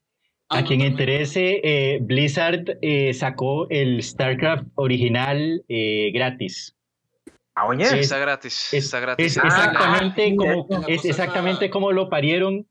a 0.49 0.59
ah, 0.59 0.63
quien 0.63 0.81
interese, 0.81 1.61
eh, 1.63 1.97
Blizzard 1.99 2.77
eh, 2.83 3.11
sacó 3.15 3.67
el 3.71 4.03
StarCraft 4.03 4.67
original 4.75 5.63
gratis. 6.13 6.75
Ah, 7.61 7.67
oye, 7.67 7.83
está 7.83 8.17
gratis. 8.17 8.73
está 8.73 8.99
gratis. 8.99 9.37
Es 9.37 9.37
exactamente, 9.37 10.35
como, 10.35 10.67
es 10.87 11.05
exactamente 11.05 11.69
como 11.69 11.91
lo 11.91 12.09
parieron 12.09 12.65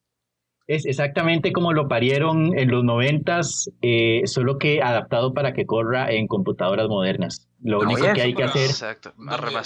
es 0.66 0.86
exactamente 0.86 1.52
como 1.52 1.72
lo 1.72 1.88
parieron 1.88 2.56
en 2.56 2.70
los 2.70 2.84
noventas, 2.84 3.70
eh, 3.82 4.22
solo 4.26 4.56
que 4.58 4.80
adaptado 4.80 5.34
para 5.34 5.52
que 5.52 5.66
corra 5.66 6.12
en 6.12 6.28
computadoras 6.28 6.88
modernas. 6.88 7.48
Lo 7.60 7.80
único 7.80 8.12
que 8.12 8.22
hay 8.22 8.34
que 8.34 8.44
hacer, 8.44 8.70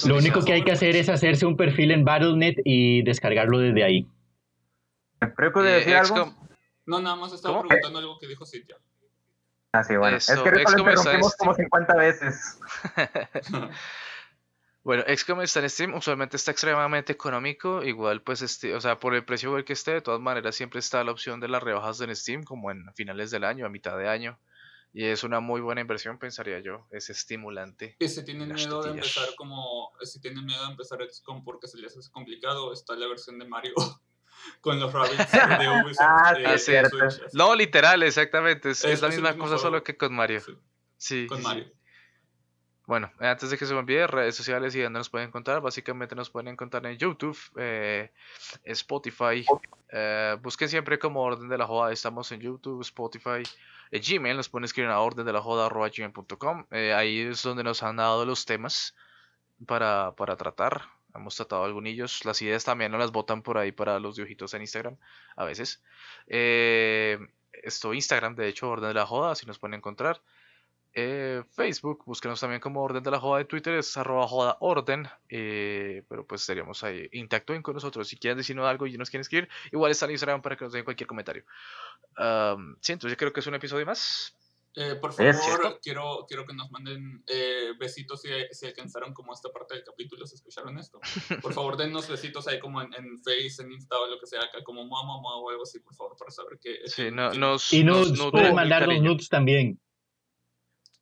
lo 0.07 0.17
único 0.17 0.43
que 0.45 0.55
hay 0.55 0.63
que 0.63 0.73
hacer 0.73 0.97
es 0.97 1.11
hacerse 1.11 1.45
un 1.45 1.59
perfil 1.59 1.91
en 1.91 2.05
Battle.net 2.05 2.57
y 2.65 3.03
descargarlo 3.03 3.59
desde 3.59 3.85
ahí. 3.85 4.09
Creo 5.37 5.53
que 5.53 5.61
decir 5.61 5.93
eh, 5.93 5.99
algo. 5.99 6.35
No, 6.87 7.01
nada 7.01 7.17
más 7.17 7.35
estaba 7.35 7.61
preguntando 7.63 7.99
algo 7.99 8.19
que 8.19 8.27
dijo 8.27 8.47
Cintia. 8.47 8.77
Ah, 9.73 9.85
sí, 9.85 9.97
bueno. 9.97 10.17
es 10.17 10.27
que 10.27 10.51
lo 10.51 10.61
interrumpimos 10.61 11.37
como 11.37 11.55
50 11.55 11.97
veces. 11.97 12.59
Bueno, 14.85 15.03
XCOM 15.09 15.41
está 15.41 15.61
en 15.61 15.71
Steam, 15.71 15.95
usualmente 15.95 16.37
está 16.37 16.51
extremadamente 16.51 17.11
económico, 17.11 17.83
igual 17.83 18.21
pues 18.21 18.43
este, 18.43 18.75
o 18.75 18.81
sea, 18.83 19.01
por 19.01 19.15
el 19.15 19.25
precio 19.25 19.65
que 19.65 19.73
esté, 19.73 19.95
de 19.95 20.03
todas 20.03 20.21
maneras 20.21 20.55
siempre 20.55 20.79
está 20.79 21.03
la 21.03 21.11
opción 21.11 21.41
de 21.41 21.49
las 21.49 21.63
rebajas 21.63 22.03
en 22.03 22.15
Steam, 22.15 22.43
como 22.43 22.71
en 22.71 22.93
finales 22.95 23.31
del 23.31 23.45
año, 23.45 23.65
a 23.65 23.71
mitad 23.71 23.97
de 23.97 24.11
año, 24.11 24.39
y 24.93 25.07
es 25.07 25.25
una 25.25 25.41
muy 25.41 25.63
buena 25.63 25.81
inversión, 25.81 26.19
pensaría 26.19 26.61
yo, 26.61 26.87
es 26.91 27.09
estimulante. 27.09 27.97
Y 27.99 28.09
si 28.09 28.27
tienen 28.27 28.53
miedo 28.53 28.83
de 28.83 28.91
empezar 28.91 29.35
como, 29.37 29.91
si 30.03 30.21
tienen 30.21 30.45
miedo 30.45 30.63
de 30.67 30.73
empezar 30.73 30.99
XCOM 31.03 31.45
porque 31.45 31.67
se 31.67 31.79
les 31.79 31.97
hace 31.97 32.11
complicado, 32.11 32.71
está 32.71 32.95
la 32.95 33.09
versión 33.09 33.39
de 33.39 33.47
Mario 33.47 33.73
con 34.61 34.79
los 34.79 34.93
rabbits 34.93 35.33
de 35.33 35.69
Ubisoft. 35.83 36.07
ah, 36.07 36.59
sí, 36.59 36.73
eh, 36.75 36.83
no, 37.33 37.55
literal, 37.55 38.03
exactamente, 38.03 38.73
es, 38.73 39.01
la 39.01 39.09
misma 39.09 39.35
cosa, 39.35 39.57
solo 39.57 39.83
que 39.83 39.97
con 39.97 40.15
Mario. 40.15 40.43
Sí, 40.99 41.27
con 41.27 41.41
Mario. 41.41 41.73
Bueno, 42.87 43.11
antes 43.19 43.49
de 43.49 43.57
que 43.57 43.65
se 43.65 43.73
me 43.73 43.79
olvide, 43.79 44.07
redes 44.07 44.37
sociales 44.37 44.75
y 44.75 44.83
donde 44.83 44.99
nos 44.99 45.09
pueden 45.09 45.29
encontrar. 45.29 45.63
Básicamente 45.63 46.15
nos 46.15 46.29
pueden 46.29 46.49
encontrar 46.49 46.85
en 46.85 46.99
YouTube, 46.99 47.39
eh, 47.57 48.13
Spotify. 48.65 49.47
Eh, 49.89 50.37
busquen 50.43 50.69
siempre 50.69 50.99
como 50.99 51.23
Orden 51.23 51.49
de 51.49 51.57
la 51.57 51.67
Joda. 51.67 51.93
Estamos 51.93 52.31
en 52.33 52.41
YouTube, 52.41 52.83
Spotify, 52.83 53.43
eh, 53.91 54.01
Gmail. 54.01 54.37
Nos 54.37 54.51
pueden 54.51 54.65
escribir 54.65 54.91
a 54.91 55.01
orden 55.01 55.25
de 55.25 55.33
la 55.33 55.41
joda 55.41 55.69
gmail.com. 55.69 56.67
ahí 56.71 57.21
es 57.21 57.43
donde 57.43 57.65
nos 57.65 57.83
han 57.83 57.97
dado 57.97 58.27
los 58.27 58.45
temas 58.45 58.95
para, 59.67 60.13
para 60.15 60.37
tratar. 60.37 60.83
Hemos 61.15 61.37
tratado 61.37 61.65
algunos. 61.65 62.25
Las 62.27 62.43
ideas 62.43 62.65
también 62.65 62.93
nos 62.93 63.01
las 63.01 63.13
botan 63.13 63.43
por 63.43 63.57
ahí 63.57 63.73
para 63.73 63.99
los 63.99 64.17
dibujitos 64.17 64.53
en 64.53 64.61
Instagram 64.61 64.99
a 65.37 65.45
veces. 65.45 65.83
esto 66.27 67.95
Instagram, 67.95 68.35
de 68.35 68.49
hecho, 68.49 68.69
Orden 68.69 68.89
de 68.89 68.95
la 68.95 69.07
Joda, 69.07 69.33
así 69.33 69.47
nos 69.47 69.59
pueden 69.59 69.75
encontrar. 69.75 70.21
Eh, 70.97 71.43
Facebook, 71.51 72.05
búsquenos 72.07 72.39
también 72.39 72.61
como 72.61 72.81
Orden 72.81 73.03
de 73.03 73.11
la 73.11 73.19
Joda 73.19 73.39
de 73.39 73.47
Twitter, 73.47 73.75
es 73.75 73.97
arroba 73.97 74.29
joda 74.29 74.57
orden, 74.61 75.09
eh, 75.29 76.05
pero 76.09 76.25
pues 76.25 76.43
estaríamos 76.43 76.85
ahí, 76.85 77.09
interactúen 77.13 77.63
con 77.63 77.75
nosotros, 77.75 78.07
si 78.07 78.17
quieren 78.17 78.39
decirnos 78.39 78.67
algo 78.67 78.87
y 78.87 78.97
nos 78.97 79.11
quieren 79.11 79.23
escribir, 79.23 79.49
igual 79.73 79.91
está 79.91 80.05
en 80.05 80.13
Instagram 80.13 80.41
para 80.41 80.57
que 80.57 80.65
nos 80.65 80.73
den 80.73 80.85
cualquier 80.85 81.09
comentario. 81.09 81.45
Um, 82.17 82.77
sí, 82.81 82.93
entonces 82.93 83.19
creo 83.19 83.33
que 83.33 83.41
es 83.41 83.47
un 83.49 83.57
episodio 83.57 83.85
más. 83.85 84.37
Eh, 84.77 84.95
por 84.95 85.13
favor, 85.13 85.81
quiero, 85.83 86.27
quiero 86.29 86.47
que 86.47 86.55
nos 86.55 86.71
manden 86.71 87.25
besitos 87.79 88.23
si, 88.23 88.29
si, 88.53 88.67
alcanzaron 88.67 89.13
como 89.15 89.33
esta 89.33 89.49
parte 89.51 89.75
del 89.75 89.85
capítulo, 89.85 90.27
si 90.27 90.37
escucharon 90.37 90.79
esto. 90.79 91.01
Por 91.43 91.53
favor, 91.55 91.77
dennos 91.77 92.09
besitos 92.09 92.47
ahí 92.47 92.61
como 92.61 92.83
en, 92.83 92.95
en 92.95 93.19
Face, 93.19 93.63
en 93.63 93.73
Insta 93.73 93.99
o 93.99 94.07
lo 94.07 94.21
que 94.21 94.27
sea, 94.27 94.43
acá 94.43 94.63
como 94.63 94.85
mamá, 94.85 95.17
mamá 95.17 95.37
o 95.39 95.51
algo 95.51 95.63
así, 95.65 95.81
por 95.81 95.95
favor, 95.95 96.17
para 96.17 96.31
saber 96.31 96.59
que... 96.61 96.87
Sí, 96.87 97.11
no, 97.11 97.33
nos, 97.33 97.73
y 97.73 97.83
nos, 97.83 98.13
pueden 98.31 98.55
mandar 98.55 98.87
los 98.87 99.01
nudes 99.01 99.29
también. 99.29 99.81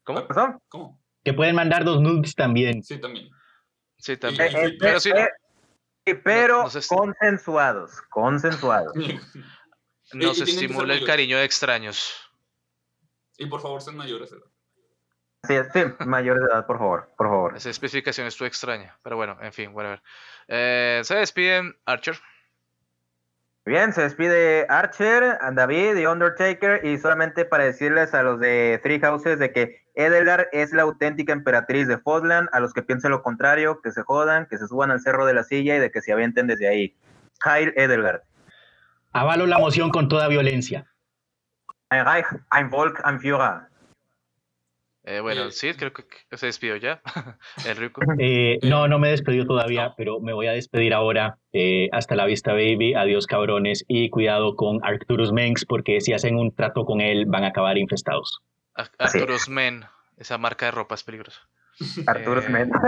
¿Cómo? 0.05 0.27
¿Cómo? 0.69 1.01
Que 1.25 1.33
pueden 1.33 1.55
mandar 1.55 1.85
dos 1.85 2.01
nudes 2.01 2.35
también. 2.35 2.83
Sí, 2.83 3.01
también. 3.01 3.31
Sí, 3.99 4.17
también. 4.17 4.77
pero 4.81 4.99
sí, 4.99 5.13
pero 6.25 6.65
consensuados, 6.89 8.03
consensuados. 8.11 8.93
Nos 10.13 10.41
estimula 10.41 10.95
el 10.95 11.07
cariño 11.07 11.39
de 11.39 11.45
extraños. 11.45 12.13
Y 13.39 13.47
por 13.47 13.61
favor, 13.61 13.81
sean 13.81 13.97
mayores 13.97 14.31
de 14.31 14.39
edad. 14.39 14.47
Sí, 15.45 15.55
sí, 15.73 16.05
mayores 16.07 16.43
de 16.43 16.53
edad, 16.53 16.67
por 16.67 16.79
favor, 16.79 17.13
por 17.17 17.29
favor. 17.29 17.57
Esa 17.57 17.71
especificación 17.71 18.27
es 18.27 18.37
tu 18.37 18.45
extraña, 18.45 18.99
pero 19.03 19.17
bueno, 19.17 19.39
en 19.41 19.53
fin, 19.53 19.71
whatever. 19.73 20.03
Eh, 20.49 21.01
se 21.05 21.17
despiden, 21.17 21.77
Archer. 21.87 22.21
Bien, 23.65 23.93
se 23.93 24.03
despide 24.03 24.67
Archer, 24.69 25.39
David 25.53 25.97
y 25.97 26.07
Undertaker 26.07 26.85
y 26.85 26.99
solamente 26.99 27.45
para 27.45 27.63
decirles 27.63 28.13
a 28.13 28.25
los 28.25 28.41
de 28.41 28.81
Three 28.83 28.99
Houses 28.99 29.39
de 29.39 29.53
que 29.53 29.83
Edelgar 29.95 30.49
es 30.51 30.73
la 30.73 30.83
auténtica 30.83 31.33
emperatriz 31.33 31.87
de 31.87 31.99
Fodland, 31.99 32.49
a 32.53 32.59
los 32.59 32.73
que 32.73 32.83
piensen 32.83 33.13
lo 33.13 33.23
contrario, 33.23 33.81
que 33.81 33.93
se 33.93 34.03
jodan, 34.03 34.47
que 34.47 34.59
se 34.59 34.67
suban 34.67 34.91
al 34.91 35.01
cerro 35.01 35.27
de 35.27 35.35
la 35.35 35.45
silla 35.45 35.77
y 35.77 35.79
de 35.79 35.93
que 35.93 36.01
se 36.01 36.13
avienten 36.13 36.49
desde 36.49 36.67
ahí. 36.67 36.97
Heil 37.45 37.73
Edelgard. 37.77 38.23
Avalo 39.13 39.47
la 39.47 39.59
moción 39.59 39.91
con 39.91 40.09
toda 40.09 40.27
violencia. 40.27 40.87
Ein 41.91 42.05
Reich, 42.05 42.27
ein 42.51 42.69
Volk, 42.69 43.01
ein 43.05 43.21
Führer. 43.21 43.69
Eh, 45.05 45.21
bueno, 45.21 45.51
sí, 45.51 45.75
creo 45.75 45.93
que 45.93 46.05
se 46.37 46.47
despidió 46.47 46.77
ya. 46.77 47.03
El 47.67 47.77
rico. 47.77 48.01
Eh, 48.19 48.59
no, 48.63 48.87
no 48.87 48.99
me 48.99 49.09
despidió 49.11 49.47
todavía, 49.47 49.95
pero 49.97 50.21
me 50.21 50.33
voy 50.33 50.47
a 50.47 50.53
despedir 50.53 50.95
ahora. 50.95 51.39
Eh, 51.53 51.89
hasta 51.93 52.15
la 52.15 52.25
vista, 52.25 52.53
baby. 52.53 52.95
Adiós, 52.95 53.27
cabrones. 53.27 53.85
Y 53.89 54.11
cuidado 54.11 54.55
con 54.55 54.79
Arcturus 54.85 55.33
Mengs, 55.33 55.65
porque 55.65 56.01
si 56.01 56.13
hacen 56.13 56.37
un 56.37 56.55
trato 56.55 56.85
con 56.85 57.01
él, 57.01 57.25
van 57.27 57.45
a 57.45 57.49
acabar 57.49 57.79
infestados. 57.79 58.41
Arcturus 58.75 59.49
Men, 59.49 59.85
esa 60.17 60.39
marca 60.39 60.67
de 60.67 60.73
ropa 60.73 60.95
es 60.95 61.03
peligrosa. 61.03 61.41
Arcturus 62.07 62.49
Men. 62.49 62.71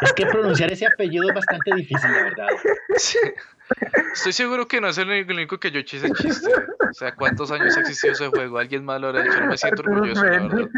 Es 0.00 0.12
que 0.12 0.26
pronunciar 0.26 0.72
ese 0.72 0.86
apellido 0.86 1.28
es 1.28 1.34
bastante 1.34 1.74
difícil, 1.74 2.10
la 2.10 2.22
verdad. 2.24 2.48
Sí. 2.96 3.18
Estoy 4.12 4.32
seguro 4.32 4.66
que 4.66 4.80
no 4.80 4.88
es 4.88 4.98
el 4.98 5.08
único, 5.08 5.54
el 5.54 5.60
que 5.60 5.70
yo 5.70 5.80
eché 5.80 5.98
ese 5.98 6.12
chiste. 6.12 6.50
O 6.88 6.94
sea, 6.94 7.14
¿cuántos 7.14 7.50
años 7.50 7.76
ha 7.76 7.80
existido 7.80 8.12
ese 8.14 8.28
juego? 8.28 8.58
Alguien 8.58 8.84
más 8.84 9.00
lo 9.00 9.08
habrá 9.08 9.24
hecho. 9.26 9.40
No 9.40 9.46
me 9.46 9.58
siento 9.58 9.82
orgulloso, 9.82 10.24
la 10.24 10.30
verdad. 10.30 10.68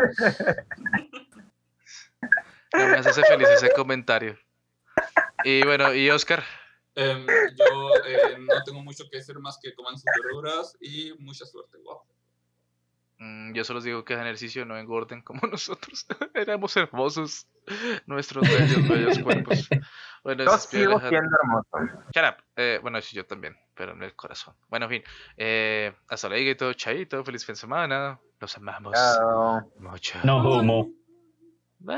No 2.72 2.86
me 2.88 2.96
hace 2.96 3.22
feliz 3.24 3.48
ese 3.48 3.70
comentario. 3.72 4.38
Y 5.44 5.62
bueno, 5.64 5.94
y 5.94 6.10
Oscar. 6.10 6.42
Em, 6.94 7.26
yo 7.26 7.90
eh, 8.04 8.38
no 8.38 8.62
tengo 8.64 8.82
mucho 8.82 9.04
que 9.10 9.18
decir 9.18 9.38
más 9.38 9.58
que 9.62 9.74
coman 9.74 9.96
sus 9.96 10.04
verduras 10.22 10.76
y 10.80 11.14
mucha 11.18 11.46
suerte, 11.46 11.78
guapo. 11.78 12.06
Mm, 13.18 13.52
Yo 13.54 13.64
solo 13.64 13.78
os 13.78 13.84
digo 13.84 14.04
que 14.04 14.14
hagan 14.14 14.26
ejercicio, 14.26 14.64
no 14.64 14.76
engorden 14.78 15.22
como 15.22 15.40
nosotros. 15.50 16.06
Éramos 16.34 16.76
hermosos. 16.76 17.46
Nuestros 18.06 18.48
bellos, 18.48 18.88
bellos 18.88 19.18
cuerpos. 19.20 19.68
Bueno, 20.22 20.44
Yo 20.44 20.58
sigo 20.58 20.98
Pierre 20.98 21.08
siendo 21.08 21.36
hermoso. 21.42 22.02
Shut 22.14 22.24
up. 22.24 22.44
Eh, 22.56 22.78
bueno, 22.82 23.00
sí, 23.00 23.16
yo 23.16 23.24
también, 23.24 23.56
pero 23.74 23.92
en 23.92 24.02
el 24.02 24.14
corazón. 24.14 24.54
Bueno, 24.68 24.86
en 24.86 24.90
fin. 24.90 25.02
Eh, 25.36 25.94
hasta 26.08 26.28
luego, 26.28 26.56
todo 26.56 26.72
chaito. 26.74 27.24
Feliz 27.24 27.44
fin 27.44 27.54
de 27.54 27.60
semana. 27.60 28.20
Los 28.38 28.56
amamos 28.56 28.92
Chao. 28.94 29.72
mucho. 29.78 30.18
No 30.24 30.38
homo. 30.38 30.90
Bye. 31.78 31.96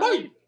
Bye. 0.00 0.45